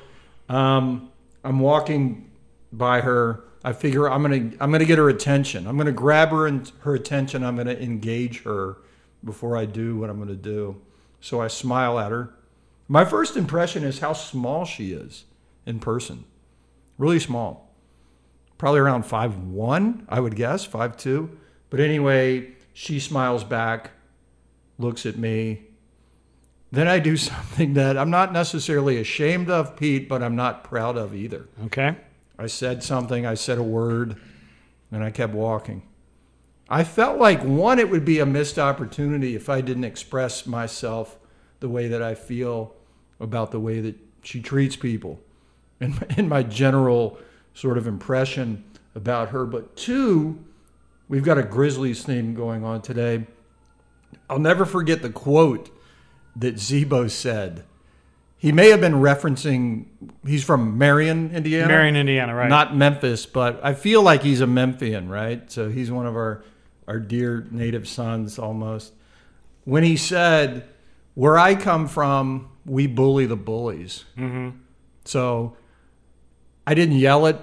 um, 0.49 1.11
I'm 1.43 1.59
walking 1.59 2.31
by 2.73 3.01
her. 3.01 3.43
I 3.65 3.73
figure 3.73 4.09
I'm 4.09 4.23
gonna 4.23 4.53
I'm 4.61 4.71
gonna 4.71 4.85
get 4.85 4.99
her 4.99 5.09
attention. 5.09 5.67
I'm 5.67 5.77
gonna 5.77 5.91
grab 5.91 6.29
her 6.29 6.47
and 6.47 6.71
her 6.83 6.95
attention. 6.95 7.43
I'm 7.43 7.57
gonna 7.57 7.73
engage 7.73 8.45
her 8.45 8.77
before 9.25 9.57
I 9.57 9.65
do 9.65 9.97
what 9.97 10.11
I'm 10.11 10.21
gonna 10.21 10.37
do. 10.37 10.81
So 11.21 11.41
I 11.41 11.49
smile 11.49 11.99
at 11.99 12.11
her. 12.11 12.35
My 12.87 13.05
first 13.05 13.37
impression 13.37 13.85
is 13.85 13.99
how 13.99 14.13
small 14.13 14.65
she 14.65 14.93
is 14.93 15.25
in 15.67 15.79
person. 15.79 16.25
Really 16.97 17.19
small. 17.19 17.75
Probably 18.57 18.81
around 18.81 19.05
five 19.05 19.37
one, 19.39 20.07
I 20.09 20.21
would 20.21 20.37
guess, 20.37 20.65
five 20.65 20.97
two. 20.97 21.39
But 21.71 21.81
anyway, 21.81 22.53
she 22.73 22.99
smiles 22.99 23.45
back, 23.45 23.91
looks 24.79 25.05
at 25.05 25.17
me, 25.17 25.69
then 26.71 26.89
I 26.89 26.99
do 26.99 27.17
something 27.17 27.75
that 27.75 27.97
I'm 27.97 28.11
not 28.11 28.33
necessarily 28.33 28.99
ashamed 28.99 29.51
of, 29.51 29.77
Pete, 29.77 30.09
but 30.09 30.23
I'm 30.23 30.37
not 30.37 30.65
proud 30.65 30.97
of 30.97 31.15
either. 31.15 31.49
Okay. 31.67 31.97
I 32.39 32.47
said 32.47 32.83
something, 32.83 33.27
I 33.27 33.35
said 33.35 33.59
a 33.59 33.63
word, 33.63 34.17
and 34.93 35.03
I 35.03 35.11
kept 35.11 35.33
walking. 35.35 35.83
I 36.71 36.85
felt 36.85 37.19
like, 37.19 37.43
one, 37.43 37.79
it 37.79 37.91
would 37.91 38.05
be 38.05 38.19
a 38.19 38.27
missed 38.27 38.59
opportunity 38.59 39.35
if 39.35 39.49
I 39.49 39.61
didn't 39.61 39.85
express 39.85 40.47
myself 40.47 41.17
the 41.61 41.69
way 41.69 41.89
that 41.89 42.03
I 42.03 42.15
feel 42.15 42.75
about 43.21 43.51
the 43.51 43.61
way 43.61 43.81
that 43.81 43.97
she 44.23 44.41
treats 44.41 44.77
people 44.77 45.21
and, 45.81 46.05
and 46.17 46.29
my 46.29 46.43
general 46.43 47.19
sort 47.55 47.79
of 47.79 47.87
impression 47.87 48.65
about 48.95 49.31
her. 49.31 49.47
But 49.47 49.77
two, 49.77 50.45
we've 51.09 51.25
got 51.25 51.39
a 51.39 51.43
Grizzlies 51.43 52.05
theme 52.05 52.35
going 52.35 52.65
on 52.65 52.83
today. 52.83 53.27
I'll 54.29 54.39
never 54.39 54.65
forget 54.65 55.03
the 55.03 55.11
quote 55.11 55.71
that 56.37 56.59
Z-Bo 56.59 57.09
said. 57.09 57.65
He 58.37 58.53
may 58.53 58.71
have 58.71 58.81
been 58.81 58.95
referencing, 58.95 59.87
he's 60.25 60.45
from 60.45 60.79
Marion, 60.79 61.35
Indiana. 61.35 61.67
Marion, 61.67 61.97
Indiana, 61.97 62.35
right? 62.35 62.49
Not 62.49 62.77
Memphis, 62.77 63.27
but 63.27 63.59
I 63.65 63.75
feel 63.75 64.01
like 64.03 64.23
he's 64.23 64.41
a 64.41 64.47
Memphian, 64.47 65.09
right? 65.09 65.51
So 65.51 65.69
he's 65.69 65.91
one 65.91 66.07
of 66.07 66.15
our, 66.15 66.45
our 66.89 66.99
dear 66.99 67.47
native 67.51 67.87
sons 67.87 68.39
almost. 68.39 68.93
When 69.65 69.85
he 69.85 69.97
said, 69.97 70.65
Where 71.15 71.39
I 71.39 71.55
come 71.55 71.87
from, 71.87 72.49
we 72.65 72.87
bully 72.87 73.27
the 73.27 73.37
bullies. 73.37 74.05
hmm 74.17 74.51
So 75.05 75.57
I 76.67 76.75
didn't 76.75 76.97
yell 76.97 77.27
it. 77.27 77.39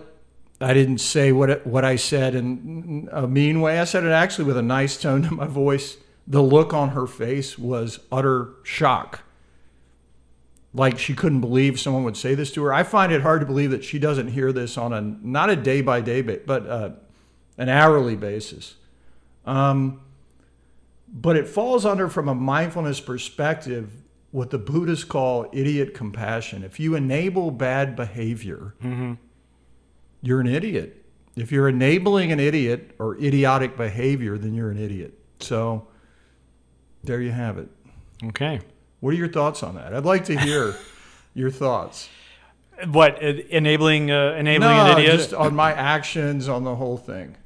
I 0.59 0.73
didn't 0.73 0.99
say 0.99 1.31
what 1.31 1.49
it, 1.49 1.67
what 1.67 1.83
I 1.85 1.95
said 1.95 2.33
in 2.33 3.09
a 3.11 3.27
mean 3.27 3.61
way. 3.61 3.79
I 3.79 3.83
said 3.83 4.03
it 4.03 4.11
actually 4.11 4.45
with 4.45 4.57
a 4.57 4.61
nice 4.61 4.99
tone 4.99 5.21
to 5.23 5.33
my 5.33 5.47
voice. 5.47 5.97
The 6.27 6.41
look 6.41 6.73
on 6.73 6.89
her 6.89 7.05
face 7.05 7.59
was 7.59 7.99
utter 8.11 8.49
shock. 8.63 9.21
Like 10.73 10.97
she 10.97 11.13
couldn't 11.13 11.41
believe 11.41 11.79
someone 11.79 12.03
would 12.03 12.17
say 12.17 12.35
this 12.35 12.51
to 12.53 12.63
her. 12.63 12.73
I 12.73 12.83
find 12.83 13.11
it 13.11 13.21
hard 13.21 13.41
to 13.41 13.45
believe 13.45 13.71
that 13.71 13.83
she 13.83 13.99
doesn't 13.99 14.29
hear 14.29 14.51
this 14.51 14.77
on 14.77 14.91
a 14.91 15.01
not 15.01 15.49
a 15.49 15.55
day 15.55 15.81
by 15.81 16.01
day, 16.01 16.21
but 16.21 16.67
uh, 16.67 16.89
an 17.57 17.69
hourly 17.69 18.15
basis. 18.15 18.75
Um, 19.45 20.01
but 21.07 21.37
it 21.37 21.47
falls 21.47 21.85
under, 21.85 22.09
from 22.09 22.27
a 22.27 22.35
mindfulness 22.35 22.99
perspective, 22.99 23.91
what 24.31 24.49
the 24.49 24.57
Buddhists 24.57 25.05
call 25.05 25.47
idiot 25.53 25.93
compassion. 25.93 26.63
If 26.63 26.79
you 26.79 26.95
enable 26.95 27.51
bad 27.51 27.95
behavior, 27.95 28.75
hmm 28.81 29.13
you're 30.21 30.39
an 30.41 30.47
idiot. 30.47 31.05
If 31.35 31.51
you're 31.51 31.69
enabling 31.69 32.31
an 32.31 32.39
idiot 32.39 32.95
or 32.97 33.15
idiotic 33.17 33.77
behavior, 33.77 34.39
then 34.39 34.55
you're 34.55 34.71
an 34.71 34.79
idiot. 34.79 35.13
So 35.39 35.87
there 37.03 37.21
you 37.21 37.31
have 37.31 37.59
it. 37.59 37.69
Okay. 38.23 38.59
What 39.01 39.13
are 39.13 39.17
your 39.17 39.27
thoughts 39.27 39.61
on 39.61 39.75
that? 39.75 39.93
I'd 39.93 40.03
like 40.03 40.25
to 40.25 40.39
hear 40.39 40.75
your 41.35 41.51
thoughts. 41.51 42.09
What 42.87 43.21
enabling 43.21 44.09
uh, 44.09 44.33
enabling 44.33 44.77
no, 44.77 44.85
an 44.85 44.97
idiot? 44.97 45.15
just 45.15 45.33
on 45.33 45.55
my 45.55 45.71
actions 45.71 46.49
on 46.49 46.63
the 46.63 46.75
whole 46.75 46.97
thing. 46.97 47.37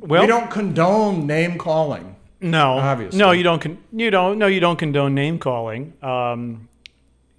Well, 0.00 0.22
we 0.22 0.26
don't 0.26 0.50
condone 0.50 1.26
name 1.26 1.58
calling. 1.58 2.16
No, 2.40 2.78
Obviously. 2.78 3.18
no, 3.18 3.32
you 3.32 3.42
don't. 3.42 3.60
Con- 3.60 3.78
you 3.92 4.10
don't. 4.10 4.38
No, 4.38 4.46
you 4.46 4.60
don't 4.60 4.78
condone 4.78 5.14
name 5.14 5.38
calling. 5.38 5.92
Um, 6.02 6.68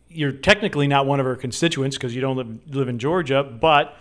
you're 0.10 0.32
technically 0.34 0.88
not 0.88 1.06
one 1.06 1.19
of 1.19 1.26
our 1.26 1.36
constituents 1.36 1.95
because 1.95 2.13
you 2.13 2.22
don't 2.22 2.36
live, 2.36 2.76
live 2.76 2.88
in 2.89 3.00
Georgia. 3.00 3.43
But 3.43 3.95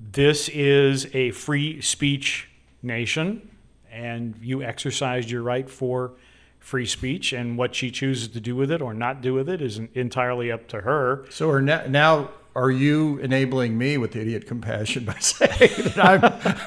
this 0.00 0.48
is 0.48 1.06
a 1.14 1.32
free 1.32 1.80
speech 1.82 2.48
nation, 2.82 3.50
and 3.90 4.36
you 4.40 4.62
exercised 4.62 5.30
your 5.30 5.42
right 5.42 5.68
for 5.68 6.12
free 6.60 6.86
speech. 6.86 7.32
And 7.32 7.58
what 7.58 7.74
she 7.74 7.90
chooses 7.90 8.28
to 8.28 8.40
do 8.40 8.56
with 8.56 8.70
it 8.70 8.80
or 8.80 8.94
not 8.94 9.20
do 9.20 9.34
with 9.34 9.48
it 9.48 9.60
is 9.60 9.80
entirely 9.94 10.50
up 10.50 10.66
to 10.68 10.80
her. 10.82 11.26
So 11.28 11.58
now, 11.60 11.84
now 11.88 12.30
are 12.58 12.72
you 12.72 13.18
enabling 13.18 13.78
me 13.78 13.96
with 13.98 14.16
idiot 14.16 14.48
compassion 14.48 15.04
by 15.04 15.14
saying 15.20 15.92
that 15.94 15.98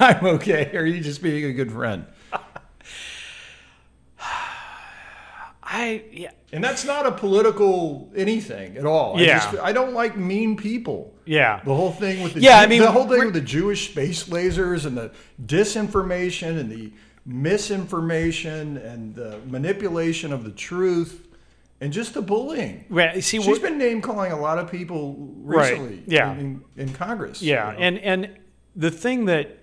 I'm, 0.00 0.18
I'm 0.18 0.26
okay? 0.36 0.70
Or 0.72 0.80
are 0.80 0.86
you 0.86 1.02
just 1.02 1.22
being 1.22 1.44
a 1.44 1.52
good 1.52 1.70
friend? 1.70 2.06
I 5.62 6.04
yeah, 6.10 6.30
And 6.52 6.64
that's 6.64 6.84
not 6.84 7.06
a 7.06 7.12
political 7.12 8.10
anything 8.16 8.76
at 8.78 8.86
all. 8.86 9.20
Yeah. 9.20 9.36
I, 9.36 9.52
just, 9.52 9.62
I 9.64 9.72
don't 9.72 9.92
like 9.92 10.16
mean 10.16 10.56
people. 10.56 11.14
yeah. 11.26 11.60
The 11.64 11.74
whole 11.74 11.92
thing 11.92 12.22
with 12.22 12.34
the 12.34 12.40
Yeah, 12.40 12.58
I 12.58 12.66
mean, 12.66 12.80
the 12.80 12.90
whole 12.90 13.06
thing 13.08 13.24
with 13.26 13.34
the 13.34 13.40
Jewish 13.40 13.90
space 13.90 14.24
lasers 14.24 14.86
and 14.86 14.96
the 14.96 15.12
disinformation 15.44 16.58
and 16.58 16.70
the 16.70 16.92
misinformation 17.24 18.78
and 18.78 19.14
the 19.14 19.40
manipulation 19.46 20.32
of 20.32 20.44
the 20.44 20.50
truth 20.50 21.28
and 21.82 21.92
just 21.92 22.14
the 22.14 22.22
bullying. 22.22 22.84
Well, 22.88 23.20
see, 23.20 23.42
She's 23.42 23.58
been 23.58 23.76
name 23.76 24.00
calling 24.00 24.30
a 24.30 24.40
lot 24.40 24.58
of 24.58 24.70
people 24.70 25.16
Right, 25.18 25.72
recently. 25.72 26.02
yeah. 26.06 26.32
In, 26.32 26.62
in 26.76 26.92
Congress. 26.92 27.42
Yeah, 27.42 27.72
you 27.72 27.78
know. 27.78 27.82
and 27.84 27.98
and 27.98 28.30
the 28.76 28.90
thing 28.90 29.24
that 29.26 29.58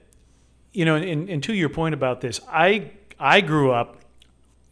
you 0.74 0.84
know, 0.86 0.96
and, 0.96 1.30
and 1.30 1.42
to 1.44 1.54
your 1.54 1.70
point 1.70 1.94
about 1.96 2.20
this, 2.22 2.42
I 2.52 2.92
I 3.20 3.40
grew 3.42 3.72
up 3.72 4.02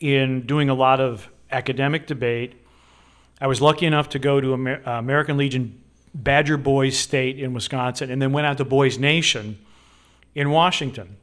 in 0.01 0.41
doing 0.45 0.69
a 0.69 0.73
lot 0.73 0.99
of 0.99 1.29
academic 1.49 2.05
debate. 2.05 2.53
I 3.39 3.47
was 3.47 3.61
lucky 3.61 3.85
enough 3.85 4.09
to 4.09 4.19
go 4.19 4.41
to 4.41 4.53
Amer- 4.53 4.81
uh, 4.85 4.99
American 4.99 5.37
Legion 5.37 5.81
Badger 6.13 6.57
Boys 6.57 6.97
State 6.99 7.39
in 7.39 7.53
Wisconsin, 7.53 8.11
and 8.11 8.21
then 8.21 8.33
went 8.33 8.45
out 8.45 8.57
to 8.57 8.65
Boys 8.65 8.99
Nation 8.99 9.57
in 10.35 10.49
Washington, 10.49 11.15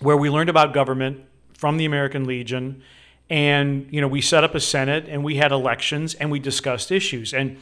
where 0.00 0.16
we 0.16 0.28
learned 0.30 0.50
about 0.50 0.74
government 0.74 1.20
from 1.56 1.76
the 1.76 1.84
American 1.84 2.24
Legion. 2.24 2.82
And 3.30 3.88
you 3.90 4.00
know, 4.00 4.08
we 4.08 4.20
set 4.20 4.44
up 4.44 4.54
a 4.54 4.60
senate, 4.60 5.06
and 5.08 5.24
we 5.24 5.36
had 5.36 5.52
elections, 5.52 6.14
and 6.14 6.30
we 6.30 6.38
discussed 6.38 6.92
issues. 6.92 7.32
And 7.32 7.58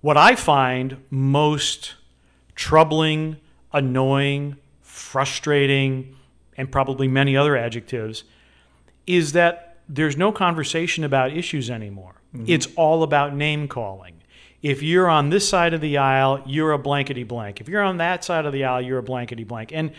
what 0.00 0.16
I 0.16 0.34
find 0.34 1.04
most 1.10 1.94
troubling, 2.54 3.36
annoying, 3.72 4.56
frustrating, 4.80 6.16
and 6.56 6.70
probably 6.70 7.06
many 7.06 7.36
other 7.36 7.56
adjectives 7.56 8.24
is 9.06 9.32
that 9.32 9.78
there's 9.88 10.16
no 10.16 10.32
conversation 10.32 11.04
about 11.04 11.32
issues 11.32 11.70
anymore. 11.70 12.14
Mm-hmm. 12.34 12.44
It's 12.48 12.68
all 12.76 13.02
about 13.02 13.34
name 13.34 13.68
calling. 13.68 14.14
If 14.60 14.82
you're 14.82 15.08
on 15.08 15.30
this 15.30 15.48
side 15.48 15.72
of 15.72 15.80
the 15.80 15.98
aisle, 15.98 16.42
you're 16.44 16.72
a 16.72 16.78
blankety 16.78 17.22
blank. 17.22 17.60
If 17.60 17.68
you're 17.68 17.82
on 17.82 17.98
that 17.98 18.24
side 18.24 18.44
of 18.44 18.52
the 18.52 18.64
aisle, 18.64 18.82
you're 18.82 18.98
a 18.98 19.02
blankety 19.02 19.44
blank. 19.44 19.72
And 19.72 19.92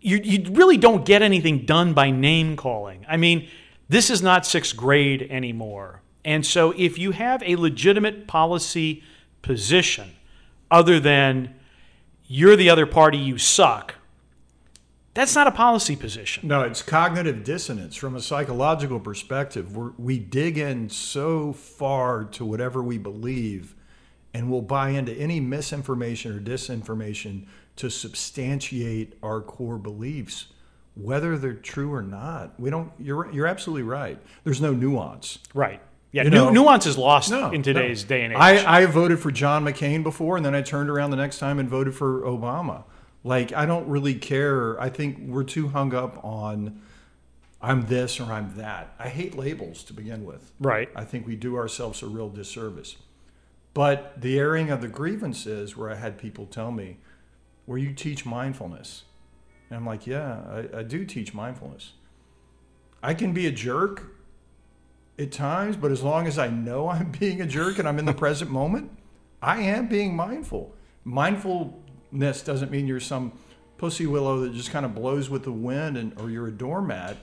you, 0.00 0.18
you 0.18 0.52
really 0.52 0.76
don't 0.76 1.04
get 1.04 1.20
anything 1.20 1.66
done 1.66 1.92
by 1.92 2.10
name 2.10 2.56
calling. 2.56 3.04
I 3.08 3.16
mean, 3.16 3.48
this 3.90 4.08
is 4.08 4.22
not 4.22 4.46
sixth 4.46 4.76
grade 4.76 5.26
anymore. 5.30 6.00
And 6.24 6.46
so 6.46 6.72
if 6.76 6.96
you 6.96 7.10
have 7.10 7.42
a 7.42 7.56
legitimate 7.56 8.28
policy 8.28 9.02
position 9.42 10.12
other 10.70 11.00
than 11.00 11.56
you're 12.28 12.54
the 12.54 12.70
other 12.70 12.86
party, 12.86 13.18
you 13.18 13.36
suck, 13.36 13.96
that's 15.12 15.34
not 15.34 15.48
a 15.48 15.50
policy 15.50 15.96
position. 15.96 16.46
No, 16.46 16.62
it's 16.62 16.82
cognitive 16.82 17.42
dissonance 17.42 17.96
from 17.96 18.14
a 18.14 18.20
psychological 18.20 19.00
perspective. 19.00 19.76
We're, 19.76 19.90
we 19.98 20.20
dig 20.20 20.56
in 20.56 20.88
so 20.88 21.52
far 21.52 22.22
to 22.26 22.44
whatever 22.44 22.84
we 22.84 22.96
believe, 22.96 23.74
and 24.32 24.48
we'll 24.48 24.62
buy 24.62 24.90
into 24.90 25.12
any 25.14 25.40
misinformation 25.40 26.36
or 26.36 26.40
disinformation 26.40 27.46
to 27.74 27.90
substantiate 27.90 29.18
our 29.20 29.40
core 29.40 29.78
beliefs, 29.78 30.46
whether 31.02 31.38
they're 31.38 31.54
true 31.54 31.92
or 31.92 32.02
not. 32.02 32.58
We 32.58 32.70
don't. 32.70 32.92
You're 32.98 33.30
you're 33.32 33.46
absolutely 33.46 33.82
right. 33.84 34.18
There's 34.44 34.60
no 34.60 34.72
nuance. 34.72 35.38
Right. 35.54 35.80
Yeah, 36.12 36.24
You 36.24 36.30
nu- 36.30 36.36
know- 36.36 36.50
nuance 36.50 36.86
is 36.86 36.98
lost 36.98 37.30
No, 37.30 37.50
in 37.52 37.62
today's 37.62 38.02
no. 38.04 38.08
day 38.08 38.24
and 38.24 38.32
age. 38.32 38.38
I, 38.40 38.80
I 38.82 38.86
voted 38.86 39.20
for 39.20 39.30
John 39.30 39.64
McCain 39.64 40.02
before, 40.02 40.36
and 40.36 40.44
then 40.44 40.56
I 40.56 40.60
turned 40.62 40.90
around 40.90 41.10
the 41.10 41.16
next 41.16 41.38
time 41.38 41.60
and 41.60 41.68
voted 41.68 41.94
for 41.94 42.22
Obama. 42.22 42.82
Like, 43.22 43.52
I 43.52 43.64
don't 43.64 43.86
really 43.88 44.14
care. 44.14 44.80
I 44.80 44.88
think 44.88 45.18
we're 45.20 45.44
too 45.44 45.68
hung 45.68 45.94
up 45.94 46.24
on 46.24 46.80
I'm 47.62 47.82
this 47.86 48.18
or 48.18 48.24
I'm 48.24 48.56
that. 48.56 48.92
I 48.98 49.08
hate 49.08 49.36
labels 49.36 49.84
to 49.84 49.92
begin 49.92 50.24
with. 50.24 50.50
right. 50.58 50.88
I 50.96 51.04
think 51.04 51.26
we 51.28 51.36
do 51.36 51.56
ourselves 51.56 52.02
a 52.02 52.06
real 52.06 52.28
disservice. 52.28 52.96
But 53.72 54.20
the 54.20 54.36
airing 54.38 54.70
of 54.70 54.80
the 54.80 54.88
grievances, 54.88 55.76
where 55.76 55.90
I 55.90 55.94
had 55.94 56.18
people 56.18 56.46
tell 56.46 56.72
me, 56.72 56.96
where 57.66 57.78
you 57.78 57.92
teach 57.92 58.26
mindfulness. 58.26 59.04
And 59.70 59.78
I'm 59.78 59.86
like, 59.86 60.06
yeah, 60.06 60.40
I, 60.74 60.78
I 60.80 60.82
do 60.82 61.04
teach 61.04 61.32
mindfulness. 61.32 61.92
I 63.02 63.14
can 63.14 63.32
be 63.32 63.46
a 63.46 63.52
jerk 63.52 64.12
at 65.18 65.32
times, 65.32 65.76
but 65.76 65.92
as 65.92 66.02
long 66.02 66.26
as 66.26 66.38
I 66.38 66.48
know 66.48 66.88
I'm 66.88 67.12
being 67.18 67.40
a 67.40 67.46
jerk 67.46 67.78
and 67.78 67.88
I'm 67.88 67.98
in 67.98 68.04
the 68.04 68.12
present 68.24 68.50
moment, 68.50 68.90
I 69.40 69.60
am 69.62 69.88
being 69.88 70.14
mindful. 70.14 70.74
Mindfulness 71.04 72.42
doesn't 72.42 72.70
mean 72.70 72.86
you're 72.86 73.00
some 73.00 73.32
pussy 73.78 74.06
willow 74.06 74.40
that 74.40 74.52
just 74.52 74.70
kind 74.70 74.84
of 74.84 74.94
blows 74.94 75.30
with 75.30 75.44
the 75.44 75.52
wind 75.52 75.96
and 75.96 76.12
or 76.20 76.30
you're 76.30 76.48
a 76.48 76.52
doormat. 76.52 77.16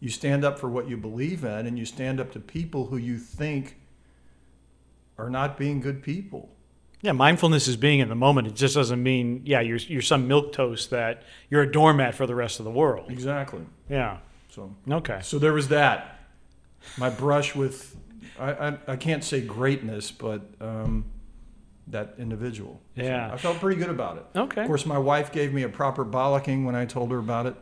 You 0.00 0.08
stand 0.08 0.44
up 0.44 0.58
for 0.58 0.68
what 0.70 0.88
you 0.88 0.96
believe 0.96 1.44
in 1.44 1.66
and 1.66 1.78
you 1.78 1.84
stand 1.84 2.20
up 2.20 2.32
to 2.32 2.40
people 2.40 2.86
who 2.86 2.96
you 2.96 3.18
think 3.18 3.76
are 5.18 5.28
not 5.28 5.58
being 5.58 5.80
good 5.80 6.02
people. 6.02 6.48
Yeah, 7.00 7.12
mindfulness 7.12 7.68
is 7.68 7.76
being 7.76 8.00
in 8.00 8.08
the 8.08 8.14
moment. 8.16 8.48
It 8.48 8.54
just 8.56 8.74
doesn't 8.74 9.00
mean, 9.02 9.42
yeah, 9.44 9.60
you're, 9.60 9.76
you're 9.78 10.02
some 10.02 10.26
milk 10.26 10.52
toast 10.52 10.90
that 10.90 11.22
you're 11.48 11.62
a 11.62 11.70
doormat 11.70 12.14
for 12.14 12.26
the 12.26 12.34
rest 12.34 12.58
of 12.58 12.64
the 12.64 12.70
world. 12.72 13.10
Exactly. 13.10 13.60
Yeah. 13.88 14.18
So 14.50 14.74
Okay. 14.90 15.20
So 15.22 15.38
there 15.38 15.52
was 15.52 15.68
that. 15.68 16.18
My 16.96 17.10
brush 17.10 17.54
with, 17.54 17.96
I, 18.38 18.52
I, 18.52 18.78
I 18.88 18.96
can't 18.96 19.22
say 19.22 19.40
greatness, 19.40 20.10
but 20.10 20.42
um, 20.60 21.04
that 21.86 22.14
individual. 22.18 22.80
So 22.96 23.02
Yeah. 23.04 23.30
I 23.32 23.36
felt 23.36 23.58
pretty 23.60 23.78
good 23.80 23.90
about 23.90 24.16
it. 24.18 24.38
Okay. 24.38 24.62
Of 24.62 24.66
course, 24.66 24.84
my 24.84 24.98
wife 24.98 25.30
gave 25.30 25.52
me 25.52 25.62
a 25.62 25.68
proper 25.68 26.04
bollocking 26.04 26.64
when 26.64 26.74
I 26.74 26.84
told 26.84 27.12
her 27.12 27.18
about 27.18 27.46
it. 27.46 27.54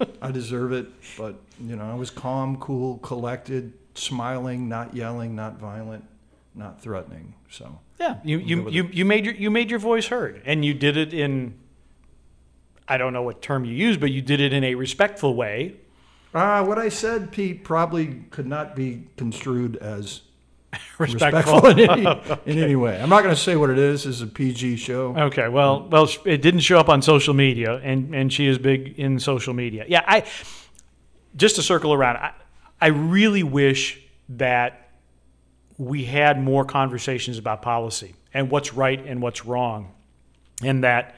I 0.22 0.30
deserve 0.32 0.72
it, 0.72 0.88
but 1.18 1.36
you 1.60 1.76
know, 1.76 1.88
I 1.88 1.94
was 1.94 2.10
calm, 2.10 2.56
cool, 2.56 2.98
collected, 2.98 3.74
smiling, 3.94 4.68
not 4.68 4.94
yelling, 4.94 5.36
not 5.36 5.58
violent, 5.58 6.04
not 6.60 6.80
threatening. 6.80 7.34
So 7.50 7.80
Yeah, 7.98 8.18
you, 8.22 8.38
you, 8.38 8.70
you, 8.70 8.88
you 8.92 9.04
made 9.04 9.24
your 9.24 9.34
you 9.34 9.50
made 9.50 9.70
your 9.70 9.80
voice 9.80 10.06
heard, 10.06 10.40
and 10.44 10.64
you 10.64 10.72
did 10.74 10.96
it 10.96 11.12
in 11.12 11.54
I 12.86 12.96
don't 12.98 13.12
know 13.12 13.22
what 13.22 13.42
term 13.42 13.64
you 13.64 13.74
used, 13.74 13.98
but 14.00 14.10
you 14.12 14.22
did 14.22 14.40
it 14.40 14.52
in 14.52 14.62
a 14.64 14.74
respectful 14.74 15.34
way. 15.34 15.76
uh, 16.34 16.64
what 16.64 16.78
I 16.78 16.88
said, 16.88 17.30
Pete, 17.32 17.64
probably 17.64 18.24
could 18.30 18.46
not 18.46 18.74
be 18.76 19.04
construed 19.16 19.76
as 19.76 20.22
Respectful. 20.98 21.60
respectful 21.60 21.66
in 21.70 21.90
any, 21.90 22.06
in 22.58 22.62
any 22.62 22.76
way. 22.76 23.00
I'm 23.00 23.08
not 23.08 23.22
going 23.22 23.34
to 23.34 23.40
say 23.40 23.56
what 23.56 23.70
it 23.70 23.78
is. 23.78 24.06
Is 24.06 24.22
a 24.22 24.26
PG 24.26 24.76
show. 24.76 25.16
Okay, 25.16 25.48
well, 25.48 25.88
well, 25.88 26.08
it 26.24 26.42
didn't 26.42 26.60
show 26.60 26.78
up 26.78 26.88
on 26.88 27.02
social 27.02 27.34
media, 27.34 27.76
and 27.82 28.14
and 28.14 28.32
she 28.32 28.46
is 28.46 28.58
big 28.58 28.98
in 28.98 29.18
social 29.18 29.54
media. 29.54 29.84
Yeah, 29.88 30.04
I 30.06 30.24
just 31.36 31.56
to 31.56 31.62
circle 31.62 31.92
around, 31.92 32.16
I, 32.18 32.32
I 32.80 32.88
really 32.88 33.42
wish 33.44 34.00
that 34.30 34.89
we 35.80 36.04
had 36.04 36.38
more 36.38 36.62
conversations 36.62 37.38
about 37.38 37.62
policy 37.62 38.14
and 38.34 38.50
what's 38.50 38.74
right 38.74 39.02
and 39.06 39.22
what's 39.22 39.46
wrong, 39.46 39.90
and 40.62 40.84
that 40.84 41.16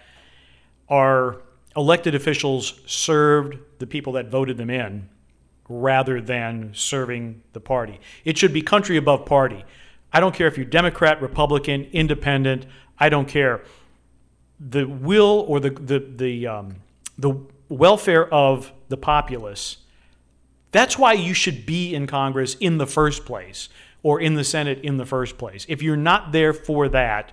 our 0.89 1.43
elected 1.77 2.15
officials 2.15 2.81
served 2.87 3.59
the 3.81 3.89
people 3.89 4.13
that 4.13 4.29
voted 4.29 4.57
them 4.57 4.71
in 4.71 5.09
rather 5.69 6.21
than 6.21 6.71
serving 6.75 7.43
the 7.55 7.59
party. 7.59 7.99
It 8.25 8.39
should 8.39 8.53
be 8.53 8.63
country 8.63 8.97
above 8.97 9.27
party. 9.27 9.65
I 10.13 10.21
don't 10.21 10.33
care 10.33 10.47
if 10.47 10.57
you're 10.57 10.65
Democrat, 10.65 11.21
Republican, 11.21 11.89
Independent. 11.93 12.65
I 13.01 13.09
don't 13.09 13.27
care. 13.27 13.65
The 14.61 14.85
will 14.85 15.45
or 15.49 15.59
the 15.59 15.71
the 15.71 15.99
the 15.99 16.47
um, 16.47 16.77
the 17.19 17.35
welfare 17.69 18.33
of 18.33 18.71
the 18.89 18.97
populace. 18.97 19.79
That's 20.71 20.97
why 20.97 21.15
you 21.15 21.35
should 21.35 21.67
be 21.67 21.97
in 21.97 22.07
Congress 22.07 22.55
in 22.55 22.79
the 22.79 22.87
first 22.87 23.27
place, 23.27 23.69
or 24.03 24.21
in 24.21 24.35
the 24.35 24.45
Senate 24.45 24.81
in 24.83 24.97
the 24.97 25.07
first 25.07 25.39
place. 25.39 25.65
If 25.69 25.83
you're 25.83 25.97
not 25.97 26.33
there 26.33 26.53
for 26.53 26.89
that, 26.89 27.33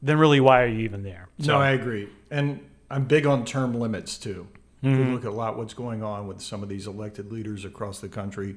then 0.00 0.18
really, 0.18 0.40
why 0.40 0.62
are 0.62 0.66
you 0.66 0.80
even 0.80 1.02
there? 1.02 1.28
No, 1.38 1.58
I 1.58 1.70
agree. 1.70 2.08
And 2.30 2.60
I'm 2.90 3.04
big 3.04 3.26
on 3.26 3.44
term 3.44 3.74
limits 3.74 4.18
too. 4.18 4.46
Mm-hmm. 4.82 5.06
We 5.06 5.12
look 5.12 5.24
at 5.24 5.30
a 5.30 5.34
lot 5.34 5.56
what's 5.56 5.74
going 5.74 6.02
on 6.02 6.26
with 6.26 6.40
some 6.40 6.62
of 6.62 6.68
these 6.68 6.86
elected 6.86 7.30
leaders 7.30 7.64
across 7.64 8.00
the 8.00 8.08
country 8.08 8.56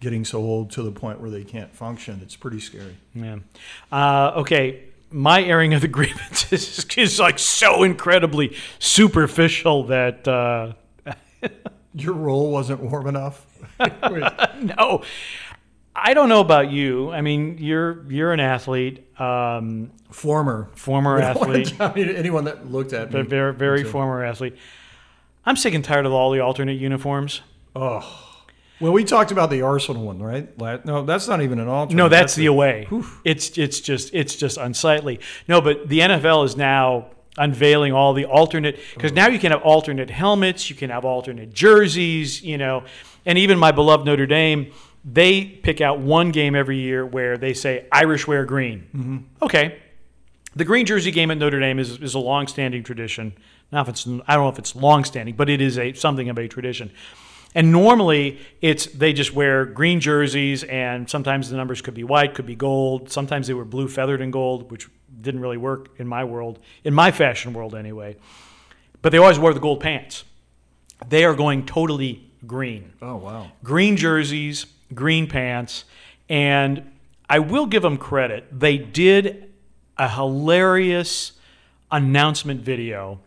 getting 0.00 0.24
so 0.24 0.38
old 0.38 0.70
to 0.70 0.82
the 0.82 0.92
point 0.92 1.20
where 1.20 1.30
they 1.30 1.44
can't 1.44 1.74
function. 1.74 2.20
It's 2.22 2.36
pretty 2.36 2.60
scary. 2.60 2.96
Yeah. 3.14 3.38
Uh, 3.90 4.32
okay. 4.36 4.84
My 5.10 5.42
airing 5.42 5.74
of 5.74 5.80
the 5.80 5.88
grievances 5.98 6.78
is, 6.78 6.86
is 6.96 7.20
like 7.20 7.38
so 7.38 7.82
incredibly 7.82 8.56
superficial 8.78 9.84
that 9.84 10.26
uh, 10.26 10.72
Your 11.94 12.14
role 12.14 12.50
wasn't 12.50 12.80
warm 12.80 13.06
enough. 13.06 13.44
No. 14.60 15.02
I 16.02 16.14
don't 16.14 16.28
know 16.28 16.40
about 16.40 16.70
you. 16.70 17.10
I 17.10 17.20
mean, 17.20 17.58
you're 17.58 18.04
you're 18.10 18.32
an 18.32 18.40
athlete, 18.40 19.04
um, 19.20 19.90
former. 20.10 20.68
former 20.74 21.18
athlete, 21.20 21.78
I 21.80 21.92
mean, 21.94 22.08
anyone 22.08 22.44
that 22.44 22.70
looked 22.70 22.92
at 22.92 23.12
me. 23.12 23.22
very 23.22 23.54
very 23.54 23.84
former 23.84 24.24
athlete. 24.24 24.56
I'm 25.44 25.56
sick 25.56 25.74
and 25.74 25.84
tired 25.84 26.06
of 26.06 26.12
all 26.12 26.30
the 26.30 26.40
alternate 26.40 26.78
uniforms. 26.78 27.40
Oh. 27.74 28.24
Well, 28.80 28.92
we 28.92 29.02
talked 29.02 29.32
about 29.32 29.50
the 29.50 29.62
Arsenal 29.62 30.04
one, 30.04 30.22
right? 30.22 30.56
No, 30.84 31.02
that's 31.04 31.26
not 31.26 31.42
even 31.42 31.58
an 31.58 31.66
alternate. 31.68 31.96
No, 31.96 32.08
that's 32.08 32.34
the 32.36 32.46
a- 32.46 32.50
away. 32.50 32.86
It's 33.24 33.58
it's 33.58 33.80
just 33.80 34.14
it's 34.14 34.36
just 34.36 34.56
unsightly. 34.56 35.20
No, 35.48 35.60
but 35.60 35.88
the 35.88 36.00
NFL 36.00 36.44
is 36.44 36.56
now 36.56 37.10
unveiling 37.36 37.92
all 37.92 38.12
the 38.14 38.24
alternate 38.24 38.78
because 38.94 39.12
now 39.12 39.28
you 39.28 39.38
can 39.38 39.52
have 39.52 39.62
alternate 39.62 40.10
helmets, 40.10 40.68
you 40.68 40.76
can 40.76 40.90
have 40.90 41.04
alternate 41.04 41.52
jerseys, 41.52 42.42
you 42.42 42.58
know, 42.58 42.84
and 43.24 43.38
even 43.38 43.58
my 43.58 43.72
beloved 43.72 44.04
Notre 44.04 44.26
Dame, 44.26 44.72
they 45.04 45.44
pick 45.44 45.80
out 45.80 46.00
one 46.00 46.30
game 46.30 46.54
every 46.54 46.78
year 46.78 47.04
where 47.06 47.36
they 47.38 47.54
say 47.54 47.86
Irish 47.92 48.26
wear 48.26 48.44
green. 48.44 48.86
Mm-hmm. 48.94 49.16
Okay, 49.44 49.78
the 50.56 50.64
green 50.64 50.86
jersey 50.86 51.10
game 51.10 51.30
at 51.30 51.38
Notre 51.38 51.60
Dame 51.60 51.78
is, 51.78 51.98
is 51.98 52.14
a 52.14 52.18
long-standing 52.18 52.82
tradition. 52.82 53.32
Now, 53.70 53.82
if 53.82 53.88
it's 53.88 54.06
I 54.06 54.34
don't 54.34 54.44
know 54.44 54.48
if 54.48 54.58
it's 54.58 54.74
long-standing, 54.74 55.36
but 55.36 55.48
it 55.48 55.60
is 55.60 55.78
a 55.78 55.92
something 55.92 56.28
of 56.28 56.38
a 56.38 56.48
tradition. 56.48 56.90
And 57.54 57.72
normally, 57.72 58.38
it's 58.60 58.86
they 58.86 59.12
just 59.12 59.32
wear 59.32 59.64
green 59.64 60.00
jerseys, 60.00 60.64
and 60.64 61.08
sometimes 61.08 61.48
the 61.48 61.56
numbers 61.56 61.80
could 61.80 61.94
be 61.94 62.04
white, 62.04 62.34
could 62.34 62.46
be 62.46 62.54
gold. 62.56 63.10
Sometimes 63.10 63.46
they 63.46 63.54
were 63.54 63.64
blue 63.64 63.88
feathered 63.88 64.20
and 64.20 64.32
gold, 64.32 64.70
which 64.70 64.88
didn't 65.20 65.40
really 65.40 65.56
work 65.56 65.88
in 65.98 66.06
my 66.06 66.24
world, 66.24 66.58
in 66.84 66.92
my 66.92 67.10
fashion 67.10 67.52
world 67.54 67.74
anyway. 67.74 68.16
But 69.00 69.12
they 69.12 69.18
always 69.18 69.38
wore 69.38 69.54
the 69.54 69.60
gold 69.60 69.80
pants. 69.80 70.24
They 71.08 71.24
are 71.24 71.34
going 71.34 71.64
totally 71.66 72.30
green 72.46 72.92
Oh, 73.00 73.16
wow. 73.16 73.50
green 73.64 73.96
jerseys, 73.96 74.66
green 74.94 75.26
pants, 75.26 75.84
and 76.28 76.90
I 77.28 77.38
will 77.40 77.66
give 77.66 77.82
them 77.82 77.96
credit. 77.96 78.46
They 78.50 78.78
did 78.78 79.52
a 79.96 80.08
hilarious 80.08 81.32
announcement 81.90 82.60
video 82.60 83.20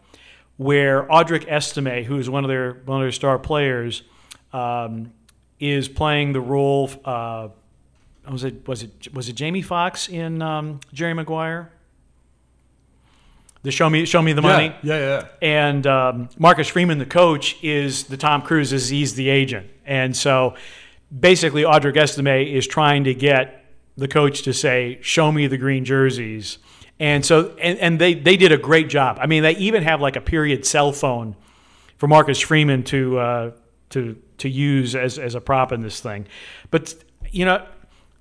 where 0.58 1.04
Audric 1.04 1.48
Estime, 1.48 2.06
who 2.06 2.18
is 2.18 2.30
one 2.30 2.44
of 2.44 2.48
their 2.48 2.74
one 2.86 3.02
of 3.02 3.04
their 3.04 3.12
star 3.12 3.40
players, 3.40 4.04
um, 4.54 5.12
is 5.60 5.88
playing 5.88 6.34
the 6.34 6.42
role. 6.42 6.90
Uh, 7.04 7.50
was 8.30 8.44
it 8.44 8.68
was 8.68 8.84
it 8.84 9.14
was 9.14 9.30
it 9.30 9.34
Jamie 9.34 9.62
Foxx 9.62 10.08
in 10.08 10.42
um, 10.42 10.80
Jerry 10.94 11.14
Maguire? 11.14 11.72
The 13.64 13.72
show 13.72 13.90
me 13.90 14.06
show 14.06 14.22
me 14.22 14.34
the 14.34 14.42
money. 14.42 14.74
Yeah, 14.82 14.98
yeah, 14.98 15.00
yeah. 15.00 15.28
And 15.42 15.86
um, 15.86 16.30
Marcus 16.38 16.68
Freeman, 16.68 16.98
the 16.98 17.06
coach, 17.06 17.58
is 17.62 18.06
the 18.06 18.18
Tom 18.18 18.42
Cruise, 18.42 18.74
is 18.74 18.90
he's 18.90 19.14
the 19.14 19.30
agent. 19.30 19.70
And 19.86 20.16
so 20.16 20.56
basically, 21.18 21.64
Audric 21.64 21.98
Estime 21.98 22.48
is 22.48 22.68
trying 22.68 23.04
to 23.06 23.14
get 23.14 23.66
the 23.98 24.08
coach 24.08 24.44
to 24.44 24.54
say, 24.54 25.00
"Show 25.02 25.32
me 25.32 25.48
the 25.48 25.58
green 25.58 25.86
jerseys." 25.86 26.58
And 27.00 27.26
so, 27.26 27.56
and, 27.60 27.80
and 27.80 28.00
they 28.00 28.14
they 28.14 28.38
did 28.38 28.52
a 28.52 28.58
great 28.58 28.90
job. 28.90 29.18
I 29.20 29.26
mean, 29.28 29.44
they 29.44 29.56
even 29.58 29.84
have 29.84 30.02
like 30.02 30.16
a 30.16 30.22
period 30.22 30.66
cell 30.66 30.92
phone 30.92 31.36
for 31.98 32.08
Marcus 32.08 32.40
Freeman 32.40 32.84
to 32.86 33.18
uh, 33.20 33.52
to 33.90 34.18
to 34.40 34.50
use 34.50 34.96
as 34.96 35.20
as 35.20 35.36
a 35.36 35.42
prop 35.42 35.72
in 35.72 35.82
this 35.82 36.00
thing. 36.00 36.28
But 36.70 36.96
you 37.32 37.46
know, 37.46 37.66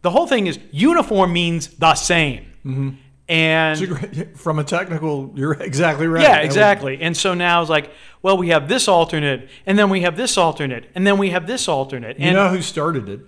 the 0.02 0.10
whole 0.10 0.26
thing 0.26 0.46
is 0.46 0.58
uniform 0.70 1.32
means 1.32 1.68
the 1.68 1.94
same. 1.94 2.46
And 3.30 3.86
great- 3.86 4.36
From 4.36 4.58
a 4.58 4.64
technical, 4.64 5.32
you're 5.36 5.52
exactly 5.52 6.08
right. 6.08 6.22
yeah, 6.22 6.38
would- 6.38 6.46
exactly. 6.46 7.00
And 7.00 7.16
so 7.16 7.32
now 7.32 7.60
it's 7.60 7.70
like, 7.70 7.92
well, 8.22 8.36
we 8.36 8.48
have 8.48 8.68
this 8.68 8.88
alternate, 8.88 9.48
and 9.66 9.78
then 9.78 9.88
we 9.88 10.00
have 10.00 10.16
this 10.16 10.36
alternate, 10.36 10.90
and 10.96 11.06
then 11.06 11.16
we 11.16 11.30
have 11.30 11.46
this 11.46 11.68
alternate. 11.68 12.18
You 12.18 12.32
know 12.32 12.48
who 12.48 12.60
started 12.60 13.08
it? 13.08 13.20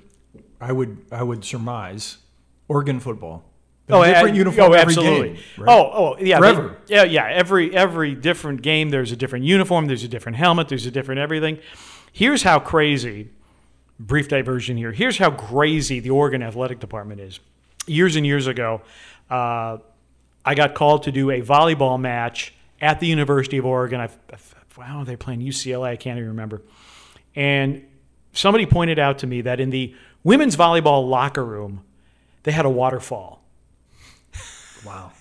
I 0.61 0.73
would 0.73 1.07
I 1.13 1.23
would 1.23 1.45
surmise 1.45 2.19
Oregon 2.67 2.99
football. 2.99 3.45
Oh, 3.89 4.05
different 4.05 4.35
uh, 4.35 4.39
uniform 4.39 4.73
oh, 4.73 4.75
every 4.75 4.93
absolutely. 4.95 5.29
game. 5.35 5.43
right? 5.59 5.69
Oh, 5.69 5.91
oh, 5.93 6.17
yeah. 6.19 6.39
Forever. 6.39 6.79
yeah, 6.87 7.05
yeah. 7.05 7.29
Every 7.31 7.75
every 7.75 8.15
different 8.15 8.63
game, 8.63 8.91
there's 8.91 9.13
a 9.13 9.17
different 9.17 9.45
uniform, 9.45 9.87
there's 9.87 10.05
a 10.05 10.09
different 10.09 10.37
helmet, 10.37 10.69
there's 10.69 10.87
a 10.87 10.91
different 10.91 11.21
everything. 11.21 11.59
Here's 12.13 12.43
how 12.43 12.59
crazy. 12.59 13.31
Brief 14.01 14.29
diversion 14.29 14.77
here. 14.77 14.91
Here's 14.91 15.19
how 15.19 15.31
crazy 15.31 16.01
the 16.01 16.11
Oregon 16.11 16.43
athletic 16.43 16.81
department 16.81 17.21
is. 17.21 17.39
Years 17.87 18.17
and 18.17 18.27
years 18.27 18.47
ago, 18.47 18.83
uh, 19.31 19.79
I 20.45 20.55
got 20.55 20.75
called 20.75 21.05
to 21.05 21.13
do 21.13 21.31
a 21.31 21.41
volleyball 21.41 22.01
match 22.01 22.55
at 22.81 23.01
the 23.01 23.07
University 23.07 23.59
of 23.59 23.67
Oregon. 23.67 24.01
I, 24.01 24.09
wow, 24.77 25.05
they're 25.05 25.17
playing 25.17 25.41
UCLA. 25.41 25.91
I 25.91 25.97
can't 25.97 26.19
even 26.19 26.31
remember. 26.31 26.63
And 27.35 27.85
somebody 28.33 28.67
pointed 28.67 28.99
out 28.99 29.19
to 29.19 29.27
me 29.27 29.43
that 29.43 29.61
in 29.61 29.71
the 29.71 29.95
women's 30.25 30.57
volleyball 30.57 31.09
locker 31.09 31.45
room, 31.45 31.83
they 32.43 32.53
had 32.53 32.65
a 32.65 32.71
waterfall. 32.71 33.43
Wow. 34.85 35.13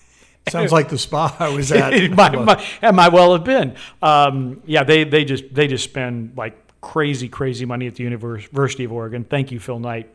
Sounds 0.48 0.72
like 0.72 0.88
the 0.88 0.98
spa 0.98 1.34
I 1.38 1.50
was 1.50 1.70
at. 1.72 1.92
it, 1.92 2.10
might, 2.10 2.34
might, 2.34 2.64
it 2.82 2.92
might 2.92 3.12
well 3.12 3.32
have 3.32 3.44
been. 3.44 3.76
Um, 4.02 4.60
yeah, 4.66 4.82
they 4.82 5.04
they 5.04 5.24
just 5.24 5.54
they 5.54 5.68
just 5.68 5.84
spend 5.84 6.36
like 6.36 6.58
crazy 6.80 7.28
crazy 7.28 7.64
money 7.64 7.86
at 7.86 7.94
the 7.94 8.02
University 8.02 8.84
of 8.84 8.92
Oregon. 8.92 9.24
Thank 9.24 9.52
you, 9.52 9.60
Phil 9.60 9.78
Knight, 9.78 10.12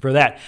for 0.00 0.14
that. 0.14 0.38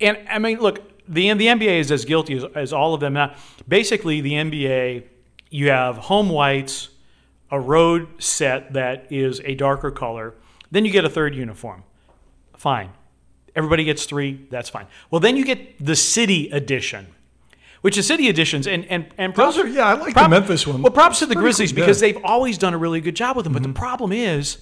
And 0.00 0.18
I 0.28 0.40
mean, 0.40 0.58
look, 0.58 0.82
the 1.12 1.32
the 1.34 1.46
NBA 1.46 1.78
is 1.78 1.92
as 1.92 2.04
guilty 2.04 2.36
as, 2.36 2.44
as 2.54 2.72
all 2.72 2.94
of 2.94 3.00
them. 3.00 3.12
Now, 3.14 3.34
basically, 3.68 4.20
the 4.20 4.32
NBA 4.32 5.04
you 5.52 5.68
have 5.68 5.98
home 5.98 6.30
whites, 6.30 6.88
a 7.50 7.60
road 7.60 8.22
set 8.22 8.72
that 8.72 9.12
is 9.12 9.40
a 9.44 9.54
darker 9.54 9.90
color, 9.90 10.34
then 10.70 10.84
you 10.86 10.90
get 10.90 11.04
a 11.04 11.10
third 11.10 11.34
uniform. 11.34 11.84
Fine. 12.56 12.90
Everybody 13.54 13.84
gets 13.84 14.06
three, 14.06 14.46
that's 14.50 14.70
fine. 14.70 14.86
Well, 15.10 15.20
then 15.20 15.36
you 15.36 15.44
get 15.44 15.84
the 15.84 15.94
city 15.94 16.48
edition, 16.50 17.06
which 17.82 17.98
is 17.98 18.06
city 18.06 18.28
editions. 18.28 18.66
And, 18.66 18.86
and, 18.86 19.08
and 19.18 19.34
props, 19.34 19.56
Those 19.56 19.66
are, 19.66 19.68
yeah, 19.68 19.88
I 19.88 19.92
like 19.92 20.14
prop, 20.14 20.24
the 20.24 20.30
Memphis 20.30 20.66
one. 20.66 20.80
Well, 20.80 20.90
props 20.90 21.18
to 21.18 21.26
the 21.26 21.34
Grizzlies 21.34 21.72
cool. 21.72 21.82
because 21.82 22.00
they've 22.00 22.18
always 22.24 22.56
done 22.56 22.72
a 22.72 22.78
really 22.78 23.02
good 23.02 23.14
job 23.14 23.36
with 23.36 23.44
them. 23.44 23.52
Mm-hmm. 23.52 23.62
But 23.62 23.62
the 23.62 23.68
mm-hmm. 23.74 23.78
problem 23.78 24.12
is, 24.12 24.56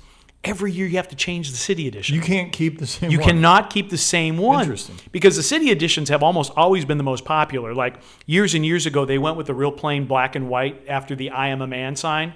every 0.45 0.73
year 0.73 0.87
you 0.87 0.97
have 0.97 1.09
to 1.09 1.17
change 1.17 1.51
the 1.51 1.57
city 1.57 1.87
edition. 1.87 2.15
You 2.15 2.23
can't 2.23 2.53
keep 2.53 2.79
the 2.79 2.87
same 2.87 3.11
you 3.11 3.19
one. 3.19 3.29
cannot 3.29 3.71
keep 3.71 3.91
the 3.91 3.99
same 3.99 4.39
one. 4.39 4.63
Interesting. 4.63 4.97
Because 5.13 5.37
the 5.37 5.43
city 5.43 5.71
editions 5.71 6.09
have 6.09 6.23
almost 6.23 6.53
always 6.57 6.85
been 6.85 6.99
the 6.99 7.05
most 7.05 7.25
popular. 7.25 7.75
Like 7.75 7.97
years 8.27 8.55
and 8.55 8.65
years 8.65 8.87
ago, 8.87 9.05
they 9.05 9.19
went 9.19 9.37
with 9.37 9.47
the 9.47 9.55
real 9.55 9.73
plain 9.73 10.07
black 10.07 10.35
and 10.37 10.49
white 10.49 10.83
after 10.89 11.15
the 11.15 11.31
I 11.31 11.49
am 11.49 11.61
a 11.61 11.67
man 11.67 11.97
sign. 11.97 12.35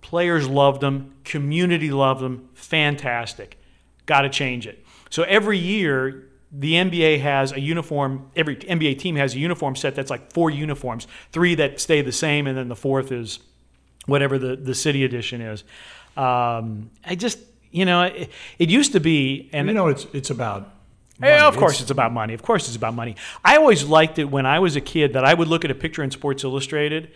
Players 0.00 0.48
loved 0.48 0.80
them, 0.80 1.14
community 1.24 1.90
loved 1.90 2.22
them, 2.22 2.48
fantastic. 2.54 3.58
Got 4.06 4.22
to 4.22 4.30
change 4.30 4.66
it. 4.66 4.84
So 5.10 5.24
every 5.24 5.58
year, 5.58 6.28
the 6.52 6.72
NBA 6.72 7.20
has 7.20 7.52
a 7.52 7.60
uniform, 7.60 8.30
every 8.34 8.56
NBA 8.56 8.98
team 8.98 9.16
has 9.16 9.34
a 9.34 9.38
uniform 9.38 9.76
set 9.76 9.94
that's 9.94 10.10
like 10.10 10.32
four 10.32 10.50
uniforms, 10.50 11.06
three 11.32 11.54
that 11.56 11.80
stay 11.80 12.02
the 12.02 12.12
same, 12.12 12.46
and 12.46 12.56
then 12.56 12.68
the 12.68 12.76
fourth 12.76 13.12
is 13.12 13.40
whatever 14.06 14.38
the, 14.38 14.56
the 14.56 14.74
city 14.74 15.04
edition 15.04 15.40
is. 15.40 15.64
Um, 16.16 16.90
I 17.04 17.14
just, 17.14 17.38
you 17.70 17.84
know, 17.84 18.02
it, 18.02 18.30
it, 18.58 18.68
used 18.68 18.92
to 18.92 19.00
be, 19.00 19.48
and 19.52 19.68
you 19.68 19.74
know, 19.74 19.88
it's 19.88 20.06
it's 20.12 20.30
about. 20.30 20.72
Yeah, 21.22 21.46
of 21.46 21.56
course, 21.56 21.74
it's, 21.74 21.82
it's 21.82 21.90
about 21.90 22.12
money. 22.12 22.32
Of 22.32 22.42
course, 22.42 22.66
it's 22.66 22.76
about 22.76 22.94
money. 22.94 23.14
I 23.44 23.56
always 23.56 23.84
liked 23.84 24.18
it 24.18 24.24
when 24.24 24.46
I 24.46 24.58
was 24.58 24.74
a 24.74 24.80
kid 24.80 25.12
that 25.12 25.24
I 25.24 25.34
would 25.34 25.48
look 25.48 25.66
at 25.66 25.70
a 25.70 25.74
picture 25.74 26.02
in 26.02 26.10
Sports 26.10 26.44
Illustrated, 26.44 27.10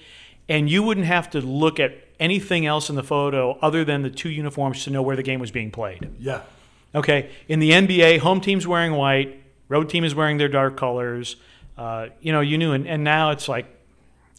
and 0.46 0.68
you 0.68 0.82
wouldn't 0.82 1.06
have 1.06 1.30
to 1.30 1.40
look 1.40 1.80
at 1.80 1.96
anything 2.20 2.66
else 2.66 2.90
in 2.90 2.96
the 2.96 3.02
photo 3.02 3.58
other 3.62 3.84
than 3.84 4.02
the 4.02 4.10
two 4.10 4.28
uniforms 4.28 4.84
to 4.84 4.90
know 4.90 5.02
where 5.02 5.16
the 5.16 5.22
game 5.22 5.40
was 5.40 5.50
being 5.50 5.70
played. 5.70 6.10
Yeah. 6.18 6.42
Okay. 6.94 7.30
In 7.48 7.60
the 7.60 7.70
NBA, 7.70 8.18
home 8.18 8.40
team's 8.40 8.66
wearing 8.66 8.92
white, 8.92 9.42
road 9.68 9.88
team 9.88 10.04
is 10.04 10.14
wearing 10.14 10.38
their 10.38 10.48
dark 10.48 10.76
colors. 10.76 11.36
Uh, 11.76 12.08
you 12.20 12.32
know, 12.32 12.40
you 12.40 12.58
knew, 12.58 12.72
and, 12.72 12.86
and 12.86 13.02
now 13.02 13.30
it's 13.30 13.48
like. 13.48 13.66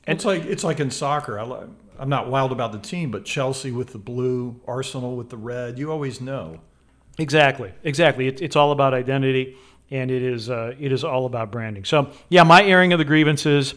it's 0.07 0.23
like 0.23 0.45
it's 0.45 0.63
like 0.63 0.79
in 0.79 0.91
soccer. 0.91 1.39
I, 1.39 1.43
I'm 1.99 2.09
not 2.09 2.29
wild 2.29 2.51
about 2.51 2.71
the 2.71 2.79
team, 2.79 3.11
but 3.11 3.25
Chelsea 3.25 3.71
with 3.71 3.91
the 3.91 3.97
blue, 3.97 4.59
Arsenal 4.67 5.15
with 5.15 5.29
the 5.29 5.37
red. 5.37 5.77
You 5.79 5.91
always 5.91 6.21
know. 6.21 6.59
Exactly. 7.17 7.71
Exactly. 7.83 8.27
It, 8.27 8.41
it's 8.41 8.55
all 8.55 8.71
about 8.71 8.93
identity, 8.93 9.55
and 9.89 10.11
it 10.11 10.21
is 10.21 10.49
uh, 10.49 10.75
it 10.79 10.91
is 10.91 11.03
all 11.03 11.25
about 11.25 11.51
branding. 11.51 11.85
So 11.85 12.11
yeah, 12.29 12.43
my 12.43 12.63
airing 12.63 12.93
of 12.93 12.99
the 12.99 13.05
grievances, 13.05 13.75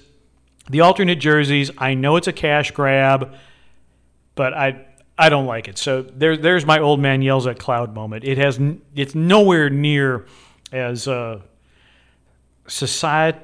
the 0.69 0.81
alternate 0.81 1.21
jerseys. 1.21 1.71
I 1.79 1.95
know 1.95 2.16
it's 2.16 2.29
a 2.29 2.33
cash 2.33 2.71
grab 2.73 3.35
but 4.39 4.55
I 4.55 4.87
I 5.19 5.31
don't 5.31 5.47
like 5.47 5.66
it. 5.66 5.79
So 5.79 6.03
there, 6.03 6.37
there's 6.37 6.64
my 6.64 6.79
old 6.79 7.01
man 7.01 7.23
yells 7.23 7.49
at 7.49 7.59
cloud 7.59 7.93
moment. 7.93 8.23
It 8.23 8.39
has 8.39 8.61
it's 8.95 9.16
nowhere 9.16 9.69
near 9.69 10.27
as 10.71 11.09
uh, 11.09 11.41
society 12.69 13.41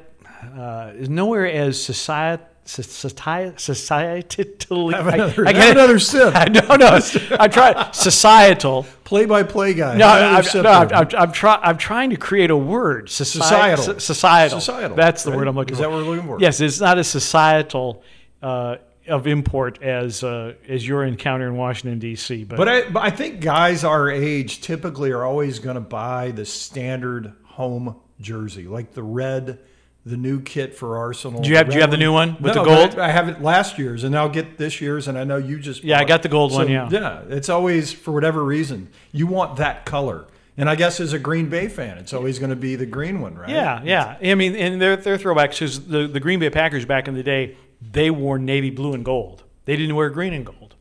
uh, 0.57 0.93
is 0.95 1.11
nowhere 1.11 1.47
as 1.47 1.83
society. 1.83 2.45
Society, 2.66 3.54
societally, 3.56 4.94
have 4.94 5.06
another, 5.06 5.46
I, 5.46 5.50
I 5.50 5.52
have 5.52 5.76
another 5.76 5.98
sip. 5.98 6.32
I, 6.34 6.46
no, 6.46 6.76
no, 6.76 6.98
I'm 7.38 7.50
trying 7.50 7.92
societal. 7.92 8.86
Play-by-play 9.04 9.74
guy. 9.74 9.98
No, 9.98 10.08
I'm, 10.08 10.44
no, 10.62 10.70
I'm, 10.70 10.88
I'm, 10.94 11.08
I'm, 11.14 11.32
try, 11.32 11.60
I'm 11.62 11.76
trying 11.76 12.08
to 12.10 12.16
create 12.16 12.50
a 12.50 12.56
word. 12.56 13.10
societal. 13.10 14.00
Societal. 14.00 14.60
Societal. 14.60 14.96
That's 14.96 15.24
the 15.24 15.30
right? 15.30 15.36
word 15.36 15.48
I'm 15.48 15.56
looking 15.56 15.74
Is 15.74 15.78
for. 15.78 15.84
Is 15.84 15.90
that 15.90 15.90
what 15.90 16.06
we're 16.06 16.14
looking 16.14 16.26
for? 16.26 16.40
Yes, 16.40 16.58
it's 16.60 16.80
not 16.80 16.96
as 16.96 17.06
societal 17.06 18.02
uh, 18.42 18.76
of 19.08 19.26
import 19.26 19.82
as 19.82 20.24
uh, 20.24 20.54
as 20.66 20.86
your 20.88 21.04
encounter 21.04 21.46
in 21.46 21.56
Washington 21.56 21.98
D.C. 21.98 22.44
But 22.44 22.56
but 22.56 22.68
I, 22.68 22.88
but 22.88 23.02
I 23.02 23.10
think 23.10 23.40
guys 23.40 23.84
our 23.84 24.10
age 24.10 24.62
typically 24.62 25.10
are 25.10 25.24
always 25.24 25.58
going 25.58 25.74
to 25.74 25.80
buy 25.80 26.30
the 26.30 26.46
standard 26.46 27.34
home 27.44 27.96
jersey, 28.20 28.66
like 28.66 28.92
the 28.92 29.02
red, 29.02 29.58
the 30.07 30.16
new 30.16 30.40
kit 30.40 30.74
for 30.74 30.98
Arsenal. 30.98 31.40
Do 31.40 31.48
you 31.48 31.57
have 31.57 31.68
Do 31.68 31.74
you 31.74 31.80
have 31.80 31.90
the 31.90 31.96
new 31.96 32.12
one 32.12 32.36
with 32.40 32.55
no, 32.55 32.64
the 32.64 32.70
gold? 32.70 32.98
I, 32.98 33.09
I 33.09 33.11
have 33.11 33.28
it 33.28 33.42
last 33.42 33.78
year's, 33.78 34.05
and 34.05 34.16
I'll 34.16 34.28
get 34.28 34.59
this 34.59 34.80
year's, 34.80 35.09
and 35.09 35.18
I 35.18 35.24
know 35.24 35.36
you 35.36 35.59
just 35.59 35.82
yeah, 35.82 35.98
I 35.98 36.05
got 36.05 36.22
the 36.22 36.28
gold 36.28 36.52
so, 36.52 36.59
one. 36.59 36.68
Yeah, 36.68 36.88
yeah. 36.90 37.22
It's 37.28 37.48
always 37.48 37.92
for 37.92 38.12
whatever 38.12 38.44
reason 38.44 38.90
you 39.12 39.26
want 39.26 39.57
that 39.57 39.86
color. 39.86 40.26
And 40.57 40.70
I 40.70 40.76
guess 40.76 41.00
as 41.00 41.12
a 41.12 41.18
Green 41.18 41.48
Bay 41.48 41.66
fan, 41.68 41.98
it's 41.98 42.12
always 42.12 42.38
going 42.38 42.50
to 42.50 42.57
be 42.57 42.76
the 42.76 42.86
green 42.86 43.20
one, 43.20 43.34
right? 43.34 43.48
Yeah, 43.48 43.82
yeah. 43.82 44.18
I 44.22 44.36
mean, 44.36 44.55
and 44.55 44.80
they're, 44.80 44.94
they're 44.94 45.18
throwbacks 45.18 45.59
because 45.59 45.84
the, 45.84 46.07
the 46.07 46.20
Green 46.20 46.38
Bay 46.38 46.48
Packers 46.48 46.84
back 46.84 47.09
in 47.09 47.14
the 47.14 47.24
day, 47.24 47.57
they 47.80 48.09
wore 48.09 48.38
navy 48.38 48.70
blue 48.70 48.94
and 48.94 49.05
gold. 49.05 49.42
They 49.64 49.74
didn't 49.74 49.96
wear 49.96 50.11
green 50.11 50.32
and 50.32 50.46
gold. 50.46 50.76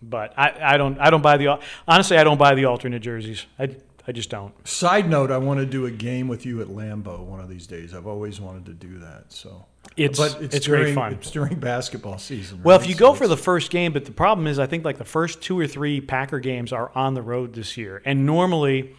But 0.00 0.34
I, 0.38 0.74
I 0.74 0.76
don't 0.76 0.98
I 1.00 1.10
don't 1.10 1.22
buy 1.22 1.36
the 1.36 1.58
honestly 1.88 2.16
I 2.18 2.22
don't 2.22 2.38
buy 2.38 2.54
the 2.54 2.66
alternate 2.66 3.00
jerseys. 3.00 3.46
I, 3.58 3.74
I 4.08 4.12
just 4.12 4.30
don't. 4.30 4.54
Side 4.66 5.10
note: 5.10 5.30
I 5.30 5.38
want 5.38 5.60
to 5.60 5.66
do 5.66 5.86
a 5.86 5.90
game 5.90 6.28
with 6.28 6.46
you 6.46 6.60
at 6.60 6.68
Lambeau 6.68 7.20
one 7.20 7.40
of 7.40 7.48
these 7.48 7.66
days. 7.66 7.94
I've 7.94 8.06
always 8.06 8.40
wanted 8.40 8.66
to 8.66 8.72
do 8.72 8.98
that. 8.98 9.32
So 9.32 9.66
it's 9.96 10.18
but 10.18 10.40
it's, 10.42 10.56
it's 10.56 10.66
during, 10.66 10.84
great 10.84 10.94
fun. 10.94 11.12
It's 11.14 11.30
during 11.30 11.58
basketball 11.58 12.18
season. 12.18 12.62
Well, 12.62 12.76
right? 12.76 12.84
if 12.84 12.88
you 12.88 12.94
so 12.94 13.06
go 13.06 13.14
for 13.14 13.28
the 13.28 13.36
first 13.36 13.70
game, 13.70 13.92
but 13.92 14.04
the 14.04 14.12
problem 14.12 14.46
is, 14.46 14.58
I 14.58 14.66
think 14.66 14.84
like 14.84 14.98
the 14.98 15.04
first 15.04 15.42
two 15.42 15.58
or 15.58 15.66
three 15.66 16.00
Packer 16.00 16.38
games 16.38 16.72
are 16.72 16.90
on 16.94 17.14
the 17.14 17.22
road 17.22 17.54
this 17.54 17.76
year, 17.76 18.02
and 18.04 18.26
normally, 18.26 18.94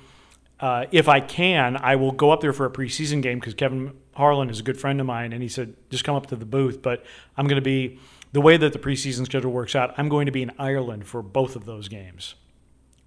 uh, 0.60 0.86
if 0.92 1.08
I 1.08 1.20
can, 1.20 1.78
I 1.78 1.96
will 1.96 2.12
go 2.12 2.32
up 2.32 2.42
there 2.42 2.54
for 2.54 2.66
a 2.66 2.72
preseason 2.72 3.22
game 3.22 3.40
because 3.40 3.54
Kevin 3.54 3.94
Harlan 4.16 4.50
is 4.50 4.60
a 4.60 4.64
good 4.64 4.80
friend 4.80 5.00
of 5.00 5.06
mine, 5.06 5.34
and 5.34 5.42
he 5.42 5.50
said 5.50 5.76
just 5.90 6.04
come 6.04 6.16
up 6.16 6.28
to 6.28 6.36
the 6.36 6.46
booth. 6.46 6.82
But 6.82 7.06
I'm 7.38 7.48
going 7.48 7.62
to 7.62 7.66
be 7.66 8.00
the 8.34 8.42
way 8.42 8.58
that 8.58 8.74
the 8.74 8.80
preseason 8.80 9.26
schedule 9.26 9.52
works 9.52 9.76
out. 9.76 9.94
I'm 9.98 10.10
going 10.10 10.26
to 10.26 10.32
be 10.32 10.42
in 10.42 10.52
Ireland 10.58 11.06
for 11.06 11.22
both 11.22 11.56
of 11.56 11.66
those 11.66 11.88
games, 11.88 12.36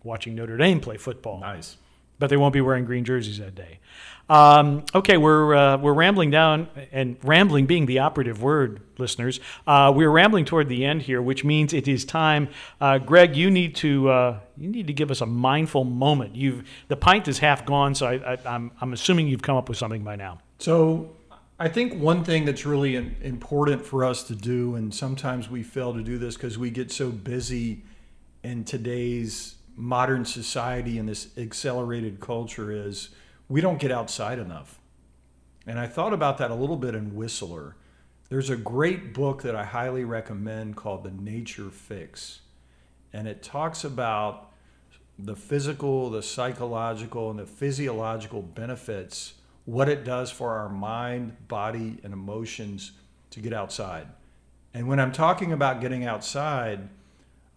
watching 0.05 0.35
Notre 0.35 0.57
Dame 0.57 0.81
play 0.81 0.97
football. 0.97 1.41
Nice, 1.41 1.77
but 2.21 2.31
they 2.31 2.37
won't 2.37 2.53
be 2.53 2.61
wearing 2.61 2.85
green 2.85 3.05
jerseys 3.05 3.39
that 3.39 3.57
day. 3.57 3.81
Um, 4.29 4.85
okay, 4.95 5.17
we're 5.17 5.57
uh, 5.57 5.77
we're 5.79 5.93
rambling 5.93 6.31
down, 6.31 6.69
and 6.93 7.17
rambling 7.25 7.67
being 7.67 7.87
the 7.87 7.99
operative 7.99 8.41
word, 8.41 8.81
listeners. 8.97 9.41
Uh, 9.67 9.93
we're 9.93 10.11
rambling 10.11 10.45
toward 10.45 10.69
the 10.69 10.85
end 10.85 11.03
here, 11.03 11.21
which 11.21 11.43
means 11.43 11.73
it 11.73 11.89
is 11.89 12.05
time. 12.05 12.49
Uh, 12.81 12.99
Greg, 12.99 13.35
you 13.35 13.51
need 13.51 13.75
to 13.77 14.09
uh, 14.09 14.39
you 14.57 14.69
need 14.69 14.87
to 14.87 14.93
give 14.93 15.11
us 15.11 15.21
a 15.21 15.27
mindful 15.27 15.83
moment. 15.83 16.37
You've 16.37 16.63
the 16.87 16.97
pint 16.97 17.27
is 17.27 17.41
half 17.41 17.67
gone, 17.67 17.97
so 17.97 18.07
I, 18.07 18.39
I'm 18.47 18.71
I'm 18.81 18.93
assuming 18.93 19.27
you've 19.27 19.43
come 19.43 19.57
up 19.57 19.69
with 19.69 19.79
something 19.79 20.05
by 20.05 20.15
now. 20.15 20.39
So 20.59 21.11
I 21.59 21.69
think 21.69 22.01
one 22.01 22.23
thing 22.23 22.45
that's 22.45 22.65
really 22.65 22.95
important 22.95 23.85
for 23.85 24.05
us 24.05 24.23
to 24.25 24.37
do, 24.37 24.77
and 24.77 24.95
sometimes 24.95 25.51
we 25.51 25.65
fail 25.65 25.93
to 25.95 26.05
do 26.05 26.19
this 26.19 26.37
because 26.37 26.57
we 26.57 26.71
get 26.71 26.93
so 26.93 27.11
busy 27.11 27.83
in 28.45 28.63
today's 28.63 29.57
modern 29.81 30.25
society 30.25 30.99
and 30.99 31.09
this 31.09 31.29
accelerated 31.37 32.21
culture, 32.21 32.71
is 32.71 33.11
we 33.49 33.61
don't 33.61 33.81
get 33.81 33.91
outside 33.91 34.39
enough. 34.39 34.79
And 35.67 35.79
I 35.79 35.87
thought 35.87 36.13
about 36.13 36.39
that 36.39 36.51
a 36.51 36.55
little 36.55 36.77
bit 36.77 36.95
in 36.95 37.15
Whistler. 37.15 37.77
There's 38.29 38.51
a 38.51 38.57
great 38.57 39.13
book 39.13 39.43
that 39.43 39.57
I 39.57 39.65
highly 39.65 40.05
recommend 40.05 40.77
called 40.77 41.05
The 41.05 41.11
Nature 41.11 41.71
Fix. 41.71 42.41
And 43.13 43.27
it 43.27 43.43
talks 43.43 43.83
about 43.83 44.53
the 45.19 45.37
physical, 45.37 46.11
the 46.11 46.23
psychological, 46.23 47.31
and 47.31 47.39
the 47.39 47.47
physiological 47.47 48.43
benefits 48.43 49.35
what 49.65 49.89
it 49.89 50.05
does 50.05 50.31
for 50.31 50.57
our 50.57 50.69
mind, 50.69 51.37
body, 51.49 51.99
and 52.03 52.13
emotions 52.13 52.93
to 53.31 53.41
get 53.41 53.53
outside. 53.53 54.07
And 54.73 54.89
when 54.89 54.99
I'm 54.99 55.13
talking 55.13 55.53
about 55.53 55.81
getting 55.81 56.05
outside, 56.05 56.89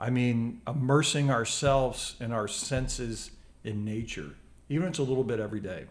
I 0.04 0.10
mean 0.10 0.60
immersing 0.68 1.32
ourselves 1.32 2.18
and 2.20 2.34
our 2.34 2.46
senses 2.46 3.32
in 3.64 3.86
nature, 3.86 4.36
even 4.68 4.84
if 4.84 4.90
it's 4.90 5.00
a 5.00 5.04
little 5.04 5.24
bit 5.24 5.40
every 5.40 5.62
day. 5.62 5.86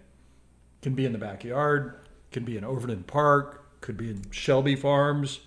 Can 0.82 0.94
be 0.94 1.06
in 1.06 1.12
the 1.12 1.18
backyard, 1.18 1.94
can 2.30 2.44
be 2.44 2.58
in 2.58 2.62
Overton 2.62 3.04
Park, 3.04 3.80
could 3.80 3.96
be 3.96 4.10
in 4.10 4.30
Shelby 4.30 4.76
Farms, 4.76 5.40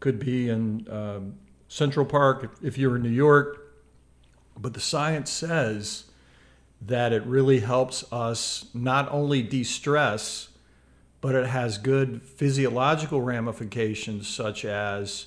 could 0.00 0.18
be 0.18 0.48
in 0.48 0.88
um, 0.90 1.34
Central 1.68 2.06
Park 2.06 2.56
if 2.62 2.78
you're 2.78 2.96
in 2.96 3.02
New 3.02 3.10
York. 3.10 3.74
But 4.56 4.72
the 4.72 4.80
science 4.80 5.28
says 5.28 6.04
that 6.80 7.12
it 7.12 7.26
really 7.26 7.60
helps 7.60 8.10
us 8.10 8.70
not 8.72 9.12
only 9.12 9.42
de 9.42 9.62
stress, 9.64 10.48
but 11.20 11.34
it 11.34 11.48
has 11.48 11.76
good 11.76 12.22
physiological 12.22 13.20
ramifications, 13.20 14.26
such 14.26 14.64
as 14.64 15.26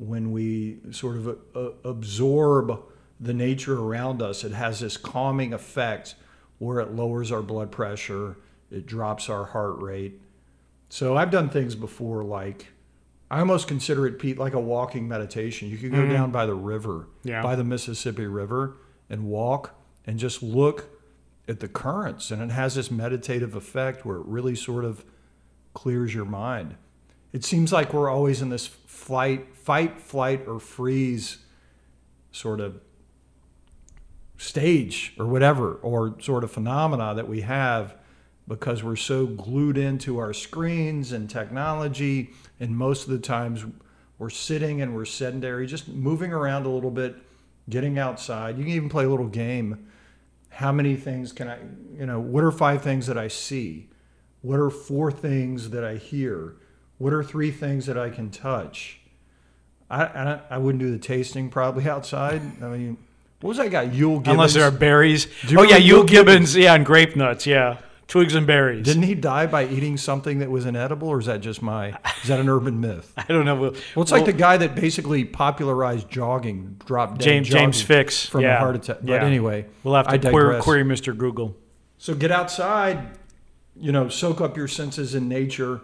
when 0.00 0.32
we 0.32 0.78
sort 0.92 1.16
of 1.16 1.28
uh, 1.54 1.70
absorb 1.84 2.80
the 3.20 3.34
nature 3.34 3.78
around 3.78 4.22
us, 4.22 4.44
it 4.44 4.52
has 4.52 4.80
this 4.80 4.96
calming 4.96 5.52
effect 5.52 6.14
where 6.58 6.80
it 6.80 6.92
lowers 6.92 7.30
our 7.30 7.42
blood 7.42 7.70
pressure, 7.70 8.36
it 8.70 8.86
drops 8.86 9.28
our 9.28 9.44
heart 9.44 9.78
rate. 9.78 10.18
So 10.88 11.16
I've 11.18 11.30
done 11.30 11.50
things 11.50 11.74
before 11.74 12.24
like 12.24 12.68
I 13.30 13.38
almost 13.38 13.68
consider 13.68 14.06
it 14.08 14.18
Pete 14.18 14.38
like 14.38 14.54
a 14.54 14.60
walking 14.60 15.06
meditation. 15.06 15.68
You 15.68 15.76
could 15.78 15.92
go 15.92 15.98
Mhm. 15.98 16.10
down 16.10 16.30
by 16.32 16.46
the 16.46 16.54
river, 16.54 17.06
Yeah. 17.22 17.42
by 17.42 17.54
the 17.54 17.62
Mississippi 17.62 18.26
River 18.26 18.74
and 19.08 19.24
walk 19.26 19.74
and 20.04 20.18
just 20.18 20.42
look 20.42 20.86
at 21.46 21.60
the 21.60 21.68
currents 21.68 22.30
and 22.32 22.42
it 22.42 22.50
has 22.50 22.74
this 22.74 22.90
meditative 22.90 23.54
effect 23.54 24.04
where 24.04 24.16
it 24.16 24.26
really 24.26 24.56
sort 24.56 24.84
of 24.84 25.04
clears 25.74 26.12
your 26.14 26.24
mind. 26.24 26.74
It 27.32 27.44
seems 27.44 27.72
like 27.72 27.92
we're 27.92 28.10
always 28.10 28.42
in 28.42 28.48
this 28.48 28.66
flight, 28.66 29.54
fight, 29.54 30.00
flight 30.00 30.46
or 30.46 30.58
freeze 30.58 31.38
sort 32.32 32.60
of 32.60 32.80
stage 34.36 35.14
or 35.18 35.26
whatever 35.26 35.74
or 35.74 36.16
sort 36.20 36.44
of 36.44 36.50
phenomena 36.50 37.14
that 37.14 37.28
we 37.28 37.42
have 37.42 37.94
because 38.48 38.82
we're 38.82 38.96
so 38.96 39.26
glued 39.26 39.76
into 39.76 40.18
our 40.18 40.32
screens 40.32 41.12
and 41.12 41.28
technology 41.28 42.30
and 42.58 42.76
most 42.76 43.04
of 43.04 43.10
the 43.10 43.18
times 43.18 43.64
we're 44.18 44.30
sitting 44.30 44.80
and 44.80 44.94
we're 44.94 45.04
sedentary 45.04 45.66
just 45.66 45.88
moving 45.88 46.32
around 46.32 46.66
a 46.66 46.68
little 46.68 46.90
bit 46.90 47.16
getting 47.68 47.98
outside. 47.98 48.56
You 48.58 48.64
can 48.64 48.72
even 48.72 48.88
play 48.88 49.04
a 49.04 49.08
little 49.08 49.28
game. 49.28 49.86
How 50.48 50.72
many 50.72 50.96
things 50.96 51.32
can 51.32 51.48
i 51.48 51.58
you 51.96 52.06
know 52.06 52.18
what 52.18 52.42
are 52.42 52.50
five 52.50 52.82
things 52.82 53.06
that 53.06 53.18
i 53.18 53.28
see? 53.28 53.88
What 54.42 54.58
are 54.58 54.70
four 54.70 55.12
things 55.12 55.70
that 55.70 55.84
i 55.84 55.96
hear 55.96 56.56
what 57.00 57.12
are 57.12 57.24
three 57.24 57.50
things 57.50 57.86
that 57.86 57.98
i 57.98 58.08
can 58.08 58.30
touch 58.30 59.00
i 59.90 60.04
i, 60.04 60.40
I 60.50 60.58
wouldn't 60.58 60.80
do 60.80 60.90
the 60.90 60.98
tasting 60.98 61.50
probably 61.50 61.88
outside 61.94 62.40
i 62.62 62.68
mean 62.68 62.96
what 63.40 63.48
was 63.48 63.56
that 63.56 63.70
guy 63.70 63.86
Euell 63.86 64.18
Gibbons? 64.18 64.28
Unless 64.28 64.52
there 64.54 64.64
are 64.64 64.70
berries. 64.70 65.26
Oh 65.56 65.62
yeah, 65.62 65.78
Yule 65.78 66.02
Euell 66.02 66.08
Gibbons. 66.08 66.54
Yeah, 66.54 66.74
and 66.74 66.84
grape 66.84 67.16
nuts. 67.16 67.46
Yeah, 67.46 67.78
twigs 68.06 68.34
and 68.34 68.46
berries. 68.46 68.84
Didn't 68.84 69.04
he 69.04 69.14
die 69.14 69.46
by 69.46 69.66
eating 69.66 69.96
something 69.96 70.40
that 70.40 70.50
was 70.50 70.66
inedible, 70.66 71.08
or 71.08 71.20
is 71.20 71.26
that 71.26 71.40
just 71.40 71.62
my? 71.62 71.96
Is 72.22 72.28
that 72.28 72.38
an 72.38 72.50
urban 72.50 72.80
myth? 72.80 73.12
I 73.16 73.24
don't 73.24 73.46
know. 73.46 73.54
Well, 73.54 73.70
Well, 73.94 74.02
it's 74.02 74.12
like 74.12 74.26
the 74.26 74.34
guy 74.34 74.58
that 74.58 74.74
basically 74.74 75.24
popularized 75.24 76.10
jogging, 76.10 76.76
dropped 76.84 77.18
dead 77.18 77.24
James 77.24 77.48
James 77.48 77.82
Fixx 77.82 78.26
from 78.26 78.42
yeah. 78.42 78.56
a 78.56 78.58
heart 78.58 78.76
attack. 78.76 78.98
But 79.00 79.08
Yeah. 79.08 79.24
anyway, 79.24 79.66
we'll 79.84 79.94
have 79.94 80.08
I 80.08 80.18
to 80.18 80.30
query, 80.30 80.60
query 80.60 80.84
Mr. 80.84 81.16
Google. 81.16 81.56
So 81.96 82.14
get 82.14 82.30
outside, 82.30 83.16
you 83.74 83.92
know, 83.92 84.08
soak 84.08 84.42
up 84.42 84.56
your 84.56 84.68
senses 84.68 85.14
in 85.14 85.28
nature, 85.28 85.80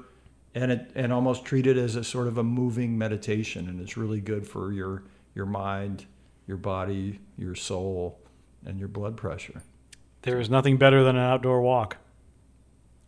and 0.57 0.73
it 0.73 0.91
and 0.95 1.13
almost 1.13 1.45
treat 1.45 1.67
it 1.67 1.77
as 1.77 1.95
a 1.97 2.03
sort 2.03 2.27
of 2.27 2.39
a 2.39 2.43
moving 2.43 2.97
meditation, 2.97 3.69
and 3.69 3.81
it's 3.81 3.97
really 3.97 4.21
good 4.21 4.49
for 4.49 4.73
your 4.73 5.05
your 5.35 5.47
mind, 5.47 6.07
your 6.47 6.57
body, 6.57 7.21
your 7.37 7.55
soul, 7.55 8.19
and 8.65 8.79
your 8.79 8.89
blood 8.89 9.17
pressure. 9.17 9.63
There 10.23 10.41
is 10.41 10.49
nothing 10.49 10.79
better 10.79 11.05
than 11.05 11.15
an 11.15 11.23
outdoor 11.23 11.61
walk. 11.61 11.99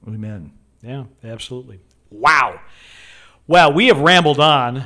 Amen. 0.06 0.52
Yeah, 0.82 1.04
absolutely. 1.24 1.80
Wow. 2.10 2.60
Well, 3.46 3.72
we 3.72 3.86
have 3.86 3.98
rambled 3.98 4.38
on, 4.38 4.84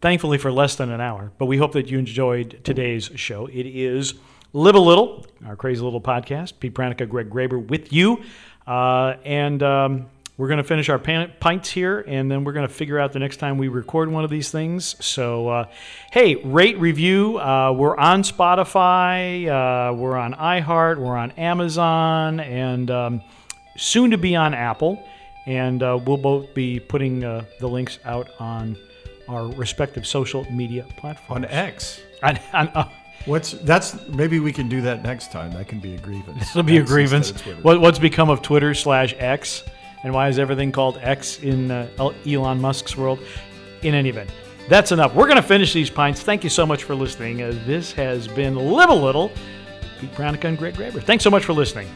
thankfully 0.00 0.38
for 0.38 0.52
less 0.52 0.76
than 0.76 0.88
an 0.90 1.00
hour, 1.00 1.32
but 1.36 1.46
we 1.46 1.56
hope 1.56 1.72
that 1.72 1.90
you 1.90 1.98
enjoyed 1.98 2.60
today's 2.62 3.10
show. 3.16 3.46
It 3.46 3.66
is 3.66 4.14
Live 4.52 4.76
a 4.76 4.80
Little, 4.80 5.26
our 5.44 5.56
crazy 5.56 5.82
little 5.82 6.00
podcast. 6.00 6.60
Pete 6.60 6.74
Pranica, 6.74 7.08
Greg 7.08 7.28
Graber 7.28 7.66
with 7.68 7.92
you. 7.92 8.22
Uh, 8.66 9.16
and 9.24 9.62
um, 9.62 10.06
we're 10.38 10.46
going 10.46 10.58
to 10.58 10.64
finish 10.64 10.88
our 10.88 11.00
pints 11.00 11.68
here, 11.68 12.04
and 12.06 12.30
then 12.30 12.44
we're 12.44 12.52
going 12.52 12.66
to 12.66 12.72
figure 12.72 12.98
out 12.98 13.12
the 13.12 13.18
next 13.18 13.38
time 13.38 13.58
we 13.58 13.66
record 13.66 14.08
one 14.08 14.22
of 14.22 14.30
these 14.30 14.52
things. 14.52 14.94
So, 15.04 15.48
uh, 15.48 15.64
hey, 16.12 16.36
rate, 16.36 16.78
review. 16.78 17.38
Uh, 17.38 17.72
we're 17.72 17.96
on 17.96 18.22
Spotify, 18.22 19.48
uh, 19.48 19.92
we're 19.94 20.16
on 20.16 20.34
iHeart, 20.34 20.98
we're 20.98 21.16
on 21.16 21.32
Amazon, 21.32 22.38
and 22.38 22.88
um, 22.88 23.20
soon 23.76 24.12
to 24.12 24.16
be 24.16 24.36
on 24.36 24.54
Apple. 24.54 25.02
And 25.44 25.82
uh, 25.82 25.98
we'll 26.06 26.18
both 26.18 26.54
be 26.54 26.78
putting 26.78 27.24
uh, 27.24 27.44
the 27.58 27.68
links 27.68 27.98
out 28.04 28.28
on 28.38 28.76
our 29.28 29.46
respective 29.48 30.06
social 30.06 30.44
media 30.52 30.86
platforms. 30.98 31.46
On 31.46 31.50
X. 31.50 32.00
On, 32.22 32.38
on, 32.52 32.68
uh, 32.68 32.88
What's 33.24 33.52
that's 33.52 34.06
maybe 34.08 34.38
we 34.38 34.52
can 34.52 34.68
do 34.68 34.80
that 34.82 35.02
next 35.02 35.32
time. 35.32 35.52
That 35.52 35.66
can 35.66 35.80
be 35.80 35.96
a 35.96 35.98
grievance. 35.98 36.38
This 36.38 36.54
will 36.54 36.62
be 36.62 36.78
a 36.78 36.82
X 36.82 36.90
grievance. 36.90 37.30
What, 37.62 37.80
what's 37.80 37.98
become 37.98 38.30
of 38.30 38.40
Twitter 38.42 38.72
slash 38.74 39.14
X, 39.18 39.64
and 40.02 40.12
why 40.12 40.28
is 40.28 40.38
everything 40.38 40.72
called 40.72 40.98
X 41.00 41.38
in 41.40 41.70
uh, 41.70 41.88
Elon 42.26 42.60
Musk's 42.60 42.96
world? 42.96 43.20
In 43.82 43.94
any 43.94 44.08
event, 44.08 44.30
that's 44.68 44.90
enough. 44.90 45.14
We're 45.14 45.26
going 45.26 45.36
to 45.36 45.42
finish 45.42 45.72
these 45.72 45.88
pints. 45.88 46.20
Thank 46.20 46.42
you 46.42 46.50
so 46.50 46.66
much 46.66 46.82
for 46.82 46.96
listening. 46.96 47.42
Uh, 47.42 47.52
this 47.64 47.92
has 47.92 48.26
been 48.26 48.56
Live 48.56 48.90
a 48.90 48.94
Little. 48.94 49.30
Pete 50.00 50.12
Pranica 50.12 50.44
and 50.44 50.58
Greg 50.58 50.74
Graber. 50.74 51.02
Thanks 51.02 51.22
so 51.22 51.30
much 51.30 51.44
for 51.44 51.52
listening. 51.52 51.88